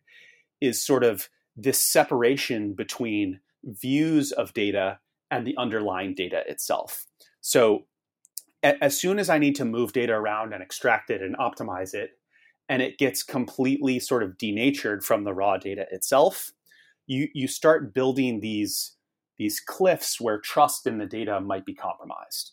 is 0.59 0.83
sort 0.83 1.03
of 1.03 1.29
this 1.55 1.79
separation 1.79 2.73
between 2.73 3.39
views 3.63 4.31
of 4.33 4.53
data 4.53 4.99
and 5.31 5.47
the 5.47 5.55
underlying 5.57 6.13
data 6.13 6.43
itself. 6.47 7.05
So, 7.39 7.86
as 8.63 8.99
soon 8.99 9.17
as 9.17 9.29
I 9.29 9.38
need 9.38 9.55
to 9.55 9.65
move 9.65 9.93
data 9.93 10.13
around 10.13 10.53
and 10.53 10.62
extract 10.62 11.09
it 11.09 11.21
and 11.21 11.38
optimize 11.38 11.93
it, 11.93 12.17
and 12.69 12.82
it 12.82 12.97
gets 12.97 13.23
completely 13.23 13.99
sort 13.99 14.23
of 14.23 14.38
denatured 14.38 15.04
from 15.04 15.23
the 15.23 15.34
raw 15.34 15.58
data 15.58 15.86
itself, 15.91 16.52
you 17.08 17.28
you 17.34 17.47
start 17.47 17.93
building 17.93 18.39
these 18.39 18.95
these 19.38 19.60
cliffs 19.60 20.21
where 20.21 20.39
trust 20.39 20.88
in 20.88 20.97
the 20.97 21.06
data 21.06 21.39
might 21.41 21.65
be 21.65 21.73
compromised. 21.73 22.52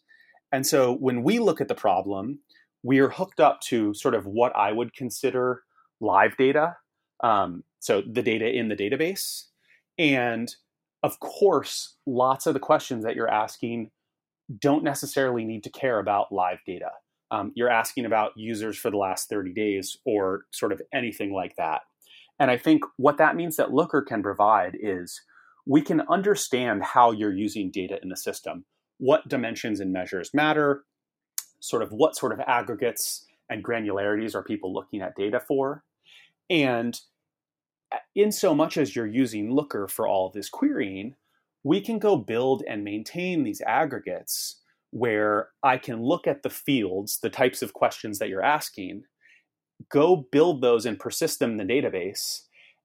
And 0.52 0.66
so 0.66 0.94
when 0.94 1.22
we 1.22 1.38
look 1.38 1.60
at 1.60 1.68
the 1.68 1.74
problem, 1.74 2.40
we 2.82 2.98
are 2.98 3.10
hooked 3.10 3.38
up 3.38 3.60
to 3.60 3.94
sort 3.94 4.14
of 4.14 4.26
what 4.26 4.56
I 4.56 4.72
would 4.72 4.94
consider 4.94 5.62
live 6.00 6.36
data, 6.36 6.76
um, 7.22 7.62
so 7.78 8.00
the 8.00 8.22
data 8.22 8.50
in 8.50 8.68
the 8.68 8.76
database, 8.76 9.44
and 9.98 10.54
of 11.02 11.20
course, 11.20 11.96
lots 12.06 12.46
of 12.46 12.54
the 12.54 12.60
questions 12.60 13.04
that 13.04 13.14
you're 13.14 13.30
asking 13.30 13.90
don't 14.58 14.82
necessarily 14.82 15.44
need 15.44 15.62
to 15.64 15.70
care 15.70 15.98
about 15.98 16.32
live 16.32 16.58
data 16.66 16.90
um, 17.30 17.52
you're 17.54 17.70
asking 17.70 18.06
about 18.06 18.32
users 18.36 18.76
for 18.76 18.90
the 18.90 18.96
last 18.96 19.28
30 19.28 19.52
days 19.52 19.98
or 20.04 20.46
sort 20.50 20.72
of 20.72 20.82
anything 20.92 21.32
like 21.32 21.56
that. 21.56 21.82
And 22.38 22.50
I 22.50 22.56
think 22.56 22.82
what 22.96 23.18
that 23.18 23.36
means 23.36 23.56
that 23.56 23.72
Looker 23.72 24.02
can 24.02 24.22
provide 24.22 24.76
is 24.80 25.20
we 25.66 25.82
can 25.82 26.00
understand 26.08 26.82
how 26.82 27.12
you're 27.12 27.34
using 27.34 27.70
data 27.70 27.98
in 28.02 28.08
the 28.08 28.16
system, 28.16 28.64
what 28.98 29.28
dimensions 29.28 29.80
and 29.80 29.92
measures 29.92 30.32
matter, 30.32 30.84
sort 31.60 31.82
of 31.82 31.92
what 31.92 32.16
sort 32.16 32.32
of 32.32 32.40
aggregates 32.40 33.26
and 33.50 33.62
granularities 33.62 34.34
are 34.34 34.42
people 34.42 34.72
looking 34.72 35.02
at 35.02 35.16
data 35.16 35.40
for. 35.40 35.84
And 36.48 36.98
in 38.14 38.32
so 38.32 38.54
much 38.54 38.76
as 38.76 38.96
you're 38.96 39.06
using 39.06 39.52
Looker 39.52 39.86
for 39.86 40.08
all 40.08 40.30
this 40.30 40.48
querying, 40.48 41.16
we 41.62 41.80
can 41.80 41.98
go 41.98 42.16
build 42.16 42.62
and 42.66 42.84
maintain 42.84 43.42
these 43.42 43.60
aggregates 43.60 44.59
where 44.90 45.48
I 45.62 45.78
can 45.78 46.02
look 46.02 46.26
at 46.26 46.42
the 46.42 46.50
fields, 46.50 47.18
the 47.22 47.30
types 47.30 47.62
of 47.62 47.72
questions 47.72 48.18
that 48.18 48.28
you're 48.28 48.42
asking, 48.42 49.04
go 49.88 50.26
build 50.30 50.60
those 50.60 50.84
and 50.86 50.98
persist 50.98 51.38
them 51.38 51.52
in 51.52 51.56
the 51.56 51.72
database, 51.72 52.42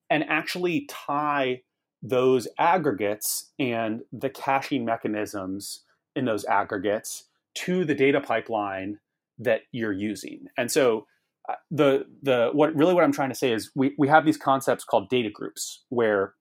and 0.09 0.23
actually 0.29 0.85
tie 0.87 1.61
those 2.01 2.47
aggregates 2.59 3.51
and 3.57 4.01
the 4.11 4.29
caching 4.29 4.85
mechanisms 4.85 5.83
in 6.15 6.25
those 6.25 6.45
aggregates 6.45 7.25
to 7.55 7.83
the 7.83 7.95
data 7.95 8.21
pipeline 8.21 8.99
that 9.39 9.61
you're 9.71 9.91
using. 9.91 10.45
And 10.57 10.71
so 10.71 11.07
uh, 11.49 11.55
the 11.71 12.05
the 12.21 12.49
what 12.53 12.75
really 12.75 12.93
what 12.93 13.03
I'm 13.03 13.11
trying 13.11 13.29
to 13.29 13.35
say 13.35 13.51
is 13.51 13.71
we 13.75 13.93
we 13.97 14.07
have 14.07 14.25
these 14.25 14.37
concepts 14.37 14.83
called 14.83 15.09
data 15.09 15.29
groups 15.29 15.83
where 15.89 16.33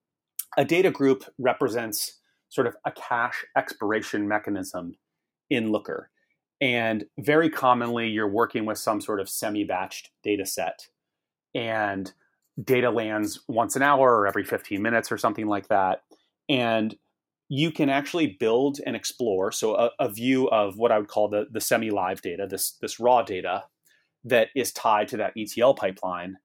a 0.57 0.65
data 0.65 0.91
group 0.91 1.25
represents 1.39 2.21
sort 2.49 2.67
of 2.67 2.77
a 2.85 2.93
cache 2.93 3.45
expiration 3.57 4.29
mechanism 4.29 4.97
in 5.55 5.71
Looker. 5.71 6.11
And 6.61 7.05
very 7.19 7.51
commonly, 7.51 8.09
you're 8.09 8.29
working 8.29 8.65
with 8.65 8.79
some 8.79 9.01
sort 9.01 9.21
of 9.21 9.29
semi 9.29 9.67
batched 9.67 10.09
data 10.23 10.47
set, 10.47 10.89
and 11.55 12.13
data 12.63 12.91
lands 12.91 13.41
once 13.49 13.77
an 13.77 13.83
hour 13.83 14.17
or 14.17 14.27
every 14.27 14.45
15 14.45 14.81
minutes 14.81 15.11
or 15.11 15.19
something 15.19 15.47
like 15.47 15.69
that. 15.69 16.03
And 16.49 16.95
you 17.49 17.71
can 17.71 17.91
actually 17.91 18.37
build 18.39 18.79
and 18.87 18.97
explore 18.97 19.53
so 19.53 19.75
a, 19.75 19.91
a 19.99 20.09
view 20.09 20.49
of 20.49 20.79
what 20.79 20.93
I 20.93 20.99
would 20.99 21.09
call 21.09 21.29
the, 21.29 21.47
the 21.51 21.61
semi 21.61 21.91
live 21.91 22.23
data, 22.23 22.47
this, 22.49 22.77
this 22.81 22.99
raw 22.99 23.23
data 23.23 23.65
that 24.25 24.49
is 24.55 24.73
tied 24.73 25.09
to 25.09 25.17
that 25.19 25.35
ETL 25.37 25.75
pipeline. 25.75 26.37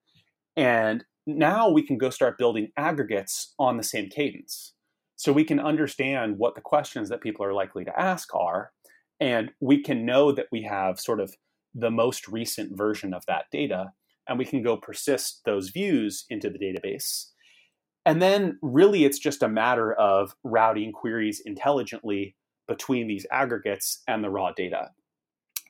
And 0.57 1.05
now 1.25 1.69
we 1.69 1.83
can 1.83 1.97
go 1.97 2.09
start 2.09 2.37
building 2.37 2.71
aggregates 2.75 3.53
on 3.57 3.77
the 3.77 3.83
same 3.83 4.09
cadence. 4.09 4.73
So 5.15 5.31
we 5.31 5.43
can 5.43 5.59
understand 5.59 6.37
what 6.37 6.55
the 6.55 6.61
questions 6.61 7.09
that 7.09 7.21
people 7.21 7.45
are 7.45 7.53
likely 7.53 7.85
to 7.85 7.99
ask 7.99 8.33
are. 8.33 8.71
And 9.19 9.51
we 9.59 9.81
can 9.81 10.05
know 10.05 10.31
that 10.31 10.47
we 10.51 10.63
have 10.63 10.99
sort 10.99 11.19
of 11.19 11.35
the 11.73 11.91
most 11.91 12.27
recent 12.27 12.77
version 12.77 13.13
of 13.13 13.25
that 13.27 13.45
data. 13.51 13.91
And 14.27 14.37
we 14.37 14.45
can 14.45 14.61
go 14.63 14.77
persist 14.77 15.41
those 15.45 15.69
views 15.69 16.25
into 16.29 16.49
the 16.49 16.59
database. 16.59 17.25
And 18.05 18.21
then 18.21 18.57
really 18.61 19.03
it's 19.03 19.19
just 19.19 19.43
a 19.43 19.49
matter 19.49 19.93
of 19.93 20.35
routing 20.43 20.91
queries 20.91 21.41
intelligently 21.45 22.35
between 22.67 23.07
these 23.07 23.25
aggregates 23.31 24.01
and 24.07 24.23
the 24.23 24.29
raw 24.29 24.51
data. 24.51 24.91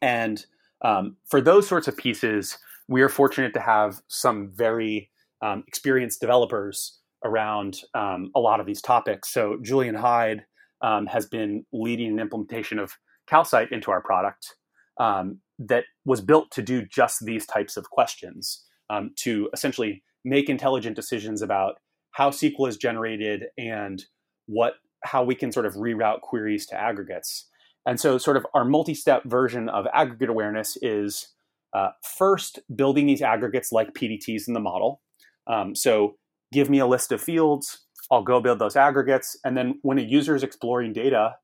And 0.02 0.46
um, 0.84 1.18
for 1.26 1.42
those 1.42 1.68
sorts 1.68 1.88
of 1.88 1.98
pieces, 1.98 2.58
we 2.88 3.02
are 3.02 3.10
fortunate 3.10 3.54
to 3.54 3.60
have 3.60 4.02
some 4.08 4.52
very 4.54 5.10
um, 5.42 5.64
experienced 5.68 6.22
developers 6.22 7.00
around 7.24 7.82
um, 7.94 8.32
a 8.36 8.40
lot 8.40 8.60
of 8.60 8.66
these 8.66 8.82
topics. 8.82 9.34
So 9.34 9.58
Julian 9.62 9.96
Hyde 9.96 10.46
um, 10.82 11.06
has 11.08 11.26
been 11.26 11.66
leading 11.74 12.12
an 12.12 12.20
implementation 12.20 12.80
of 12.80 12.94
Calcite 13.30 13.72
into 13.72 13.92
our 13.92 14.02
product 14.02 14.56
um, 15.00 15.40
that 15.60 15.84
was 16.06 16.22
built 16.22 16.52
to 16.52 16.62
do 16.62 16.86
just 16.86 17.26
these 17.26 17.46
types 17.46 17.78
of 17.78 17.90
questions 17.90 18.66
um, 18.90 19.12
to 19.18 19.50
essentially 19.54 20.04
make 20.26 20.50
intelligent 20.50 20.96
decisions 20.96 21.42
about 21.42 21.76
how 22.12 22.30
SQL 22.30 22.68
is 22.68 22.78
generated 22.78 23.46
and 23.58 24.06
what 24.48 24.74
how 25.04 25.24
we 25.24 25.36
can 25.36 25.52
sort 25.52 25.66
of 25.66 25.76
reroute 25.76 26.22
queries 26.22 26.66
to 26.66 26.76
aggregates. 26.76 27.48
And 27.86 28.00
so, 28.00 28.18
sort 28.18 28.36
of 28.36 28.46
our 28.54 28.66
multi-step 28.66 29.24
version 29.26 29.70
of 29.70 29.86
aggregate 29.94 30.30
awareness 30.30 30.78
is 30.82 31.34
uh, 31.74 31.90
first 32.18 32.60
building 32.76 33.06
these 33.06 33.22
aggregates 33.22 33.72
like 33.72 33.94
PDTs 33.94 34.48
in 34.48 34.54
the 34.54 34.60
model. 34.60 35.02
Um, 35.48 35.76
so 35.76 36.16
give 36.52 36.70
me 36.70 36.80
a 36.80 36.88
list 36.88 37.12
of 37.12 37.22
fields, 37.22 37.86
I'll 38.12 38.24
go 38.24 38.40
build 38.42 38.60
those 38.60 38.76
aggregates. 38.76 39.38
And 39.44 39.56
then 39.56 39.80
when 39.82 40.00
a 40.00 40.04
user 40.04 40.36
is 40.36 40.44
exploring 40.44 40.94
data, 40.94 41.36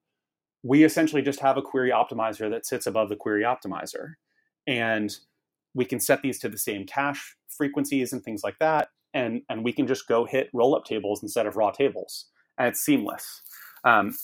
we 0.65 0.83
essentially 0.83 1.21
just 1.21 1.39
have 1.41 1.57
a 1.57 1.61
query 1.61 1.91
optimizer 1.91 2.49
that 2.49 2.65
sits 2.65 2.87
above 2.87 3.07
the 3.07 3.15
query 3.15 3.43
optimizer. 3.43 4.13
And 4.65 5.15
we 5.75 5.85
can 5.85 5.99
set 5.99 6.23
these 6.23 6.39
to 6.39 6.49
the 6.49 6.57
same 6.57 6.87
cache 6.87 7.35
frequencies 7.55 8.11
and 8.11 8.23
things 8.23 8.41
like 8.43 8.57
that. 8.59 8.87
And, 9.13 9.43
and 9.47 9.63
we 9.63 9.71
can 9.71 9.85
just 9.85 10.07
go 10.07 10.25
hit 10.25 10.49
roll 10.53 10.75
up 10.75 10.83
tables 10.83 11.21
instead 11.21 11.45
of 11.45 11.55
raw 11.55 11.69
tables. 11.69 12.25
And 12.57 12.67
it's 12.67 12.81
seamless. 12.81 13.43
Um, 13.83 14.15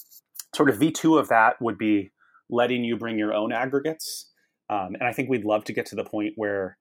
sort 0.55 0.71
of 0.71 0.79
V2 0.79 1.19
of 1.19 1.29
that 1.29 1.61
would 1.61 1.77
be 1.77 2.11
letting 2.49 2.83
you 2.83 2.97
bring 2.97 3.19
your 3.19 3.35
own 3.35 3.53
aggregates. 3.53 4.31
Um, 4.67 4.95
and 4.95 5.03
I 5.03 5.13
think 5.13 5.29
we'd 5.29 5.45
love 5.45 5.63
to 5.65 5.73
get 5.73 5.85
to 5.87 5.95
the 5.95 6.03
point 6.03 6.33
where 6.37 6.79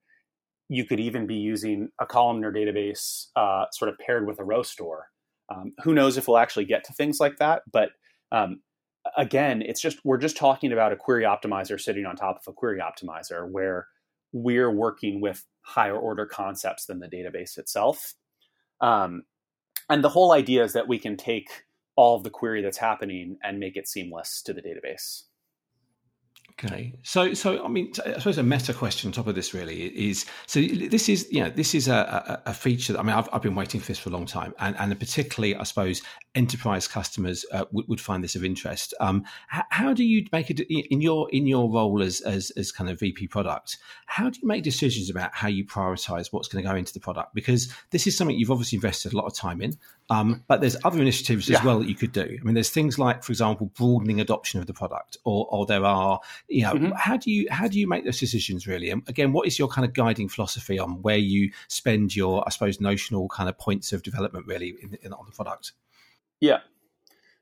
you 0.69 0.85
could 0.85 0.99
even 0.99 1.27
be 1.27 1.35
using 1.35 1.89
a 1.99 2.07
columnar 2.07 2.51
database 2.51 3.27
uh, 3.35 3.65
sort 3.73 3.89
of 3.89 3.99
paired 3.99 4.25
with 4.25 4.39
a 4.39 4.43
row 4.43 4.63
store. 4.63 5.09
Um, 5.53 5.73
who 5.83 5.93
knows 5.93 6.17
if 6.17 6.27
we'll 6.27 6.39
actually 6.39 6.65
get 6.65 6.83
to 6.85 6.93
things 6.93 7.19
like 7.19 7.37
that? 7.37 7.61
But 7.71 7.89
um, 8.31 8.61
again, 9.17 9.61
it's 9.61 9.81
just 9.81 9.99
we're 10.03 10.17
just 10.17 10.37
talking 10.37 10.71
about 10.71 10.91
a 10.91 10.95
query 10.95 11.23
optimizer 11.23 11.79
sitting 11.79 12.05
on 12.05 12.15
top 12.15 12.37
of 12.37 12.47
a 12.47 12.53
query 12.53 12.79
optimizer 12.79 13.49
where 13.49 13.87
we're 14.31 14.71
working 14.71 15.21
with 15.21 15.45
higher 15.61 15.97
order 15.97 16.25
concepts 16.25 16.85
than 16.85 16.99
the 16.99 17.07
database 17.07 17.57
itself. 17.57 18.13
Um, 18.79 19.23
and 19.89 20.03
the 20.03 20.09
whole 20.09 20.31
idea 20.31 20.63
is 20.63 20.73
that 20.73 20.87
we 20.87 20.97
can 20.97 21.17
take 21.17 21.49
all 21.95 22.15
of 22.15 22.23
the 22.23 22.29
query 22.29 22.61
that's 22.61 22.77
happening 22.77 23.37
and 23.43 23.59
make 23.59 23.75
it 23.75 23.87
seamless 23.87 24.41
to 24.43 24.53
the 24.53 24.61
database. 24.61 25.23
Okay, 26.63 26.93
so 27.01 27.33
so 27.33 27.63
I 27.63 27.67
mean, 27.67 27.91
I 28.05 28.17
suppose 28.19 28.37
a 28.37 28.43
meta 28.43 28.73
question 28.73 29.07
on 29.07 29.13
top 29.13 29.25
of 29.25 29.33
this 29.33 29.53
really 29.53 29.85
is 29.85 30.25
so 30.45 30.61
this 30.61 31.09
is 31.09 31.27
you 31.31 31.43
know 31.43 31.49
this 31.49 31.73
is 31.73 31.87
a, 31.87 32.41
a, 32.45 32.51
a 32.51 32.53
feature. 32.53 32.93
That, 32.93 32.99
I 32.99 33.03
mean, 33.03 33.15
I've, 33.15 33.27
I've 33.33 33.41
been 33.41 33.55
waiting 33.55 33.81
for 33.81 33.87
this 33.87 33.97
for 33.97 34.09
a 34.09 34.11
long 34.11 34.27
time, 34.27 34.53
and 34.59 34.75
and 34.77 34.97
particularly 34.99 35.55
I 35.55 35.63
suppose 35.63 36.03
enterprise 36.35 36.87
customers 36.87 37.45
uh, 37.51 37.65
would, 37.71 37.87
would 37.87 38.01
find 38.01 38.23
this 38.23 38.35
of 38.35 38.45
interest. 38.45 38.93
Um, 38.99 39.25
how, 39.47 39.63
how, 39.69 39.93
do 39.93 40.03
you 40.03 40.25
make 40.31 40.49
it 40.51 40.59
in 40.59 41.01
your 41.01 41.29
in 41.31 41.47
your 41.47 41.69
role 41.69 42.01
as, 42.03 42.21
as 42.21 42.51
as 42.51 42.71
kind 42.71 42.89
of 42.89 42.99
VP 42.99 43.27
product? 43.27 43.77
How 44.05 44.29
do 44.29 44.39
you 44.39 44.47
make 44.47 44.63
decisions 44.63 45.09
about 45.09 45.33
how 45.33 45.47
you 45.47 45.65
prioritize 45.65 46.27
what's 46.31 46.47
going 46.47 46.63
to 46.63 46.69
go 46.69 46.75
into 46.75 46.93
the 46.93 46.99
product? 46.99 47.33
Because 47.33 47.73
this 47.89 48.05
is 48.05 48.15
something 48.15 48.37
you've 48.37 48.51
obviously 48.51 48.75
invested 48.75 49.13
a 49.13 49.17
lot 49.17 49.25
of 49.25 49.33
time 49.33 49.61
in. 49.61 49.77
Um, 50.11 50.43
but 50.49 50.59
there's 50.59 50.75
other 50.83 50.99
initiatives 50.99 51.49
as 51.49 51.63
well 51.63 51.79
that 51.79 51.87
you 51.87 51.95
could 51.95 52.11
do. 52.11 52.37
I 52.39 52.43
mean, 52.43 52.53
there's 52.53 52.69
things 52.69 52.99
like, 52.99 53.23
for 53.23 53.31
example, 53.31 53.71
broadening 53.77 54.19
adoption 54.19 54.59
of 54.59 54.67
the 54.67 54.73
product, 54.73 55.15
or, 55.23 55.47
or 55.49 55.65
there 55.65 55.85
are, 55.85 56.19
you 56.51 56.63
know, 56.63 56.73
mm-hmm. 56.73 56.91
how 56.95 57.17
do 57.17 57.31
you 57.31 57.47
how 57.49 57.67
do 57.67 57.79
you 57.79 57.87
make 57.87 58.03
those 58.03 58.19
decisions 58.19 58.67
really? 58.67 58.89
And 58.89 59.07
again, 59.07 59.31
what 59.31 59.47
is 59.47 59.57
your 59.57 59.67
kind 59.67 59.85
of 59.85 59.93
guiding 59.93 60.29
philosophy 60.29 60.77
on 60.77 61.01
where 61.01 61.17
you 61.17 61.51
spend 61.67 62.15
your, 62.15 62.43
I 62.45 62.49
suppose, 62.51 62.81
notional 62.81 63.27
kind 63.29 63.49
of 63.49 63.57
points 63.57 63.93
of 63.93 64.03
development 64.03 64.47
really 64.47 64.75
in, 64.81 64.97
in, 65.01 65.13
on 65.13 65.25
the 65.25 65.31
product? 65.31 65.73
Yeah, 66.39 66.59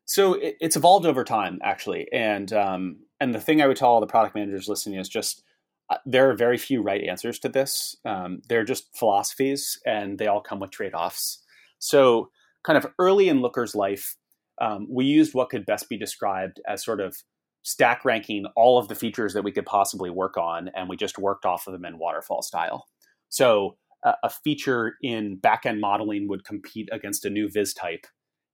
so 0.10 0.34
it, 0.34 0.58
it's 0.60 0.76
evolved 0.76 1.06
over 1.06 1.24
time 1.24 1.60
actually, 1.64 2.12
and 2.12 2.52
um, 2.52 2.98
and 3.20 3.34
the 3.34 3.40
thing 3.40 3.62
I 3.62 3.68
would 3.68 3.78
tell 3.78 3.90
all 3.90 4.00
the 4.00 4.08
product 4.08 4.34
managers 4.34 4.68
listening 4.68 5.00
is 5.00 5.08
just 5.08 5.44
uh, 5.90 5.98
there 6.04 6.30
are 6.32 6.36
very 6.36 6.58
few 6.58 6.82
right 6.82 7.04
answers 7.04 7.38
to 7.40 7.50
this. 7.50 7.96
Um, 8.06 8.42
they're 8.50 8.64
just 8.64 8.96
philosophies, 8.98 9.80
and 9.86 10.18
they 10.18 10.26
all 10.26 10.42
come 10.42 10.60
with 10.60 10.72
trade 10.72 10.96
offs. 10.96 11.44
So 11.78 12.32
kind 12.64 12.76
of 12.76 12.92
early 12.98 13.30
in 13.30 13.42
Looker's 13.42 13.76
life, 13.76 14.16
um, 14.60 14.88
we 14.90 15.06
used 15.06 15.36
what 15.36 15.50
could 15.50 15.66
best 15.66 15.88
be 15.90 15.98
described 15.98 16.60
as 16.68 16.84
sort 16.84 17.02
of 17.02 17.18
stack 17.64 18.06
ranking 18.06 18.46
all 18.56 18.78
of 18.78 18.88
the 18.88 18.96
features 18.96 19.34
that 19.34 19.44
we 19.44 19.52
could 19.52 19.66
possibly 19.66 20.10
work 20.10 20.38
on, 20.38 20.70
and 20.76 20.90
we 20.90 20.96
just 20.96 21.18
worked 21.18 21.46
off 21.46 21.68
of 21.68 21.74
them 21.74 21.86
in 21.86 21.98
waterfall 21.98 22.42
style. 22.42 22.88
So 23.30 23.78
uh, 24.04 24.14
a 24.24 24.30
feature 24.30 24.96
in 25.02 25.38
backend 25.38 25.80
modeling 25.80 26.28
would 26.28 26.46
compete 26.46 26.90
against 26.92 27.26
a 27.26 27.30
new 27.30 27.50
viz 27.50 27.74
type, 27.74 28.08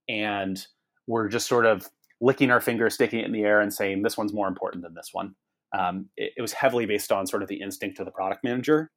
and 0.10 0.66
we're 1.08 1.28
just 1.28 1.48
sort 1.48 1.66
of 1.66 1.88
licking 2.22 2.52
our 2.52 2.62
fingers, 2.62 2.96
sticking 2.96 3.20
it 3.20 3.26
in 3.26 3.32
the 3.32 3.44
air, 3.44 3.62
and 3.62 3.74
saying 3.74 4.02
this 4.02 4.18
one's 4.18 4.34
more 4.34 4.48
important 4.48 4.84
than 4.84 4.94
this 4.94 5.10
one. 5.12 5.36
Um, 5.78 6.10
it, 6.16 6.34
it, 6.38 6.42
was 6.42 6.54
heavily 6.54 6.86
based 6.86 7.12
on 7.12 7.28
sort 7.28 7.44
of 7.44 7.50
the 7.50 7.62
instinct 7.62 8.00
of 8.00 8.06
the 8.06 8.12
product 8.12 8.44
manager, 8.44 8.92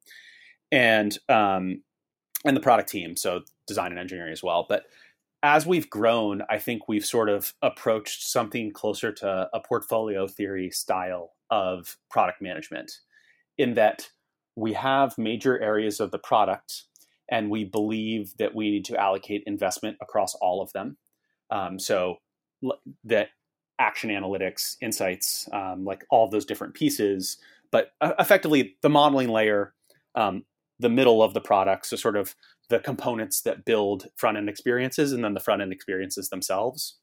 and 0.71 1.17
um, 1.27 1.83
and 2.45 2.55
the 2.55 2.61
product 2.61 2.89
team, 2.89 3.15
so 3.15 3.41
design 3.67 3.91
and 3.91 3.99
engineering 3.99 4.31
as 4.31 4.41
well. 4.41 4.65
But 4.67 4.83
as 5.41 5.65
we've 5.65 5.89
grown, 5.89 6.43
I 6.49 6.57
think 6.57 6.87
we've 6.87 7.05
sort 7.05 7.29
of 7.29 7.53
approached 7.61 8.27
something 8.27 8.71
closer 8.71 9.11
to 9.13 9.49
a 9.53 9.59
portfolio 9.59 10.27
theory 10.27 10.69
style 10.69 11.31
of 11.49 11.97
product 12.09 12.41
management, 12.41 12.91
in 13.57 13.73
that 13.75 14.09
we 14.55 14.73
have 14.73 15.17
major 15.17 15.59
areas 15.59 15.99
of 15.99 16.11
the 16.11 16.19
product 16.19 16.83
and 17.31 17.49
we 17.49 17.63
believe 17.63 18.35
that 18.37 18.55
we 18.55 18.71
need 18.71 18.85
to 18.85 18.97
allocate 18.97 19.43
investment 19.45 19.97
across 20.01 20.35
all 20.35 20.61
of 20.61 20.73
them. 20.73 20.97
Um, 21.51 21.79
so 21.79 22.17
that 23.03 23.29
action 23.77 24.09
analytics, 24.09 24.75
insights, 24.81 25.47
um, 25.53 25.85
like 25.85 26.03
all 26.09 26.27
those 26.27 26.45
different 26.45 26.73
pieces, 26.73 27.37
but 27.71 27.91
uh, 28.01 28.13
effectively 28.19 28.75
the 28.81 28.89
modeling 28.89 29.29
layer, 29.29 29.73
um, 30.15 30.43
the 30.79 30.89
middle 30.89 31.21
of 31.21 31.33
the 31.33 31.41
product, 31.41 31.85
so 31.85 31.95
sort 31.95 32.15
of 32.15 32.35
the 32.69 32.79
components 32.79 33.41
that 33.41 33.65
build 33.65 34.07
front 34.15 34.37
end 34.37 34.49
experiences 34.49 35.11
and 35.11 35.23
then 35.23 35.33
the 35.33 35.39
front 35.39 35.61
end 35.61 35.73
experiences 35.73 36.29
themselves. 36.29 36.97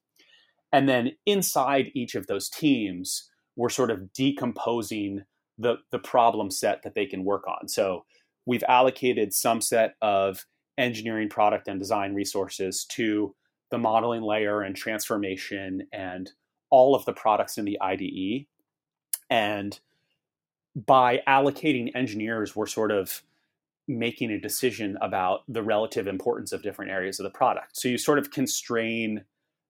And 0.73 0.89
then 0.89 1.13
inside 1.27 1.91
each 1.95 2.15
of 2.15 2.27
those 2.27 2.49
teams, 2.49 3.31
we're 3.57 3.69
sort 3.69 3.91
of 3.91 4.13
decomposing 4.13 5.25
the, 5.59 5.77
the 5.91 5.99
problem 5.99 6.51
set 6.51 6.83
that 6.83 6.95
they 6.95 7.07
can 7.07 7.25
work 7.25 7.45
on. 7.47 7.69
So 7.69 8.05
we've 8.45 8.65
allocated 8.69 9.33
some 9.33 9.61
set 9.61 9.95
of 10.03 10.47
engineering, 10.79 11.29
product, 11.29 11.69
and 11.69 11.79
design 11.79 12.15
resources 12.15 12.85
to 12.91 13.35
the 13.71 13.79
modeling 13.79 14.23
layer 14.23 14.63
and 14.63 14.77
transformation 14.77 15.87
and 15.93 16.31
all 16.71 16.95
of 16.95 17.05
the 17.05 17.13
products 17.13 17.59
in 17.59 17.65
the 17.65 17.81
IDE. 17.81 18.47
And 19.31 19.79
by 20.75 21.23
allocating 21.27 21.91
engineers, 21.95 22.55
we're 22.55 22.67
sort 22.67 22.93
of 22.93 23.23
making 23.89 24.31
a 24.31 24.41
decision 24.41 24.97
about 25.01 25.41
the 25.49 25.63
relative 25.63 26.07
importance 26.07 26.53
of 26.53 26.63
different 26.63 26.91
areas 26.91 27.21
of 27.21 27.25
the 27.25 27.31
product. 27.31 27.77
So 27.77 27.89
you 27.89 27.99
sort 27.99 28.19
of 28.19 28.31
constrain 28.31 29.25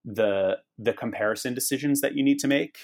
the 0.05 0.57
the 0.77 0.93
comparison 0.93 1.53
decisions 1.53 2.01
that 2.01 2.15
you 2.15 2.23
need 2.23 2.39
to 2.39 2.47
make 2.47 2.77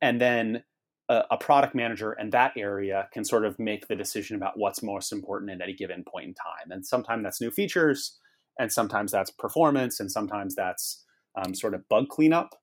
and 0.00 0.20
then 0.20 0.62
a, 1.08 1.24
a, 1.30 1.36
product 1.36 1.74
manager 1.74 2.12
and 2.12 2.32
that 2.32 2.52
area 2.56 3.08
can 3.12 3.24
sort 3.24 3.44
of 3.44 3.58
make 3.58 3.88
the 3.88 3.96
decision 3.96 4.36
about 4.36 4.58
what's 4.58 4.82
most 4.82 5.12
important 5.12 5.50
at 5.50 5.60
any 5.60 5.72
given 5.72 6.04
point 6.04 6.26
in 6.26 6.34
time. 6.34 6.70
And 6.70 6.84
sometimes 6.84 7.22
that's 7.24 7.40
new 7.40 7.50
features, 7.50 8.18
and 8.58 8.72
sometimes 8.72 9.12
that's 9.12 9.30
performance, 9.30 10.00
and 10.00 10.10
sometimes 10.10 10.54
that's 10.54 11.04
um, 11.36 11.54
sort 11.54 11.74
of 11.74 11.88
bug 11.88 12.08
cleanup. 12.08 12.54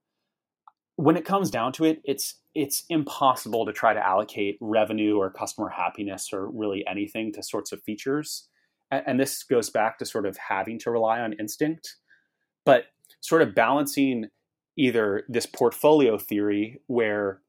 When 0.98 1.18
it 1.18 1.26
comes 1.26 1.52
down 1.52 1.74
to 1.74 1.86
it, 1.86 2.02
it's 2.06 2.36
it's 2.54 2.84
impossible 2.90 3.66
to 3.66 3.74
try 3.74 3.94
to 3.94 4.06
allocate 4.06 4.58
revenue 4.62 5.18
or 5.18 5.30
customer 5.30 5.70
happiness 5.70 6.30
or 6.32 6.50
really 6.50 6.86
anything 6.88 7.34
to 7.34 7.44
sorts 7.44 7.74
of 7.74 7.84
features. 7.84 8.48
And, 8.90 9.04
and 9.06 9.20
this 9.20 9.44
goes 9.44 9.70
back 9.70 9.98
to 9.98 10.06
sort 10.06 10.26
of 10.26 10.38
having 10.38 10.80
to 10.80 10.92
rely 10.92 11.20
on 11.20 11.34
instinct, 11.34 11.96
but 12.66 12.86
sort 13.20 13.42
of 13.42 13.54
balancing 13.54 14.28
either 14.78 15.24
this 15.28 15.46
portfolio 15.46 16.18
theory 16.18 16.82
where 16.88 17.42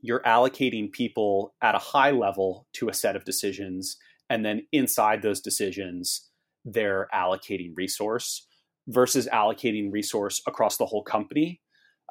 you're 0.00 0.22
allocating 0.22 0.90
people 0.90 1.54
at 1.60 1.74
a 1.74 1.78
high 1.78 2.10
level 2.10 2.66
to 2.72 2.88
a 2.88 2.94
set 2.94 3.16
of 3.16 3.24
decisions 3.24 3.96
and 4.30 4.44
then 4.44 4.66
inside 4.72 5.22
those 5.22 5.40
decisions 5.40 6.28
they're 6.64 7.08
allocating 7.14 7.72
resource 7.76 8.46
versus 8.86 9.28
allocating 9.32 9.90
resource 9.90 10.40
across 10.46 10.76
the 10.76 10.86
whole 10.86 11.02
company 11.02 11.60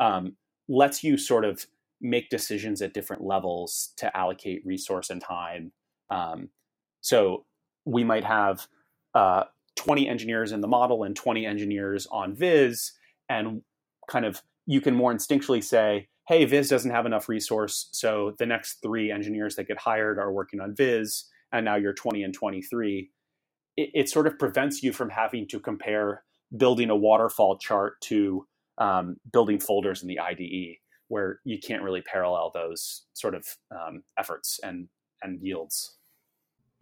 um, 0.01 0.36
lets 0.68 1.03
you 1.03 1.18
sort 1.18 1.45
of 1.45 1.65
make 2.01 2.30
decisions 2.30 2.82
at 2.82 2.93
different 2.93 3.24
levels 3.24 3.93
to 3.97 4.15
allocate 4.15 4.65
resource 4.65 5.09
and 5.09 5.22
time 5.22 5.72
um, 6.09 6.49
so 7.01 7.45
we 7.86 8.03
might 8.03 8.24
have 8.24 8.68
uh, 9.13 9.43
20 9.76 10.07
engineers 10.07 10.51
in 10.51 10.61
the 10.61 10.68
model 10.68 11.03
and 11.03 11.15
20 11.15 11.45
engineers 11.45 12.07
on 12.11 12.36
viz 12.36 12.93
and 13.30 13.61
kind 14.07 14.26
of 14.26 14.41
you 14.65 14.82
can 14.82 14.93
more 14.93 15.13
instinctually 15.13 15.63
say 15.63 16.07
hey, 16.28 16.43
Viz 16.43 16.68
doesn't 16.68 16.91
have 16.91 17.05
enough 17.05 17.30
resource, 17.30 17.88
so 17.91 18.36
the 18.38 18.45
next 18.45 18.82
three 18.82 19.11
engineers 19.11 19.55
that 19.55 19.68
get 19.68 19.78
hired 19.78 20.20
are 20.20 20.32
working 20.32 20.59
on 20.59 20.76
Viz, 20.76 21.26
and 21.53 21.63
now 21.63 21.76
you're 21.76 21.93
20 21.93 22.22
and 22.22 22.34
23. 22.34 23.09
It, 23.78 23.89
it 23.93 24.09
sort 24.09 24.28
of 24.28 24.38
prevents 24.38 24.84
you 24.84 24.91
from 24.91 25.09
having 25.09 25.47
to 25.47 25.59
compare 25.59 26.24
building 26.55 26.89
a 26.89 26.95
waterfall 26.95 27.57
chart 27.57 27.99
to 28.01 28.45
um, 28.78 29.17
building 29.32 29.59
folders 29.59 30.01
in 30.01 30.07
the 30.07 30.19
IDE, 30.19 30.78
where 31.07 31.39
you 31.43 31.59
can't 31.59 31.84
really 31.84 32.01
parallel 32.01 32.51
those 32.53 33.05
sort 33.13 33.36
of 33.36 33.45
um, 33.71 34.03
efforts 34.17 34.59
and 34.63 34.88
and 35.21 35.41
yields. 35.41 35.97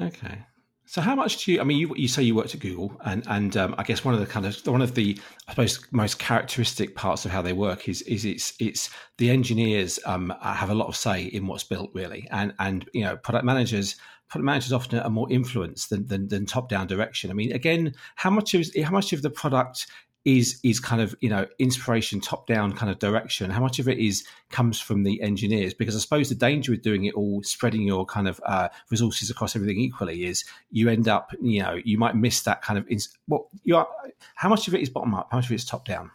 Okay. 0.01 0.45
So 0.87 1.01
how 1.01 1.15
much 1.15 1.43
do 1.43 1.51
you? 1.51 1.61
I 1.61 1.63
mean, 1.63 1.79
you, 1.79 1.95
you 1.95 2.07
say 2.07 2.21
you 2.21 2.35
worked 2.35 2.53
at 2.53 2.59
Google, 2.59 2.95
and 3.03 3.23
and 3.27 3.57
um, 3.57 3.73
I 3.77 3.83
guess 3.83 4.05
one 4.05 4.13
of 4.13 4.19
the 4.19 4.27
kind 4.27 4.45
of 4.45 4.55
one 4.67 4.83
of 4.83 4.93
the 4.93 5.19
I 5.47 5.51
suppose 5.51 5.79
most 5.91 6.19
characteristic 6.19 6.95
parts 6.95 7.25
of 7.25 7.31
how 7.31 7.41
they 7.41 7.53
work 7.53 7.89
is 7.89 8.03
is 8.03 8.23
it's 8.23 8.53
it's 8.59 8.91
the 9.17 9.31
engineers 9.31 9.99
um, 10.05 10.31
have 10.41 10.69
a 10.69 10.75
lot 10.75 10.87
of 10.87 10.95
say 10.95 11.23
in 11.23 11.47
what's 11.47 11.63
built 11.63 11.89
really, 11.95 12.27
and 12.29 12.53
and 12.59 12.87
you 12.93 13.03
know 13.03 13.17
product 13.17 13.45
managers 13.45 13.95
product 14.29 14.45
managers 14.45 14.73
often 14.73 14.99
are 14.99 15.09
more 15.09 15.31
influenced 15.31 15.89
than, 15.89 16.07
than, 16.07 16.27
than 16.27 16.45
top 16.45 16.67
down 16.67 16.87
direction. 16.87 17.29
I 17.29 17.33
mean, 17.33 17.51
again, 17.51 17.93
how 18.15 18.29
much 18.29 18.53
of 18.53 18.67
how 18.83 18.91
much 18.91 19.13
of 19.13 19.21
the 19.21 19.29
product 19.29 19.87
is 20.25 20.59
is 20.63 20.79
kind 20.79 21.01
of 21.01 21.15
you 21.21 21.29
know 21.29 21.47
inspiration 21.59 22.19
top 22.19 22.47
down 22.47 22.73
kind 22.73 22.91
of 22.91 22.99
direction. 22.99 23.49
How 23.49 23.61
much 23.61 23.79
of 23.79 23.87
it 23.87 23.99
is 23.99 24.25
comes 24.49 24.81
from 24.81 25.03
the 25.03 25.21
engineers? 25.21 25.73
Because 25.73 25.95
i 25.95 25.99
suppose 25.99 26.29
the 26.29 26.35
danger 26.35 26.71
with 26.71 26.81
doing 26.81 27.05
it 27.05 27.13
all 27.13 27.41
spreading 27.43 27.83
your 27.83 28.05
kind 28.05 28.27
of 28.27 28.41
uh, 28.45 28.69
resources 28.89 29.29
across 29.29 29.55
everything 29.55 29.79
equally 29.79 30.25
is 30.25 30.43
you 30.71 30.89
end 30.89 31.07
up 31.07 31.31
you 31.41 31.61
know 31.61 31.79
you 31.85 31.97
might 31.97 32.15
miss 32.15 32.41
that 32.41 32.61
kind 32.61 32.77
of 32.77 32.87
ins- 32.89 33.15
what 33.27 33.43
you 33.63 33.75
are 33.75 33.87
how 34.33 34.49
much 34.49 34.67
of 34.67 34.73
it 34.75 34.81
is 34.81 34.89
bottom 34.89 35.13
up 35.13 35.27
how 35.31 35.37
much 35.37 35.45
of 35.45 35.51
it 35.51 35.55
is 35.55 35.65
top 35.65 35.85
down 35.85 36.09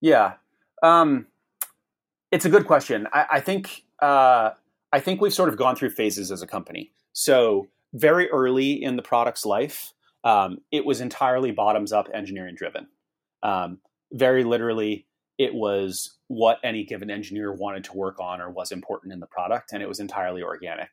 yeah. 0.00 0.34
Um, 0.82 1.26
it's 2.30 2.44
a 2.44 2.48
good 2.48 2.66
question. 2.66 3.06
I, 3.12 3.26
I 3.32 3.40
think 3.40 3.84
uh, 4.00 4.50
i 4.92 4.98
think 4.98 5.20
we've 5.20 5.34
sort 5.34 5.50
of 5.50 5.56
gone 5.56 5.76
through 5.76 5.90
phases 5.90 6.32
as 6.32 6.42
a 6.42 6.46
company. 6.46 6.92
So 7.12 7.68
very 7.92 8.30
early 8.30 8.82
in 8.82 8.96
the 8.96 9.02
product's 9.02 9.44
life 9.44 9.92
um, 10.24 10.58
it 10.70 10.84
was 10.84 11.00
entirely 11.00 11.50
bottoms 11.50 11.92
up 11.92 12.08
engineering 12.12 12.54
driven. 12.56 12.88
Um, 13.42 13.78
very 14.12 14.44
literally, 14.44 15.06
it 15.38 15.54
was 15.54 16.18
what 16.28 16.58
any 16.62 16.84
given 16.84 17.10
engineer 17.10 17.52
wanted 17.52 17.84
to 17.84 17.96
work 17.96 18.20
on 18.20 18.40
or 18.40 18.50
was 18.50 18.72
important 18.72 19.12
in 19.12 19.20
the 19.20 19.26
product, 19.26 19.72
and 19.72 19.82
it 19.82 19.88
was 19.88 20.00
entirely 20.00 20.42
organic. 20.42 20.90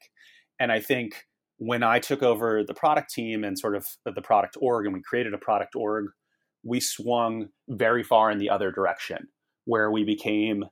And 0.59 0.71
I 0.71 0.79
think 0.79 1.25
when 1.57 1.83
I 1.83 1.99
took 1.99 2.23
over 2.23 2.63
the 2.63 2.73
product 2.73 3.11
team 3.11 3.43
and 3.43 3.57
sort 3.57 3.75
of 3.75 3.85
the 4.05 4.21
product 4.21 4.57
org, 4.61 4.85
and 4.85 4.93
we 4.93 5.01
created 5.01 5.33
a 5.33 5.39
product 5.39 5.75
org, 5.75 6.05
we 6.63 6.79
swung 6.79 7.49
very 7.67 8.03
far 8.03 8.31
in 8.31 8.37
the 8.37 8.49
other 8.49 8.71
direction, 8.71 9.27
where 9.65 9.91
we 9.91 10.03
became 10.03 10.65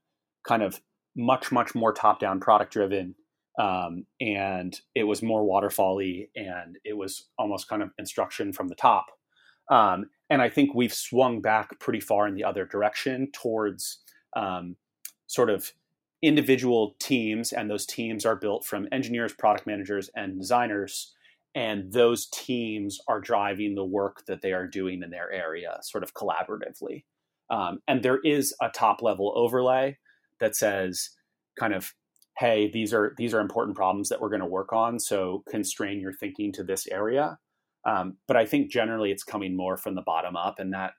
kind 0.47 0.63
of 0.63 0.79
much, 1.15 1.51
much 1.51 1.75
more 1.75 1.91
top 1.91 2.19
down 2.19 2.39
product 2.39 2.73
driven 2.73 3.15
um, 3.59 4.05
and 4.19 4.79
it 4.95 5.03
was 5.03 5.21
more 5.21 5.43
waterfally 5.43 6.29
and 6.35 6.77
it 6.83 6.97
was 6.97 7.27
almost 7.37 7.69
kind 7.69 7.81
of 7.81 7.91
instruction 7.97 8.51
from 8.51 8.67
the 8.67 8.75
top. 8.75 9.07
Um, 9.69 10.05
and 10.29 10.41
i 10.41 10.49
think 10.49 10.73
we've 10.73 10.93
swung 10.93 11.41
back 11.41 11.79
pretty 11.79 11.99
far 11.99 12.27
in 12.27 12.35
the 12.35 12.43
other 12.43 12.65
direction 12.65 13.29
towards 13.31 13.99
um, 14.35 14.75
sort 15.27 15.49
of 15.49 15.71
individual 16.21 16.95
teams 16.99 17.51
and 17.51 17.69
those 17.69 17.85
teams 17.85 18.25
are 18.25 18.35
built 18.35 18.65
from 18.65 18.87
engineers 18.91 19.33
product 19.33 19.67
managers 19.67 20.09
and 20.15 20.39
designers 20.39 21.13
and 21.53 21.93
those 21.93 22.27
teams 22.27 22.99
are 23.07 23.21
driving 23.21 23.75
the 23.75 23.85
work 23.85 24.25
that 24.27 24.41
they 24.41 24.51
are 24.51 24.67
doing 24.67 25.01
in 25.01 25.09
their 25.09 25.31
area 25.31 25.79
sort 25.81 26.03
of 26.03 26.13
collaboratively. 26.13 27.05
Um, 27.49 27.79
and 27.87 28.03
there 28.03 28.19
is 28.23 28.53
a 28.61 28.69
top 28.69 29.01
level 29.01 29.31
overlay 29.37 29.97
that 30.39 30.55
says 30.55 31.11
kind 31.57 31.73
of 31.73 31.93
hey 32.37 32.69
these 32.71 32.93
are 32.93 33.13
these 33.17 33.33
are 33.33 33.39
important 33.39 33.75
problems 33.75 34.09
that 34.09 34.21
we're 34.21 34.29
going 34.29 34.41
to 34.41 34.45
work 34.45 34.73
on 34.73 34.99
so 34.99 35.43
constrain 35.49 35.99
your 35.99 36.13
thinking 36.13 36.51
to 36.51 36.63
this 36.63 36.87
area. 36.87 37.37
Um, 37.85 38.17
but 38.27 38.35
i 38.35 38.45
think 38.45 38.71
generally 38.71 39.11
it's 39.11 39.23
coming 39.23 39.55
more 39.55 39.77
from 39.77 39.95
the 39.95 40.01
bottom 40.01 40.35
up 40.35 40.59
and 40.59 40.73
that 40.73 40.93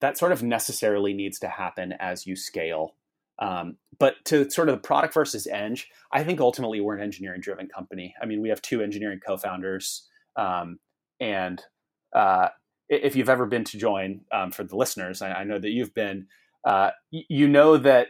that 0.00 0.18
sort 0.18 0.32
of 0.32 0.42
necessarily 0.42 1.14
needs 1.14 1.38
to 1.38 1.48
happen 1.48 1.94
as 1.98 2.26
you 2.26 2.36
scale. 2.36 2.94
Um, 3.38 3.78
but 3.98 4.16
to 4.26 4.50
sort 4.50 4.68
of 4.68 4.76
the 4.76 4.80
product 4.80 5.14
versus 5.14 5.46
eng 5.46 5.78
i 6.12 6.24
think 6.24 6.40
ultimately 6.40 6.80
we're 6.80 6.96
an 6.96 7.02
engineering 7.02 7.40
driven 7.40 7.68
company. 7.68 8.14
I 8.20 8.26
mean 8.26 8.40
we 8.40 8.48
have 8.48 8.62
two 8.62 8.80
engineering 8.80 9.20
co-founders 9.24 10.08
um, 10.36 10.78
and 11.20 11.62
uh, 12.12 12.48
if 12.88 13.16
you've 13.16 13.28
ever 13.28 13.46
been 13.46 13.64
to 13.64 13.78
join 13.78 14.20
um, 14.32 14.50
for 14.50 14.64
the 14.64 14.76
listeners 14.76 15.20
I, 15.20 15.32
I, 15.32 15.44
know 15.44 15.58
that 15.58 15.70
you've 15.70 15.94
been 15.94 16.26
uh, 16.64 16.90
you 17.10 17.48
know 17.48 17.76
that 17.76 18.08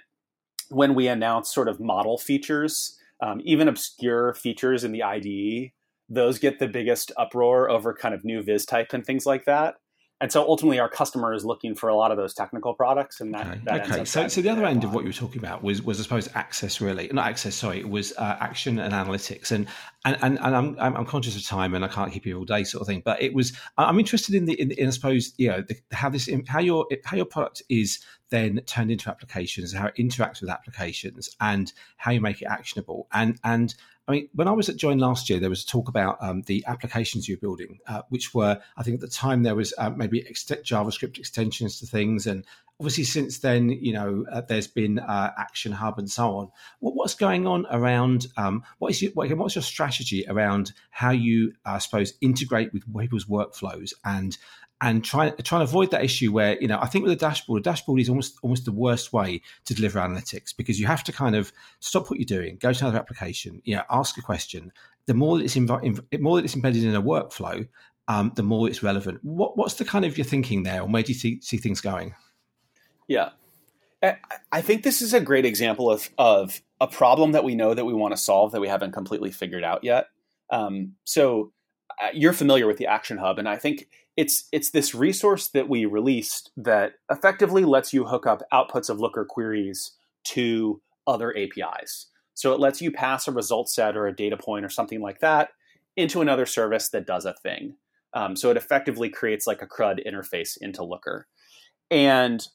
when 0.70 0.94
we 0.94 1.08
announce 1.08 1.52
sort 1.52 1.68
of 1.68 1.80
model 1.80 2.18
features, 2.18 2.98
um, 3.20 3.40
even 3.44 3.68
obscure 3.68 4.34
features 4.34 4.84
in 4.84 4.92
the 4.92 5.02
IDE, 5.02 5.72
those 6.08 6.38
get 6.38 6.58
the 6.58 6.68
biggest 6.68 7.12
uproar 7.16 7.70
over 7.70 7.94
kind 7.94 8.14
of 8.14 8.24
new 8.24 8.42
viz 8.42 8.66
type 8.66 8.92
and 8.92 9.04
things 9.04 9.26
like 9.26 9.44
that. 9.46 9.76
And 10.24 10.32
so 10.32 10.42
ultimately, 10.48 10.78
our 10.78 10.88
customer 10.88 11.34
is 11.34 11.44
looking 11.44 11.74
for 11.74 11.90
a 11.90 11.94
lot 11.94 12.10
of 12.10 12.16
those 12.16 12.32
technical 12.32 12.72
products, 12.72 13.20
and 13.20 13.34
that. 13.34 13.46
Okay. 13.46 13.60
that 13.64 13.90
okay. 13.90 14.04
So, 14.06 14.26
so 14.26 14.40
the 14.40 14.48
other 14.48 14.64
end 14.64 14.82
of 14.82 14.94
what 14.94 15.04
you 15.04 15.10
were 15.10 15.12
talking 15.12 15.38
about 15.38 15.62
was, 15.62 15.82
was 15.82 16.00
I 16.00 16.02
suppose, 16.02 16.30
access. 16.34 16.80
Really, 16.80 17.10
not 17.12 17.26
access. 17.26 17.54
Sorry, 17.54 17.80
it 17.80 17.90
was 17.90 18.14
uh, 18.16 18.38
action 18.40 18.78
and 18.78 18.94
analytics. 18.94 19.52
And 19.52 19.68
and 20.06 20.16
and, 20.22 20.38
and 20.40 20.56
I'm, 20.56 20.78
I'm 20.78 21.04
conscious 21.04 21.36
of 21.36 21.44
time, 21.44 21.74
and 21.74 21.84
I 21.84 21.88
can't 21.88 22.10
keep 22.10 22.24
you 22.24 22.38
all 22.38 22.46
day, 22.46 22.64
sort 22.64 22.80
of 22.80 22.86
thing. 22.86 23.02
But 23.04 23.20
it 23.20 23.34
was. 23.34 23.52
I'm 23.76 23.98
interested 23.98 24.34
in 24.34 24.46
the 24.46 24.58
in, 24.58 24.70
in 24.70 24.86
I 24.86 24.90
suppose, 24.92 25.34
you 25.36 25.50
know, 25.50 25.60
the, 25.60 25.76
how 25.92 26.08
this 26.08 26.30
how 26.48 26.60
your 26.60 26.86
how 27.04 27.18
your 27.18 27.26
product 27.26 27.62
is 27.68 28.02
then 28.30 28.62
turned 28.64 28.90
into 28.90 29.10
applications, 29.10 29.74
how 29.74 29.88
it 29.88 29.96
interacts 29.96 30.40
with 30.40 30.48
applications, 30.48 31.28
and 31.42 31.70
how 31.98 32.12
you 32.12 32.22
make 32.22 32.40
it 32.40 32.46
actionable. 32.46 33.08
And 33.12 33.38
and 33.44 33.74
I 34.06 34.12
mean, 34.12 34.28
when 34.34 34.48
I 34.48 34.52
was 34.52 34.68
at 34.68 34.76
Join 34.76 34.98
last 34.98 35.30
year, 35.30 35.40
there 35.40 35.48
was 35.48 35.64
talk 35.64 35.88
about 35.88 36.18
um, 36.20 36.42
the 36.42 36.62
applications 36.66 37.26
you're 37.26 37.38
building, 37.38 37.78
uh, 37.86 38.02
which 38.10 38.34
were, 38.34 38.60
I 38.76 38.82
think 38.82 38.96
at 38.96 39.00
the 39.00 39.08
time, 39.08 39.42
there 39.42 39.54
was 39.54 39.72
uh, 39.78 39.90
maybe 39.90 40.26
ex- 40.28 40.44
JavaScript 40.44 41.18
extensions 41.18 41.80
to 41.80 41.86
things. 41.86 42.26
And 42.26 42.44
obviously, 42.78 43.04
since 43.04 43.38
then, 43.38 43.70
you 43.70 43.94
know, 43.94 44.26
uh, 44.30 44.42
there's 44.42 44.66
been 44.66 44.98
uh, 44.98 45.32
Action 45.38 45.72
Hub 45.72 45.98
and 45.98 46.10
so 46.10 46.36
on. 46.36 46.50
What, 46.80 46.94
what's 46.94 47.14
going 47.14 47.46
on 47.46 47.66
around, 47.70 48.26
um, 48.36 48.62
what 48.78 48.90
is 48.90 49.00
your, 49.00 49.12
what's 49.12 49.54
your 49.54 49.62
strategy 49.62 50.26
around 50.28 50.72
how 50.90 51.10
you, 51.10 51.54
I 51.64 51.78
suppose, 51.78 52.12
integrate 52.20 52.74
with 52.74 52.84
people's 52.94 53.24
workflows 53.24 53.94
and 54.04 54.36
and 54.84 55.02
try 55.02 55.30
try 55.30 55.58
and 55.58 55.66
avoid 55.66 55.90
that 55.92 56.04
issue 56.04 56.30
where 56.30 56.60
you 56.60 56.68
know 56.68 56.78
I 56.78 56.86
think 56.86 57.04
with 57.04 57.12
a 57.12 57.16
dashboard, 57.16 57.60
a 57.60 57.62
dashboard 57.62 58.00
is 58.00 58.10
almost 58.10 58.38
almost 58.42 58.66
the 58.66 58.72
worst 58.72 59.14
way 59.14 59.40
to 59.64 59.74
deliver 59.74 59.98
analytics 59.98 60.54
because 60.54 60.78
you 60.78 60.86
have 60.86 61.02
to 61.04 61.12
kind 61.12 61.34
of 61.34 61.52
stop 61.80 62.10
what 62.10 62.20
you're 62.20 62.26
doing, 62.26 62.58
go 62.60 62.70
to 62.70 62.84
another 62.84 62.98
application, 62.98 63.62
you 63.64 63.74
know, 63.74 63.82
ask 63.90 64.18
a 64.18 64.22
question. 64.22 64.70
The 65.06 65.14
more 65.14 65.38
that 65.38 65.44
it's 65.44 65.56
inv- 65.56 66.20
more 66.20 66.36
that 66.36 66.44
it's 66.44 66.54
embedded 66.54 66.84
in 66.84 66.94
a 66.94 67.02
workflow, 67.02 67.66
um, 68.08 68.32
the 68.36 68.42
more 68.42 68.68
it's 68.68 68.82
relevant. 68.82 69.20
What, 69.22 69.56
what's 69.56 69.74
the 69.74 69.86
kind 69.86 70.04
of 70.04 70.18
your 70.18 70.26
thinking 70.26 70.64
there, 70.64 70.82
and 70.82 70.92
where 70.92 71.02
do 71.02 71.12
you 71.12 71.18
see, 71.18 71.40
see 71.40 71.56
things 71.56 71.80
going? 71.80 72.14
Yeah, 73.08 73.30
I 74.52 74.60
think 74.60 74.82
this 74.82 75.00
is 75.00 75.14
a 75.14 75.20
great 75.20 75.46
example 75.46 75.90
of 75.90 76.10
of 76.18 76.60
a 76.78 76.86
problem 76.86 77.32
that 77.32 77.44
we 77.44 77.54
know 77.54 77.72
that 77.72 77.86
we 77.86 77.94
want 77.94 78.12
to 78.12 78.18
solve 78.18 78.52
that 78.52 78.60
we 78.60 78.68
haven't 78.68 78.92
completely 78.92 79.30
figured 79.30 79.64
out 79.64 79.82
yet. 79.82 80.08
Um, 80.50 80.96
so 81.04 81.53
you're 82.12 82.32
familiar 82.32 82.66
with 82.66 82.78
the 82.78 82.86
Action 82.86 83.18
Hub, 83.18 83.38
and 83.38 83.48
I 83.48 83.56
think 83.56 83.88
it's 84.16 84.48
it's 84.52 84.70
this 84.70 84.94
resource 84.94 85.48
that 85.48 85.68
we 85.68 85.86
released 85.86 86.50
that 86.56 86.94
effectively 87.10 87.64
lets 87.64 87.92
you 87.92 88.04
hook 88.04 88.26
up 88.26 88.42
outputs 88.52 88.88
of 88.88 89.00
Looker 89.00 89.24
queries 89.24 89.92
to 90.24 90.80
other 91.06 91.36
APIs. 91.36 92.06
So 92.34 92.52
it 92.52 92.60
lets 92.60 92.80
you 92.80 92.90
pass 92.90 93.28
a 93.28 93.32
result 93.32 93.68
set 93.68 93.96
or 93.96 94.06
a 94.06 94.14
data 94.14 94.36
point 94.36 94.64
or 94.64 94.68
something 94.68 95.00
like 95.00 95.20
that 95.20 95.50
into 95.96 96.20
another 96.20 96.46
service 96.46 96.88
that 96.90 97.06
does 97.06 97.24
a 97.24 97.34
thing. 97.34 97.76
Um, 98.12 98.36
so 98.36 98.50
it 98.50 98.56
effectively 98.56 99.08
creates 99.08 99.46
like 99.46 99.62
a 99.62 99.66
CRUD 99.66 100.00
interface 100.06 100.56
into 100.60 100.84
Looker. 100.84 101.26
And 101.90 102.46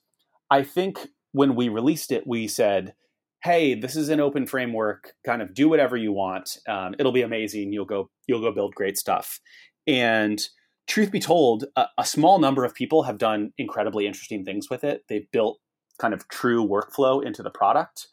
I 0.49 0.63
think 0.63 1.09
when 1.31 1.55
we 1.55 1.69
released 1.69 2.11
it, 2.11 2.25
we 2.25 2.47
said, 2.47 2.93
hey, 3.41 3.73
this 3.73 3.95
is 3.95 4.09
an 4.09 4.19
open 4.19 4.45
framework. 4.45 5.13
Kind 5.25 5.41
of 5.41 5.53
do 5.53 5.69
whatever 5.69 5.95
you 5.95 6.11
want. 6.11 6.57
Um, 6.67 6.95
it'll 6.99 7.11
be 7.11 7.21
amazing. 7.21 7.71
You'll 7.71 7.85
go 7.85 8.09
you'll 8.27 8.41
go 8.41 8.51
build 8.51 8.75
great 8.75 8.97
stuff. 8.97 9.39
And 9.87 10.41
truth 10.87 11.11
be 11.11 11.19
told, 11.19 11.65
a, 11.75 11.85
a, 11.97 12.05
small 12.05 12.39
number 12.39 12.65
of 12.65 12.73
people 12.73 13.03
have 13.03 13.17
done 13.17 13.53
incredibly 13.57 14.05
interesting 14.07 14.43
things 14.43 14.69
with 14.69 14.83
it. 14.83 15.03
They've 15.07 15.29
built 15.31 15.59
kind 15.99 16.13
of 16.13 16.27
true 16.27 16.67
workflow 16.67 17.23
into 17.23 17.43
the 17.43 17.49
product. 17.49 18.07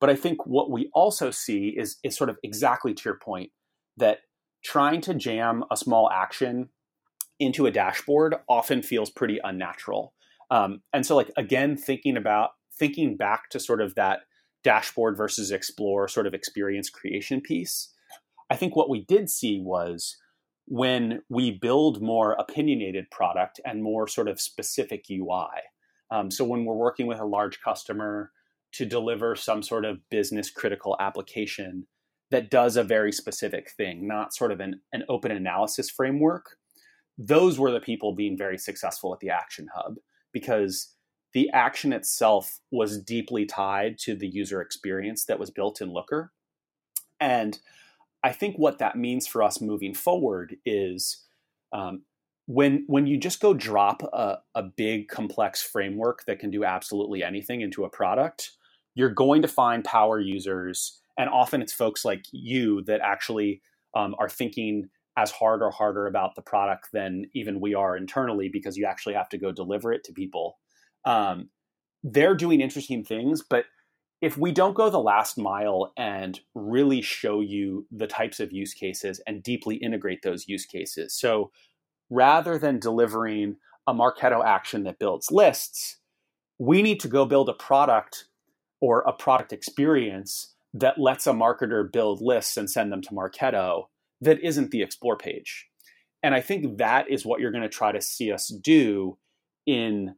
But 0.00 0.10
I 0.10 0.16
think 0.16 0.46
what 0.46 0.70
we 0.70 0.90
also 0.94 1.30
see 1.30 1.74
is 1.76 1.98
is 2.02 2.16
sort 2.16 2.30
of 2.30 2.38
exactly 2.42 2.92
to 2.94 3.02
your 3.04 3.18
point 3.18 3.50
that 3.96 4.18
trying 4.64 5.00
to 5.02 5.14
jam 5.14 5.64
a 5.70 5.76
small 5.76 6.10
action 6.10 6.70
into 7.38 7.66
a 7.66 7.70
dashboard 7.70 8.36
often 8.48 8.82
feels 8.82 9.10
pretty 9.10 9.38
unnatural. 9.42 10.14
Um, 10.50 10.82
and 10.92 11.06
so, 11.06 11.14
like 11.14 11.30
again, 11.36 11.76
thinking 11.76 12.16
about 12.16 12.50
thinking 12.76 13.16
back 13.16 13.48
to 13.50 13.60
sort 13.60 13.80
of 13.80 13.94
that 13.94 14.20
dashboard 14.64 15.16
versus 15.16 15.50
explore 15.50 16.08
sort 16.08 16.26
of 16.26 16.34
experience 16.34 16.90
creation 16.90 17.40
piece, 17.40 17.92
I 18.50 18.56
think 18.56 18.76
what 18.76 18.90
we 18.90 19.04
did 19.04 19.30
see 19.30 19.60
was 19.60 20.16
when 20.66 21.22
we 21.28 21.50
build 21.50 22.02
more 22.02 22.32
opinionated 22.32 23.10
product 23.10 23.60
and 23.64 23.82
more 23.82 24.06
sort 24.06 24.28
of 24.28 24.40
specific 24.40 25.06
UI. 25.10 25.48
Um, 26.10 26.30
so 26.30 26.44
when 26.44 26.64
we're 26.64 26.74
working 26.74 27.06
with 27.06 27.18
a 27.18 27.24
large 27.24 27.60
customer 27.60 28.30
to 28.72 28.86
deliver 28.86 29.34
some 29.34 29.62
sort 29.62 29.84
of 29.84 29.98
business 30.10 30.50
critical 30.50 30.96
application 31.00 31.86
that 32.30 32.50
does 32.50 32.76
a 32.76 32.84
very 32.84 33.12
specific 33.12 33.70
thing, 33.70 34.06
not 34.06 34.34
sort 34.34 34.52
of 34.52 34.60
an, 34.60 34.80
an 34.92 35.04
open 35.08 35.30
analysis 35.30 35.90
framework, 35.90 36.56
those 37.18 37.58
were 37.58 37.70
the 37.70 37.80
people 37.80 38.14
being 38.14 38.36
very 38.36 38.56
successful 38.56 39.12
at 39.12 39.20
the 39.20 39.30
Action 39.30 39.68
Hub 39.74 39.96
because 40.32 40.94
the 41.34 41.50
action 41.50 41.92
itself 41.92 42.60
was 42.70 42.98
deeply 42.98 43.46
tied 43.46 43.98
to 43.98 44.14
the 44.14 44.28
user 44.28 44.60
experience 44.60 45.24
that 45.24 45.38
was 45.38 45.50
built 45.50 45.80
in 45.80 45.92
Looker. 45.92 46.32
And 47.20 47.58
I 48.22 48.32
think 48.32 48.56
what 48.56 48.78
that 48.78 48.96
means 48.96 49.26
for 49.26 49.42
us 49.42 49.60
moving 49.60 49.94
forward 49.94 50.56
is 50.64 51.24
um, 51.72 52.02
when 52.46 52.84
when 52.86 53.06
you 53.06 53.16
just 53.16 53.40
go 53.40 53.54
drop 53.54 54.02
a, 54.02 54.38
a 54.54 54.62
big 54.62 55.08
complex 55.08 55.62
framework 55.62 56.24
that 56.26 56.38
can 56.38 56.50
do 56.50 56.64
absolutely 56.64 57.22
anything 57.22 57.60
into 57.60 57.84
a 57.84 57.90
product, 57.90 58.52
you're 58.94 59.10
going 59.10 59.42
to 59.42 59.48
find 59.48 59.84
power 59.84 60.20
users, 60.20 61.00
and 61.16 61.30
often 61.30 61.62
it's 61.62 61.72
folks 61.72 62.04
like 62.04 62.24
you 62.32 62.82
that 62.82 63.00
actually 63.00 63.62
um, 63.94 64.14
are 64.18 64.28
thinking 64.28 64.88
as 65.16 65.30
hard 65.30 65.62
or 65.62 65.70
harder 65.70 66.06
about 66.06 66.34
the 66.34 66.42
product 66.42 66.88
than 66.92 67.26
even 67.34 67.60
we 67.60 67.74
are 67.74 67.96
internally 67.96 68.48
because 68.48 68.76
you 68.76 68.86
actually 68.86 69.14
have 69.14 69.28
to 69.28 69.38
go 69.38 69.52
deliver 69.52 69.92
it 69.92 70.02
to 70.04 70.12
people. 70.12 70.58
Um, 71.04 71.48
they're 72.02 72.34
doing 72.34 72.60
interesting 72.60 73.04
things, 73.04 73.42
but 73.42 73.66
if 74.20 74.38
we 74.38 74.52
don't 74.52 74.74
go 74.74 74.88
the 74.88 74.98
last 74.98 75.36
mile 75.36 75.92
and 75.96 76.40
really 76.54 77.02
show 77.02 77.40
you 77.40 77.86
the 77.90 78.06
types 78.06 78.38
of 78.38 78.52
use 78.52 78.72
cases 78.72 79.20
and 79.26 79.42
deeply 79.42 79.76
integrate 79.76 80.22
those 80.22 80.48
use 80.48 80.64
cases, 80.64 81.14
so 81.14 81.50
rather 82.08 82.58
than 82.58 82.78
delivering 82.78 83.56
a 83.86 83.94
Marketo 83.94 84.44
action 84.44 84.84
that 84.84 85.00
builds 85.00 85.30
lists, 85.30 85.98
we 86.58 86.82
need 86.82 87.00
to 87.00 87.08
go 87.08 87.24
build 87.24 87.48
a 87.48 87.54
product 87.54 88.26
or 88.80 89.00
a 89.00 89.12
product 89.12 89.52
experience 89.52 90.54
that 90.74 90.98
lets 90.98 91.26
a 91.26 91.32
marketer 91.32 91.90
build 91.90 92.20
lists 92.20 92.56
and 92.56 92.70
send 92.70 92.92
them 92.92 93.02
to 93.02 93.10
Marketo 93.10 93.84
that 94.20 94.40
isn't 94.40 94.70
the 94.70 94.82
explore 94.82 95.16
page. 95.16 95.66
And 96.22 96.34
I 96.34 96.40
think 96.40 96.78
that 96.78 97.10
is 97.10 97.26
what 97.26 97.40
you're 97.40 97.50
going 97.50 97.62
to 97.62 97.68
try 97.68 97.92
to 97.92 98.00
see 98.00 98.30
us 98.30 98.48
do 98.48 99.18
in 99.66 100.14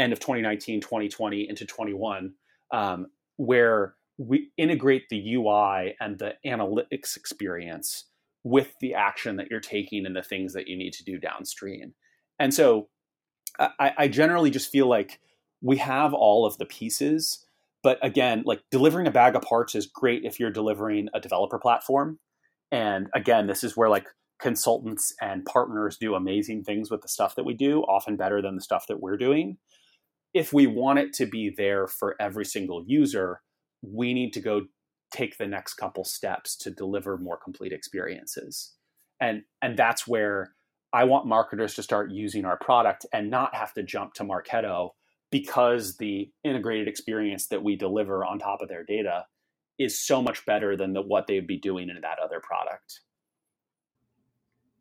end 0.00 0.12
of 0.12 0.20
2019, 0.20 0.80
2020 0.80 1.48
into 1.48 1.64
21, 1.64 2.32
um, 2.72 3.06
where 3.36 3.94
we 4.18 4.50
integrate 4.56 5.08
the 5.08 5.34
UI 5.34 5.94
and 6.00 6.18
the 6.18 6.34
analytics 6.44 7.16
experience 7.16 8.06
with 8.42 8.74
the 8.80 8.94
action 8.94 9.36
that 9.36 9.48
you're 9.50 9.60
taking 9.60 10.06
and 10.06 10.16
the 10.16 10.22
things 10.22 10.52
that 10.54 10.68
you 10.68 10.76
need 10.76 10.92
to 10.94 11.04
do 11.04 11.18
downstream. 11.18 11.94
And 12.38 12.52
so 12.52 12.88
I, 13.58 13.92
I 13.96 14.08
generally 14.08 14.50
just 14.50 14.70
feel 14.70 14.88
like 14.88 15.20
we 15.62 15.76
have 15.78 16.14
all 16.14 16.46
of 16.46 16.58
the 16.58 16.66
pieces. 16.66 17.44
But 17.82 17.98
again, 18.02 18.42
like 18.44 18.62
delivering 18.70 19.06
a 19.06 19.10
bag 19.10 19.36
of 19.36 19.42
parts 19.42 19.74
is 19.74 19.86
great 19.86 20.24
if 20.24 20.40
you're 20.40 20.50
delivering 20.50 21.08
a 21.14 21.20
developer 21.20 21.58
platform. 21.58 22.18
And 22.70 23.08
again, 23.14 23.46
this 23.46 23.64
is 23.64 23.76
where 23.76 23.88
like 23.88 24.06
consultants 24.40 25.14
and 25.20 25.44
partners 25.44 25.98
do 25.98 26.14
amazing 26.14 26.64
things 26.64 26.90
with 26.90 27.02
the 27.02 27.08
stuff 27.08 27.34
that 27.36 27.44
we 27.44 27.54
do, 27.54 27.82
often 27.82 28.16
better 28.16 28.40
than 28.40 28.54
the 28.54 28.62
stuff 28.62 28.86
that 28.88 29.00
we're 29.00 29.18
doing. 29.18 29.58
If 30.32 30.52
we 30.52 30.66
want 30.66 30.98
it 30.98 31.12
to 31.14 31.26
be 31.26 31.52
there 31.56 31.86
for 31.86 32.16
every 32.20 32.44
single 32.44 32.84
user, 32.86 33.40
we 33.82 34.14
need 34.14 34.32
to 34.34 34.40
go 34.40 34.62
take 35.10 35.38
the 35.38 35.46
next 35.46 35.74
couple 35.74 36.04
steps 36.04 36.56
to 36.58 36.70
deliver 36.70 37.18
more 37.18 37.36
complete 37.36 37.72
experiences. 37.72 38.74
And 39.20 39.42
and 39.60 39.76
that's 39.76 40.06
where 40.06 40.54
I 40.92 41.04
want 41.04 41.26
marketers 41.26 41.74
to 41.74 41.82
start 41.82 42.10
using 42.10 42.44
our 42.44 42.58
product 42.58 43.06
and 43.12 43.30
not 43.30 43.54
have 43.54 43.72
to 43.74 43.82
jump 43.82 44.14
to 44.14 44.24
Marketo 44.24 44.90
because 45.30 45.96
the 45.96 46.30
integrated 46.42 46.88
experience 46.88 47.46
that 47.48 47.62
we 47.62 47.76
deliver 47.76 48.24
on 48.24 48.38
top 48.38 48.60
of 48.60 48.68
their 48.68 48.84
data 48.84 49.26
is 49.78 49.98
so 49.98 50.20
much 50.20 50.44
better 50.44 50.76
than 50.76 50.92
the, 50.92 51.00
what 51.00 51.26
they'd 51.26 51.46
be 51.46 51.58
doing 51.58 51.88
in 51.88 51.98
that 52.02 52.18
other 52.18 52.40
product. 52.40 53.00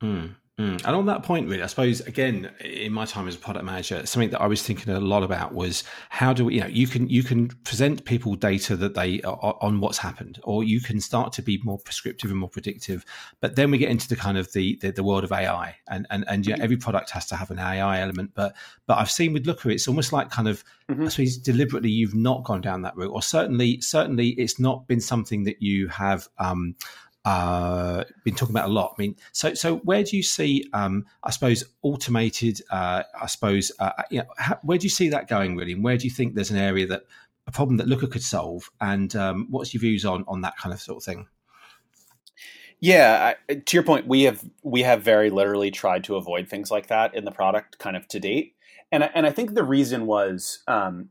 Mm, 0.01 0.35
mm. 0.59 0.85
And 0.85 0.95
on 0.95 1.05
that 1.05 1.23
point, 1.23 1.47
really, 1.47 1.63
I 1.63 1.67
suppose 1.67 2.01
again, 2.01 2.51
in 2.59 2.91
my 2.91 3.05
time 3.05 3.27
as 3.27 3.35
a 3.35 3.39
product 3.39 3.65
manager, 3.65 4.05
something 4.05 4.29
that 4.31 4.41
I 4.41 4.47
was 4.47 4.61
thinking 4.61 4.93
a 4.93 4.99
lot 4.99 5.23
about 5.23 5.53
was 5.53 5.83
how 6.09 6.33
do 6.33 6.45
we, 6.45 6.55
you 6.55 6.61
know, 6.61 6.67
you 6.67 6.85
can 6.85 7.09
you 7.09 7.23
can 7.23 7.47
present 7.63 8.05
people 8.05 8.35
data 8.35 8.75
that 8.75 8.93
they 8.93 9.21
on 9.21 9.79
what's 9.79 9.97
happened, 9.97 10.39
or 10.43 10.63
you 10.63 10.81
can 10.81 10.99
start 10.99 11.33
to 11.33 11.41
be 11.41 11.59
more 11.63 11.79
prescriptive 11.79 12.29
and 12.29 12.39
more 12.39 12.49
predictive. 12.49 13.05
But 13.39 13.55
then 13.55 13.71
we 13.71 13.77
get 13.77 13.89
into 13.89 14.07
the 14.09 14.15
kind 14.15 14.37
of 14.37 14.51
the 14.53 14.77
the, 14.81 14.91
the 14.91 15.03
world 15.03 15.23
of 15.23 15.31
AI, 15.31 15.75
and 15.87 16.05
and 16.09 16.25
and 16.27 16.45
yeah, 16.45 16.57
every 16.59 16.77
product 16.77 17.09
has 17.11 17.25
to 17.27 17.35
have 17.35 17.49
an 17.51 17.59
AI 17.59 18.01
element. 18.01 18.31
But 18.35 18.55
but 18.85 18.97
I've 18.97 19.11
seen 19.11 19.33
with 19.33 19.47
Looker, 19.47 19.69
it's 19.69 19.87
almost 19.87 20.11
like 20.11 20.29
kind 20.29 20.47
of 20.47 20.63
mm-hmm. 20.89 21.05
I 21.05 21.07
suppose 21.09 21.37
deliberately 21.37 21.89
you've 21.89 22.15
not 22.15 22.43
gone 22.43 22.61
down 22.61 22.81
that 22.81 22.95
route, 22.97 23.11
or 23.11 23.21
certainly 23.21 23.81
certainly 23.81 24.29
it's 24.29 24.59
not 24.59 24.87
been 24.87 25.01
something 25.01 25.45
that 25.45 25.61
you 25.61 25.87
have. 25.87 26.27
Um, 26.37 26.75
uh, 27.25 28.03
been 28.23 28.35
talking 28.35 28.55
about 28.55 28.69
a 28.69 28.73
lot. 28.73 28.95
I 28.97 29.01
mean, 29.01 29.15
so 29.31 29.53
so 29.53 29.77
where 29.77 30.03
do 30.03 30.15
you 30.15 30.23
see, 30.23 30.67
um, 30.73 31.05
I 31.23 31.31
suppose, 31.31 31.63
automated? 31.81 32.61
Uh, 32.69 33.03
I 33.19 33.27
suppose, 33.27 33.71
uh, 33.79 33.91
you 34.09 34.19
know, 34.19 34.25
how, 34.37 34.57
where 34.63 34.77
do 34.77 34.85
you 34.85 34.89
see 34.89 35.09
that 35.09 35.27
going 35.27 35.55
really, 35.55 35.73
and 35.73 35.83
where 35.83 35.97
do 35.97 36.05
you 36.05 36.11
think 36.11 36.33
there's 36.33 36.51
an 36.51 36.57
area 36.57 36.87
that 36.87 37.03
a 37.47 37.51
problem 37.51 37.77
that 37.77 37.87
Looker 37.87 38.07
could 38.07 38.23
solve? 38.23 38.69
And 38.79 39.15
um, 39.15 39.47
what's 39.49 39.73
your 39.73 39.81
views 39.81 40.05
on 40.05 40.23
on 40.27 40.41
that 40.41 40.57
kind 40.57 40.73
of 40.73 40.79
sort 40.79 40.97
of 40.97 41.03
thing? 41.03 41.27
Yeah, 42.79 43.33
I, 43.49 43.55
to 43.55 43.77
your 43.77 43.83
point, 43.83 44.07
we 44.07 44.23
have 44.23 44.43
we 44.63 44.83
have 44.83 45.01
very 45.01 45.29
literally 45.29 45.71
tried 45.71 46.05
to 46.05 46.15
avoid 46.15 46.47
things 46.47 46.71
like 46.71 46.87
that 46.87 47.13
in 47.13 47.25
the 47.25 47.31
product, 47.31 47.79
kind 47.79 47.97
of 47.97 48.07
to 48.07 48.19
date, 48.19 48.55
and 48.91 49.03
I, 49.03 49.11
and 49.13 49.27
I 49.27 49.31
think 49.31 49.53
the 49.53 49.63
reason 49.63 50.05
was 50.05 50.63
um, 50.67 51.09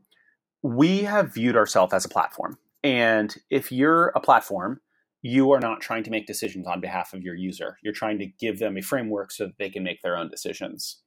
we 0.63 1.03
have 1.03 1.35
viewed 1.35 1.55
ourselves 1.55 1.93
as 1.93 2.03
a 2.03 2.09
platform, 2.09 2.57
and 2.83 3.35
if 3.51 3.71
you're 3.71 4.07
a 4.07 4.19
platform 4.19 4.81
you 5.21 5.51
are 5.51 5.59
not 5.59 5.81
trying 5.81 6.03
to 6.03 6.11
make 6.11 6.27
decisions 6.27 6.67
on 6.67 6.79
behalf 6.79 7.13
of 7.13 7.23
your 7.23 7.35
user. 7.35 7.77
You're 7.83 7.93
trying 7.93 8.19
to 8.19 8.25
give 8.25 8.59
them 8.59 8.77
a 8.77 8.81
framework 8.81 9.31
so 9.31 9.45
that 9.45 9.57
they 9.57 9.69
can 9.69 9.83
make 9.83 10.01
their 10.01 10.17
own 10.17 10.29
decisions. 10.29 11.01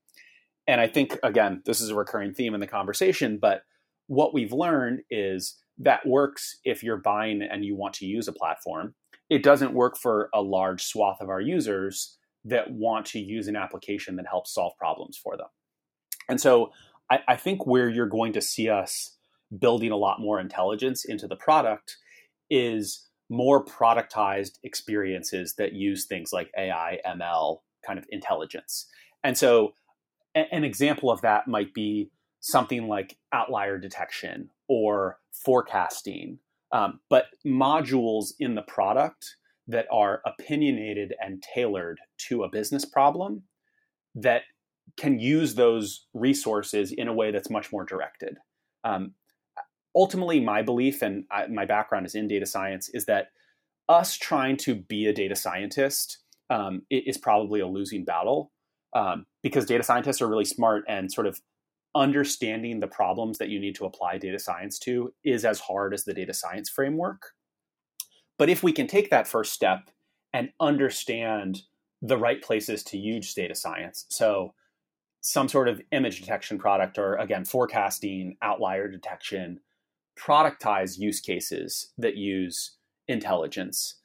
And 0.66 0.80
I 0.80 0.86
think, 0.86 1.18
again, 1.22 1.62
this 1.64 1.80
is 1.80 1.90
a 1.90 1.94
recurring 1.94 2.34
theme 2.34 2.54
in 2.54 2.60
the 2.60 2.66
conversation, 2.66 3.38
but 3.40 3.62
what 4.06 4.34
we've 4.34 4.52
learned 4.52 5.00
is 5.10 5.58
that 5.78 6.06
works 6.06 6.58
if 6.64 6.82
you're 6.82 6.98
buying 6.98 7.42
and 7.42 7.64
you 7.64 7.74
want 7.74 7.94
to 7.94 8.06
use 8.06 8.28
a 8.28 8.32
platform. 8.32 8.94
It 9.30 9.42
doesn't 9.42 9.72
work 9.72 9.96
for 9.96 10.28
a 10.34 10.42
large 10.42 10.84
swath 10.84 11.20
of 11.20 11.30
our 11.30 11.40
users 11.40 12.18
that 12.44 12.70
want 12.70 13.06
to 13.06 13.18
use 13.18 13.48
an 13.48 13.56
application 13.56 14.16
that 14.16 14.26
helps 14.28 14.52
solve 14.52 14.76
problems 14.78 15.16
for 15.16 15.36
them. 15.36 15.46
And 16.28 16.40
so 16.40 16.72
I, 17.10 17.20
I 17.28 17.36
think 17.36 17.66
where 17.66 17.88
you're 17.88 18.06
going 18.06 18.32
to 18.34 18.40
see 18.40 18.68
us 18.68 19.16
building 19.58 19.90
a 19.90 19.96
lot 19.96 20.20
more 20.20 20.38
intelligence 20.38 21.04
into 21.04 21.26
the 21.26 21.36
product 21.36 21.96
is 22.50 23.08
more 23.32 23.64
productized 23.64 24.58
experiences 24.62 25.54
that 25.54 25.72
use 25.72 26.04
things 26.04 26.34
like 26.34 26.50
AI, 26.56 26.98
ML 27.06 27.60
kind 27.84 27.98
of 27.98 28.04
intelligence. 28.10 28.86
And 29.24 29.38
so, 29.38 29.72
a- 30.34 30.54
an 30.54 30.64
example 30.64 31.10
of 31.10 31.22
that 31.22 31.48
might 31.48 31.72
be 31.72 32.10
something 32.40 32.88
like 32.88 33.16
outlier 33.32 33.78
detection 33.78 34.50
or 34.68 35.18
forecasting, 35.32 36.40
um, 36.72 37.00
but 37.08 37.28
modules 37.46 38.32
in 38.38 38.54
the 38.54 38.62
product 38.62 39.36
that 39.66 39.86
are 39.90 40.20
opinionated 40.26 41.14
and 41.18 41.42
tailored 41.42 42.00
to 42.18 42.44
a 42.44 42.50
business 42.50 42.84
problem 42.84 43.44
that 44.14 44.42
can 44.98 45.18
use 45.18 45.54
those 45.54 46.06
resources 46.12 46.92
in 46.92 47.08
a 47.08 47.14
way 47.14 47.30
that's 47.30 47.48
much 47.48 47.72
more 47.72 47.84
directed. 47.84 48.36
Um, 48.84 49.14
ultimately 49.94 50.40
my 50.40 50.62
belief 50.62 51.02
and 51.02 51.24
I, 51.30 51.46
my 51.46 51.64
background 51.64 52.06
is 52.06 52.14
in 52.14 52.28
data 52.28 52.46
science 52.46 52.88
is 52.90 53.04
that 53.06 53.28
us 53.88 54.16
trying 54.16 54.56
to 54.58 54.74
be 54.74 55.06
a 55.06 55.12
data 55.12 55.36
scientist 55.36 56.18
um, 56.50 56.82
is 56.90 57.18
probably 57.18 57.60
a 57.60 57.66
losing 57.66 58.04
battle 58.04 58.52
um, 58.94 59.26
because 59.42 59.66
data 59.66 59.82
scientists 59.82 60.20
are 60.20 60.28
really 60.28 60.44
smart 60.44 60.84
and 60.88 61.12
sort 61.12 61.26
of 61.26 61.40
understanding 61.94 62.80
the 62.80 62.86
problems 62.86 63.38
that 63.38 63.48
you 63.48 63.60
need 63.60 63.74
to 63.74 63.84
apply 63.84 64.18
data 64.18 64.38
science 64.38 64.78
to 64.78 65.12
is 65.24 65.44
as 65.44 65.60
hard 65.60 65.92
as 65.92 66.04
the 66.04 66.14
data 66.14 66.32
science 66.32 66.70
framework. 66.70 67.32
But 68.38 68.48
if 68.48 68.62
we 68.62 68.72
can 68.72 68.86
take 68.86 69.10
that 69.10 69.28
first 69.28 69.52
step 69.52 69.90
and 70.32 70.50
understand 70.58 71.62
the 72.00 72.16
right 72.16 72.42
places 72.42 72.82
to 72.84 72.98
use 72.98 73.34
data 73.34 73.54
science, 73.54 74.06
so 74.08 74.54
some 75.20 75.48
sort 75.48 75.68
of 75.68 75.80
image 75.92 76.20
detection 76.20 76.58
product 76.58 76.98
or 76.98 77.14
again 77.16 77.44
forecasting 77.44 78.36
outlier 78.42 78.88
detection 78.88 79.60
productize 80.26 80.98
use 80.98 81.20
cases 81.20 81.92
that 81.98 82.16
use 82.16 82.76
intelligence 83.08 83.96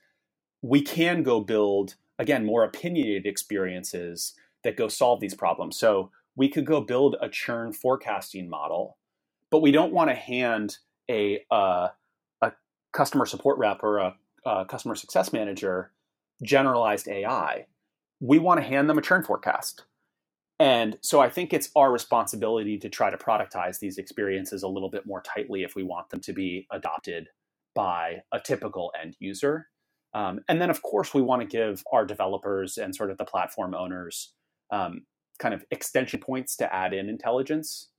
we 0.61 0.82
can 0.82 1.24
go 1.24 1.39
build 1.39 1.95
again 2.20 2.45
more 2.45 2.63
opinionated 2.63 3.26
experiences 3.26 4.34
that 4.63 4.78
go 4.78 4.88
solve 4.88 5.20
these 5.20 5.36
problems. 5.36 5.78
So 5.78 6.11
we 6.36 6.49
could 6.49 6.65
go 6.65 6.82
build 6.82 7.15
a 7.22 7.30
churn 7.30 7.74
forecasting 7.74 8.49
model 8.49 8.97
but 9.49 9.61
we 9.61 9.72
don't 9.72 9.93
want 9.93 10.09
to 10.09 10.15
hand 10.15 10.78
a 11.09 11.39
uh, 11.49 11.88
a 12.41 12.51
customer 12.91 13.26
support 13.26 13.57
rep 13.57 13.82
or 13.82 13.99
a, 13.99 14.15
a 14.45 14.65
customer 14.65 14.95
success 14.95 15.32
manager 15.32 15.91
generalized 16.43 17.07
ai 17.07 17.65
we 18.20 18.38
want 18.38 18.59
to 18.59 18.68
hand 18.68 18.89
them 18.89 18.97
a 18.97 19.01
churn 19.01 19.24
forecast 19.24 19.86
and 20.60 20.97
so 21.01 21.20
I 21.20 21.30
think 21.30 21.53
it's 21.53 21.70
our 21.76 21.91
responsibility 21.91 22.78
to 22.80 22.89
try 22.89 23.10
to 23.10 23.18
productize 23.18 23.80
these 23.80 23.97
experiences 23.97 24.64
a 24.64 24.68
little 24.68 24.89
bit 24.89 25.05
more 25.05 25.22
tightly 25.22 25.64
if 25.64 25.76
we 25.76 25.84
want 25.84 26.10
them 26.10 26.20
to 26.22 26.34
be 26.34 26.68
adopted 26.72 27.28
by 27.76 28.24
a 28.32 28.39
typical 28.39 28.91
end 28.99 29.16
user. 29.20 29.68
Um, 30.16 30.39
and 30.49 30.60
then, 30.60 30.72
of 30.72 30.82
course, 30.82 31.14
we 31.14 31.22
want 31.22 31.43
to 31.43 31.47
give 31.47 31.84
our 31.91 32.05
developers 32.05 32.78
and 32.78 32.95
sort 32.95 33.12
of 33.12 33.20
the 33.20 33.26
platform 33.26 33.76
owners 33.76 34.34
um, 34.72 35.05
kind 35.38 35.53
of 35.53 35.64
extension 35.70 36.20
points 36.20 36.55
to 36.58 36.74
add 36.74 36.93
in 36.93 37.08
intelligence. 37.08 37.89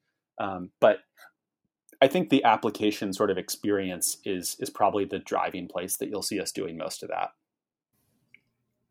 Um, 0.41 0.71
but 0.81 0.99
I 2.01 2.09
think 2.09 2.29
the 2.29 2.43
application 2.43 3.13
sort 3.13 3.31
of 3.31 3.39
experience 3.39 4.19
is 4.25 4.57
is 4.59 4.71
probably 4.71 5.05
the 5.05 5.19
driving 5.21 5.69
place 5.69 5.97
that 5.97 6.09
you'll 6.09 6.23
see 6.23 6.41
us 6.41 6.53
doing 6.53 6.77
most 6.77 7.03
of 7.03 7.09
that. 7.11 7.31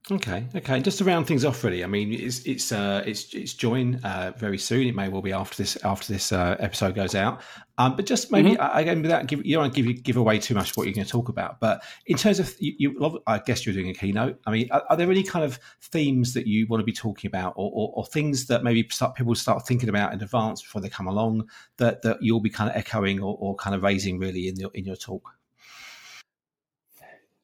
Okay, 0.09 0.47
okay. 0.55 0.79
Just 0.79 0.99
to 0.99 1.03
round 1.03 1.27
things 1.27 1.43
off, 1.43 1.61
really. 1.65 1.83
I 1.83 1.87
mean, 1.87 2.13
it's 2.13 2.39
it's 2.45 2.71
uh, 2.71 3.03
it's 3.05 3.33
it's 3.33 3.53
join 3.53 3.95
uh, 4.05 4.31
very 4.37 4.57
soon. 4.57 4.87
It 4.87 4.95
may 4.95 5.09
well 5.09 5.21
be 5.21 5.33
after 5.33 5.57
this 5.57 5.77
after 5.83 6.13
this 6.13 6.31
uh, 6.31 6.55
episode 6.59 6.95
goes 6.95 7.13
out. 7.13 7.41
Um, 7.77 7.97
but 7.97 8.05
just 8.05 8.31
maybe 8.31 8.51
mm-hmm. 8.51 8.77
again, 8.77 9.01
without 9.01 9.27
give 9.27 9.45
you 9.45 9.55
don't 9.55 9.63
want 9.63 9.75
to 9.75 9.81
give 9.81 9.85
you 9.85 10.01
give 10.01 10.15
away 10.15 10.39
too 10.39 10.55
much 10.55 10.71
of 10.71 10.77
what 10.77 10.87
you're 10.87 10.93
going 10.93 11.05
to 11.05 11.11
talk 11.11 11.27
about. 11.27 11.59
But 11.59 11.83
in 12.05 12.15
terms 12.15 12.39
of 12.39 12.55
you, 12.57 12.73
you 12.77 13.21
I 13.27 13.39
guess 13.39 13.65
you're 13.65 13.75
doing 13.75 13.89
a 13.89 13.93
keynote. 13.93 14.39
I 14.47 14.51
mean, 14.51 14.69
are, 14.71 14.83
are, 14.89 14.95
there 14.95 15.11
any 15.11 15.23
kind 15.23 15.43
of 15.43 15.59
themes 15.81 16.33
that 16.35 16.47
you 16.47 16.67
want 16.67 16.79
to 16.79 16.85
be 16.85 16.93
talking 16.93 17.27
about, 17.27 17.53
or, 17.57 17.69
or, 17.73 17.91
or 17.95 18.05
things 18.05 18.47
that 18.47 18.63
maybe 18.63 18.87
start, 18.89 19.13
people 19.13 19.35
start 19.35 19.67
thinking 19.67 19.89
about 19.89 20.13
in 20.13 20.21
advance 20.21 20.61
before 20.61 20.81
they 20.81 20.89
come 20.89 21.07
along 21.07 21.49
that 21.77 22.01
that 22.03 22.17
you'll 22.21 22.39
be 22.39 22.49
kind 22.49 22.69
of 22.69 22.77
echoing 22.77 23.21
or, 23.21 23.37
or 23.41 23.55
kind 23.55 23.75
of 23.75 23.83
raising 23.83 24.19
really 24.19 24.47
in 24.47 24.55
your 24.55 24.71
in 24.73 24.85
your 24.85 24.95
talk? 24.95 25.36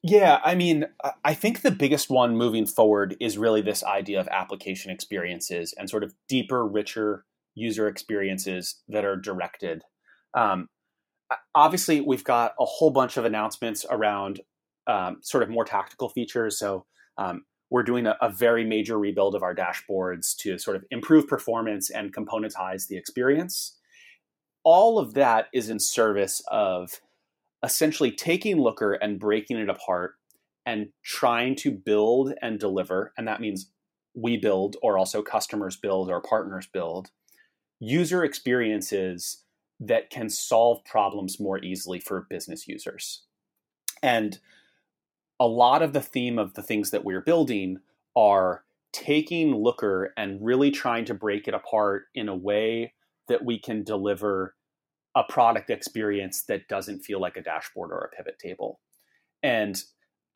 Yeah, 0.06 0.38
I 0.44 0.54
mean, 0.54 0.84
I 1.24 1.32
think 1.32 1.62
the 1.62 1.70
biggest 1.70 2.10
one 2.10 2.36
moving 2.36 2.66
forward 2.66 3.16
is 3.20 3.38
really 3.38 3.62
this 3.62 3.82
idea 3.82 4.20
of 4.20 4.28
application 4.28 4.90
experiences 4.90 5.74
and 5.78 5.88
sort 5.88 6.04
of 6.04 6.12
deeper, 6.28 6.66
richer 6.66 7.24
user 7.54 7.88
experiences 7.88 8.82
that 8.86 9.06
are 9.06 9.16
directed. 9.16 9.80
Um, 10.34 10.68
obviously, 11.54 12.02
we've 12.02 12.22
got 12.22 12.52
a 12.60 12.66
whole 12.66 12.90
bunch 12.90 13.16
of 13.16 13.24
announcements 13.24 13.86
around 13.88 14.42
um, 14.86 15.20
sort 15.22 15.42
of 15.42 15.48
more 15.48 15.64
tactical 15.64 16.10
features. 16.10 16.58
So, 16.58 16.84
um, 17.16 17.46
we're 17.70 17.82
doing 17.82 18.06
a, 18.06 18.14
a, 18.20 18.28
very 18.28 18.62
major 18.62 18.98
rebuild 18.98 19.34
of 19.34 19.42
our 19.42 19.54
dashboards 19.54 20.36
to 20.36 20.58
sort 20.58 20.76
of 20.76 20.84
improve 20.90 21.26
performance 21.26 21.88
and 21.88 22.14
componentize 22.14 22.88
the 22.88 22.96
experience. 22.98 23.78
All 24.64 24.98
of 24.98 25.14
that 25.14 25.46
is 25.54 25.70
in 25.70 25.78
service 25.78 26.42
of 26.48 27.00
essentially 27.64 28.12
taking 28.12 28.60
Looker 28.60 28.92
and 28.92 29.18
breaking 29.18 29.56
it 29.56 29.68
apart 29.68 30.14
and 30.66 30.88
trying 31.02 31.56
to 31.56 31.72
build 31.72 32.34
and 32.40 32.60
deliver, 32.60 33.12
and 33.18 33.26
that 33.26 33.40
means 33.40 33.70
we 34.14 34.36
build 34.36 34.76
or 34.82 34.96
also 34.96 35.22
customers 35.22 35.76
build 35.76 36.08
or 36.08 36.20
partners 36.20 36.68
build 36.72 37.10
user 37.80 38.24
experiences 38.24 39.42
that 39.80 40.08
can 40.08 40.28
solve 40.30 40.84
problems 40.84 41.40
more 41.40 41.62
easily 41.62 41.98
for 41.98 42.26
business 42.30 42.68
users. 42.68 43.22
And 44.02 44.38
a 45.40 45.46
lot 45.46 45.82
of 45.82 45.92
the 45.92 46.00
theme 46.00 46.38
of 46.38 46.54
the 46.54 46.62
things 46.62 46.90
that 46.90 47.04
we're 47.04 47.20
building 47.20 47.78
are 48.14 48.64
taking 48.92 49.54
Looker 49.54 50.12
and 50.16 50.38
really 50.40 50.70
trying 50.70 51.04
to 51.06 51.14
break 51.14 51.48
it 51.48 51.54
apart 51.54 52.04
in 52.14 52.28
a 52.28 52.36
way 52.36 52.94
that 53.26 53.44
we 53.44 53.58
can 53.58 53.82
deliver 53.82 54.53
a 55.16 55.22
product 55.24 55.70
experience 55.70 56.42
that 56.42 56.68
doesn't 56.68 57.00
feel 57.00 57.20
like 57.20 57.36
a 57.36 57.42
dashboard 57.42 57.90
or 57.92 57.98
a 57.98 58.16
pivot 58.16 58.38
table. 58.38 58.80
And 59.42 59.80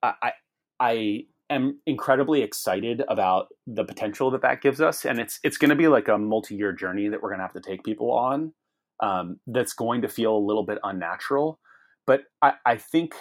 I, 0.03 0.33
I 0.79 1.25
am 1.51 1.81
incredibly 1.87 2.43
excited 2.43 3.03
about 3.09 3.49
the 3.67 3.85
potential 3.85 4.31
that 4.31 4.43
that 4.43 4.61
gives 4.61 4.81
us. 4.81 5.05
And 5.05 5.19
it's, 5.19 5.41
it's 5.43 5.57
going 5.57 5.71
to 5.71 5.77
be 5.77 5.89
like 5.89 6.09
a 6.09 6.19
multi-year 6.19 6.73
journey 6.73 7.09
that 7.09 7.23
we're 7.23 7.31
going 7.31 7.41
to 7.41 7.45
have 7.45 7.55
to 7.55 7.61
take 7.61 7.83
people 7.83 8.13
on. 8.13 8.53
Um, 9.01 9.39
that's 9.47 9.73
going 9.73 10.03
to 10.03 10.09
feel 10.09 10.37
a 10.37 10.39
little 10.39 10.65
bit 10.65 10.79
unnatural. 10.83 11.61
But 12.07 12.23
I, 12.43 12.55
I 12.67 12.77
think 12.77 13.15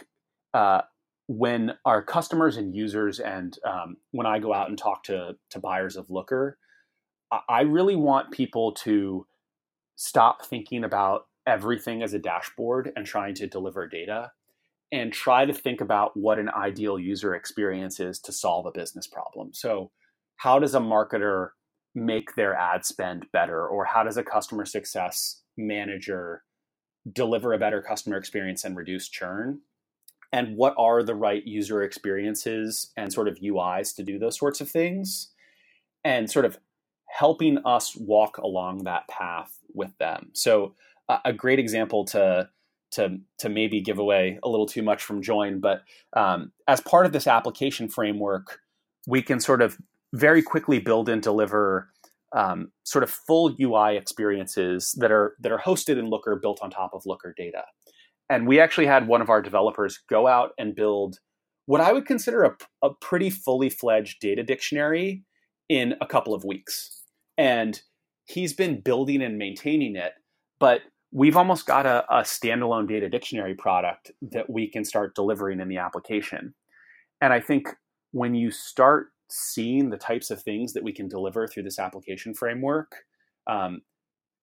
uh, 0.54 0.82
when 1.28 1.74
our 1.86 2.02
customers 2.02 2.58
and 2.58 2.76
users, 2.76 3.20
and 3.20 3.58
um, 3.66 3.98
when 4.12 4.26
I 4.26 4.40
go 4.40 4.54
out 4.54 4.70
and 4.70 4.78
talk 4.78 5.04
to 5.04 5.36
to 5.52 5.60
buyers 5.60 5.96
of 5.96 6.10
Looker, 6.10 6.58
I 7.50 7.62
really 7.62 7.96
want 7.96 8.32
people 8.32 8.72
to 8.72 9.28
stop 9.98 10.46
thinking 10.46 10.84
about 10.84 11.28
everything 11.48 12.04
as 12.04 12.14
a 12.14 12.20
dashboard 12.20 12.92
and 12.96 13.06
trying 13.06 13.34
to 13.36 13.48
deliver 13.48 13.88
data 13.88 14.32
and 14.92 15.12
try 15.12 15.46
to 15.46 15.54
think 15.54 15.82
about 15.82 16.16
what 16.16 16.40
an 16.40 16.50
ideal 16.50 17.00
user 17.00 17.34
experience 17.34 18.00
is 18.00 18.20
to 18.20 18.32
solve 18.32 18.66
a 18.66 18.72
business 18.72 19.08
problem. 19.08 19.54
So, 19.54 19.92
how 20.36 20.60
does 20.60 20.76
a 20.76 20.80
marketer 20.80 21.50
make 21.96 22.36
their 22.36 22.54
ad 22.54 22.86
spend 22.86 23.26
better? 23.34 23.68
Or 23.68 23.86
how 23.86 24.04
does 24.04 24.18
a 24.18 24.24
customer 24.24 24.66
success 24.66 25.42
manager 25.58 26.44
deliver 27.12 27.54
a 27.54 27.58
better 27.58 27.82
customer 27.82 28.18
experience 28.18 28.64
and 28.64 28.78
reduce 28.78 29.10
churn? 29.10 29.62
And 30.32 30.58
what 30.58 30.76
are 30.78 31.02
the 31.04 31.16
right 31.16 31.46
user 31.46 31.82
experiences 31.82 32.92
and 32.98 33.12
sort 33.12 33.28
of 33.28 33.40
UIs 33.40 33.96
to 33.96 34.04
do 34.04 34.20
those 34.20 34.38
sorts 34.38 34.62
of 34.62 34.70
things? 34.70 35.30
And 36.04 36.30
sort 36.30 36.46
of 36.46 36.60
helping 37.08 37.58
us 37.66 37.96
walk 37.96 38.38
along 38.38 38.84
that 38.84 39.08
path 39.08 39.58
with 39.74 39.98
them. 39.98 40.30
So, 40.34 40.76
a 41.26 41.34
great 41.34 41.60
example 41.60 42.06
to 42.06 42.50
to 42.92 43.18
to 43.40 43.50
maybe 43.50 43.82
give 43.82 44.00
away 44.00 44.40
a 44.44 44.50
little 44.50 44.66
too 44.66 44.82
much 44.82 45.04
from 45.04 45.22
join 45.22 45.60
but 45.60 45.82
um, 46.16 46.52
as 46.68 46.82
part 46.82 47.06
of 47.06 47.12
this 47.12 47.28
application 47.28 47.88
framework 47.88 48.60
we 49.08 49.22
can 49.22 49.40
sort 49.40 49.62
of 49.62 49.78
very 50.14 50.42
quickly 50.42 50.80
build 50.80 51.10
and 51.10 51.22
deliver 51.22 51.90
um, 52.36 52.72
sort 52.84 53.04
of 53.04 53.10
full 53.10 53.56
ui 53.60 53.98
experiences 53.98 54.94
that 55.00 55.12
are 55.12 55.36
that 55.40 55.52
are 55.52 55.60
hosted 55.60 55.98
in 55.98 56.10
looker 56.10 56.36
built 56.36 56.60
on 56.62 56.70
top 56.70 56.92
of 56.94 57.06
looker 57.06 57.34
data. 57.36 57.64
And 58.30 58.46
we 58.46 58.60
actually 58.60 58.88
had 58.88 59.08
one 59.08 59.22
of 59.22 59.30
our 59.30 59.42
developers 59.42 60.00
go 60.10 60.28
out 60.28 60.52
and 60.58 60.76
build 60.76 61.20
what 61.66 61.82
i 61.82 61.92
would 61.92 62.06
consider 62.06 62.44
a, 62.44 62.56
a 62.82 62.94
pretty 63.02 63.30
fully 63.30 63.70
fledged 63.70 64.20
data 64.20 64.44
dictionary 64.44 65.24
in 65.70 65.96
a 66.02 66.06
couple 66.06 66.34
of 66.34 66.44
weeks. 66.44 67.04
And 67.38 67.80
he's 68.26 68.54
been 68.54 68.82
building 68.82 69.22
and 69.22 69.38
maintaining 69.38 69.96
it 69.96 70.14
but 70.60 70.82
we've 71.12 71.38
almost 71.38 71.66
got 71.66 71.86
a, 71.86 72.06
a, 72.10 72.22
standalone 72.22 72.88
data 72.88 73.10
dictionary 73.10 73.56
product 73.56 74.12
that 74.22 74.50
we 74.50 74.70
can 74.70 74.84
start 74.84 75.16
delivering 75.16 75.60
in 75.60 75.68
the 75.68 75.78
application. 75.78 76.54
And 77.22 77.34
I 77.34 77.40
think 77.40 77.70
when 78.12 78.36
you 78.36 78.52
start 78.52 79.08
seeing 79.30 79.90
the 79.90 79.98
types 79.98 80.30
of 80.32 80.42
things 80.42 80.74
that 80.74 80.84
we 80.84 80.94
can 80.94 81.08
deliver 81.08 81.48
through 81.48 81.64
this 81.64 81.80
application 81.80 82.34
framework, 82.34 82.94
um, 83.48 83.82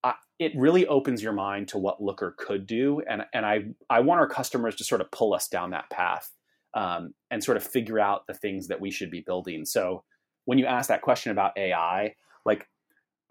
I, 0.02 0.14
it 0.38 0.52
really 0.56 0.86
opens 0.86 1.22
your 1.22 1.32
mind 1.32 1.68
to 1.68 1.78
what 1.78 2.02
Looker 2.02 2.34
could 2.38 2.66
do. 2.66 3.02
And, 3.08 3.22
and 3.32 3.46
I, 3.46 3.64
I 3.90 4.00
want 4.00 4.20
our 4.20 4.28
customers 4.28 4.76
to 4.76 4.84
sort 4.84 5.00
of 5.00 5.10
pull 5.10 5.34
us 5.34 5.48
down 5.48 5.70
that 5.70 5.90
path 5.90 6.30
um, 6.74 7.14
and 7.30 7.42
sort 7.42 7.56
of 7.56 7.64
figure 7.64 8.00
out 8.00 8.26
the 8.26 8.34
things 8.34 8.68
that 8.68 8.80
we 8.80 8.90
should 8.90 9.10
be 9.10 9.20
building. 9.20 9.64
So 9.64 10.02
when 10.44 10.58
you 10.58 10.66
ask 10.66 10.88
that 10.88 11.02
question 11.02 11.30
about 11.30 11.56
AI, 11.56 12.14
like 12.44 12.66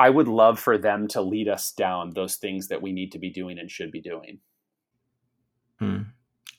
I 0.03 0.09
would 0.09 0.27
love 0.27 0.59
for 0.59 0.77
them 0.77 1.07
to 1.09 1.21
lead 1.21 1.47
us 1.47 1.71
down 1.71 2.09
those 2.09 2.35
things 2.35 2.67
that 2.67 2.81
we 2.81 2.91
need 2.91 3.13
to 3.13 3.19
be 3.19 3.29
doing 3.29 3.57
and 3.57 3.71
should 3.71 3.89
be 3.89 4.01
doing. 4.01 4.39
Hmm. 5.79 6.01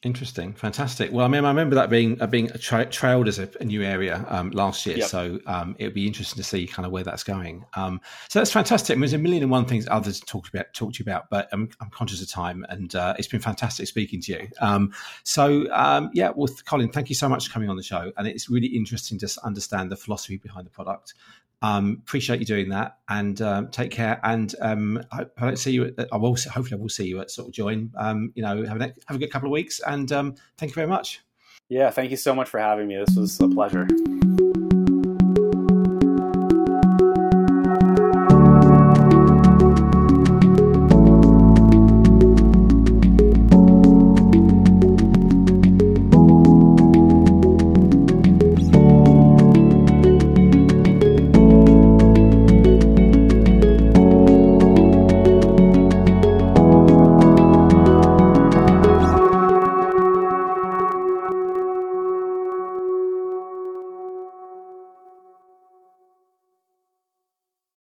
Interesting, 0.02 0.54
fantastic. 0.54 1.12
Well, 1.12 1.26
I 1.26 1.28
mean, 1.28 1.44
I 1.44 1.48
remember 1.48 1.74
that 1.74 1.90
being 1.90 2.20
uh, 2.22 2.26
being 2.26 2.48
tra- 2.60 2.86
trailed 2.86 3.28
as 3.28 3.38
a, 3.38 3.48
a 3.60 3.64
new 3.64 3.82
area 3.82 4.24
um, 4.28 4.50
last 4.50 4.86
year, 4.86 4.98
yep. 4.98 5.08
so 5.08 5.38
um, 5.46 5.76
it 5.78 5.84
would 5.84 5.94
be 5.94 6.06
interesting 6.06 6.38
to 6.38 6.44
see 6.44 6.66
kind 6.66 6.86
of 6.86 6.92
where 6.92 7.04
that's 7.04 7.22
going. 7.22 7.66
Um, 7.74 8.00
so 8.30 8.38
that's 8.38 8.52
fantastic. 8.52 8.94
I 8.94 8.96
mean, 8.96 9.00
there's 9.02 9.12
a 9.14 9.18
million 9.18 9.42
and 9.42 9.52
one 9.52 9.66
things 9.66 9.86
others 9.90 10.20
talked 10.20 10.48
about 10.48 10.72
talk 10.74 10.94
to 10.94 10.98
you 10.98 11.10
about, 11.10 11.30
but 11.30 11.48
I'm, 11.52 11.68
I'm 11.80 11.90
conscious 11.90 12.22
of 12.22 12.30
time, 12.30 12.64
and 12.70 12.94
uh, 12.94 13.14
it's 13.18 13.28
been 13.28 13.40
fantastic 13.40 13.86
speaking 13.88 14.20
to 14.22 14.32
you. 14.32 14.48
Um, 14.60 14.92
so 15.22 15.66
um, 15.72 16.10
yeah, 16.14 16.32
well, 16.34 16.48
Colin, 16.64 16.90
thank 16.90 17.10
you 17.10 17.14
so 17.14 17.28
much 17.28 17.46
for 17.46 17.52
coming 17.52 17.68
on 17.68 17.76
the 17.76 17.82
show, 17.82 18.10
and 18.16 18.26
it's 18.26 18.48
really 18.50 18.68
interesting 18.68 19.18
to 19.20 19.28
understand 19.42 19.90
the 19.90 19.96
philosophy 19.96 20.38
behind 20.38 20.66
the 20.66 20.70
product. 20.70 21.14
Um, 21.62 21.98
appreciate 22.02 22.40
you 22.40 22.46
doing 22.46 22.68
that, 22.70 22.98
and 23.08 23.40
um, 23.40 23.68
take 23.68 23.90
care. 23.90 24.20
And 24.22 24.54
um, 24.60 25.02
I, 25.10 25.26
I 25.38 25.46
don't 25.46 25.58
see 25.58 25.72
you. 25.72 25.94
At, 25.96 26.08
I 26.12 26.16
will. 26.16 26.36
Hopefully, 26.36 26.72
I 26.72 26.76
will 26.76 26.88
see 26.88 27.06
you 27.06 27.20
at 27.20 27.30
sort 27.30 27.48
of 27.48 27.54
join. 27.54 27.92
Um, 27.96 28.32
you 28.34 28.42
know, 28.42 28.64
have 28.64 28.80
a 28.80 28.94
have 29.06 29.16
a 29.16 29.18
good 29.18 29.30
couple 29.30 29.48
of 29.48 29.52
weeks. 29.52 29.80
And 29.86 30.10
um, 30.12 30.34
thank 30.58 30.70
you 30.70 30.74
very 30.74 30.88
much. 30.88 31.20
Yeah, 31.68 31.90
thank 31.90 32.10
you 32.10 32.16
so 32.16 32.34
much 32.34 32.48
for 32.48 32.60
having 32.60 32.88
me. 32.88 32.96
This 32.96 33.16
was 33.16 33.40
a 33.40 33.48
pleasure. 33.48 33.86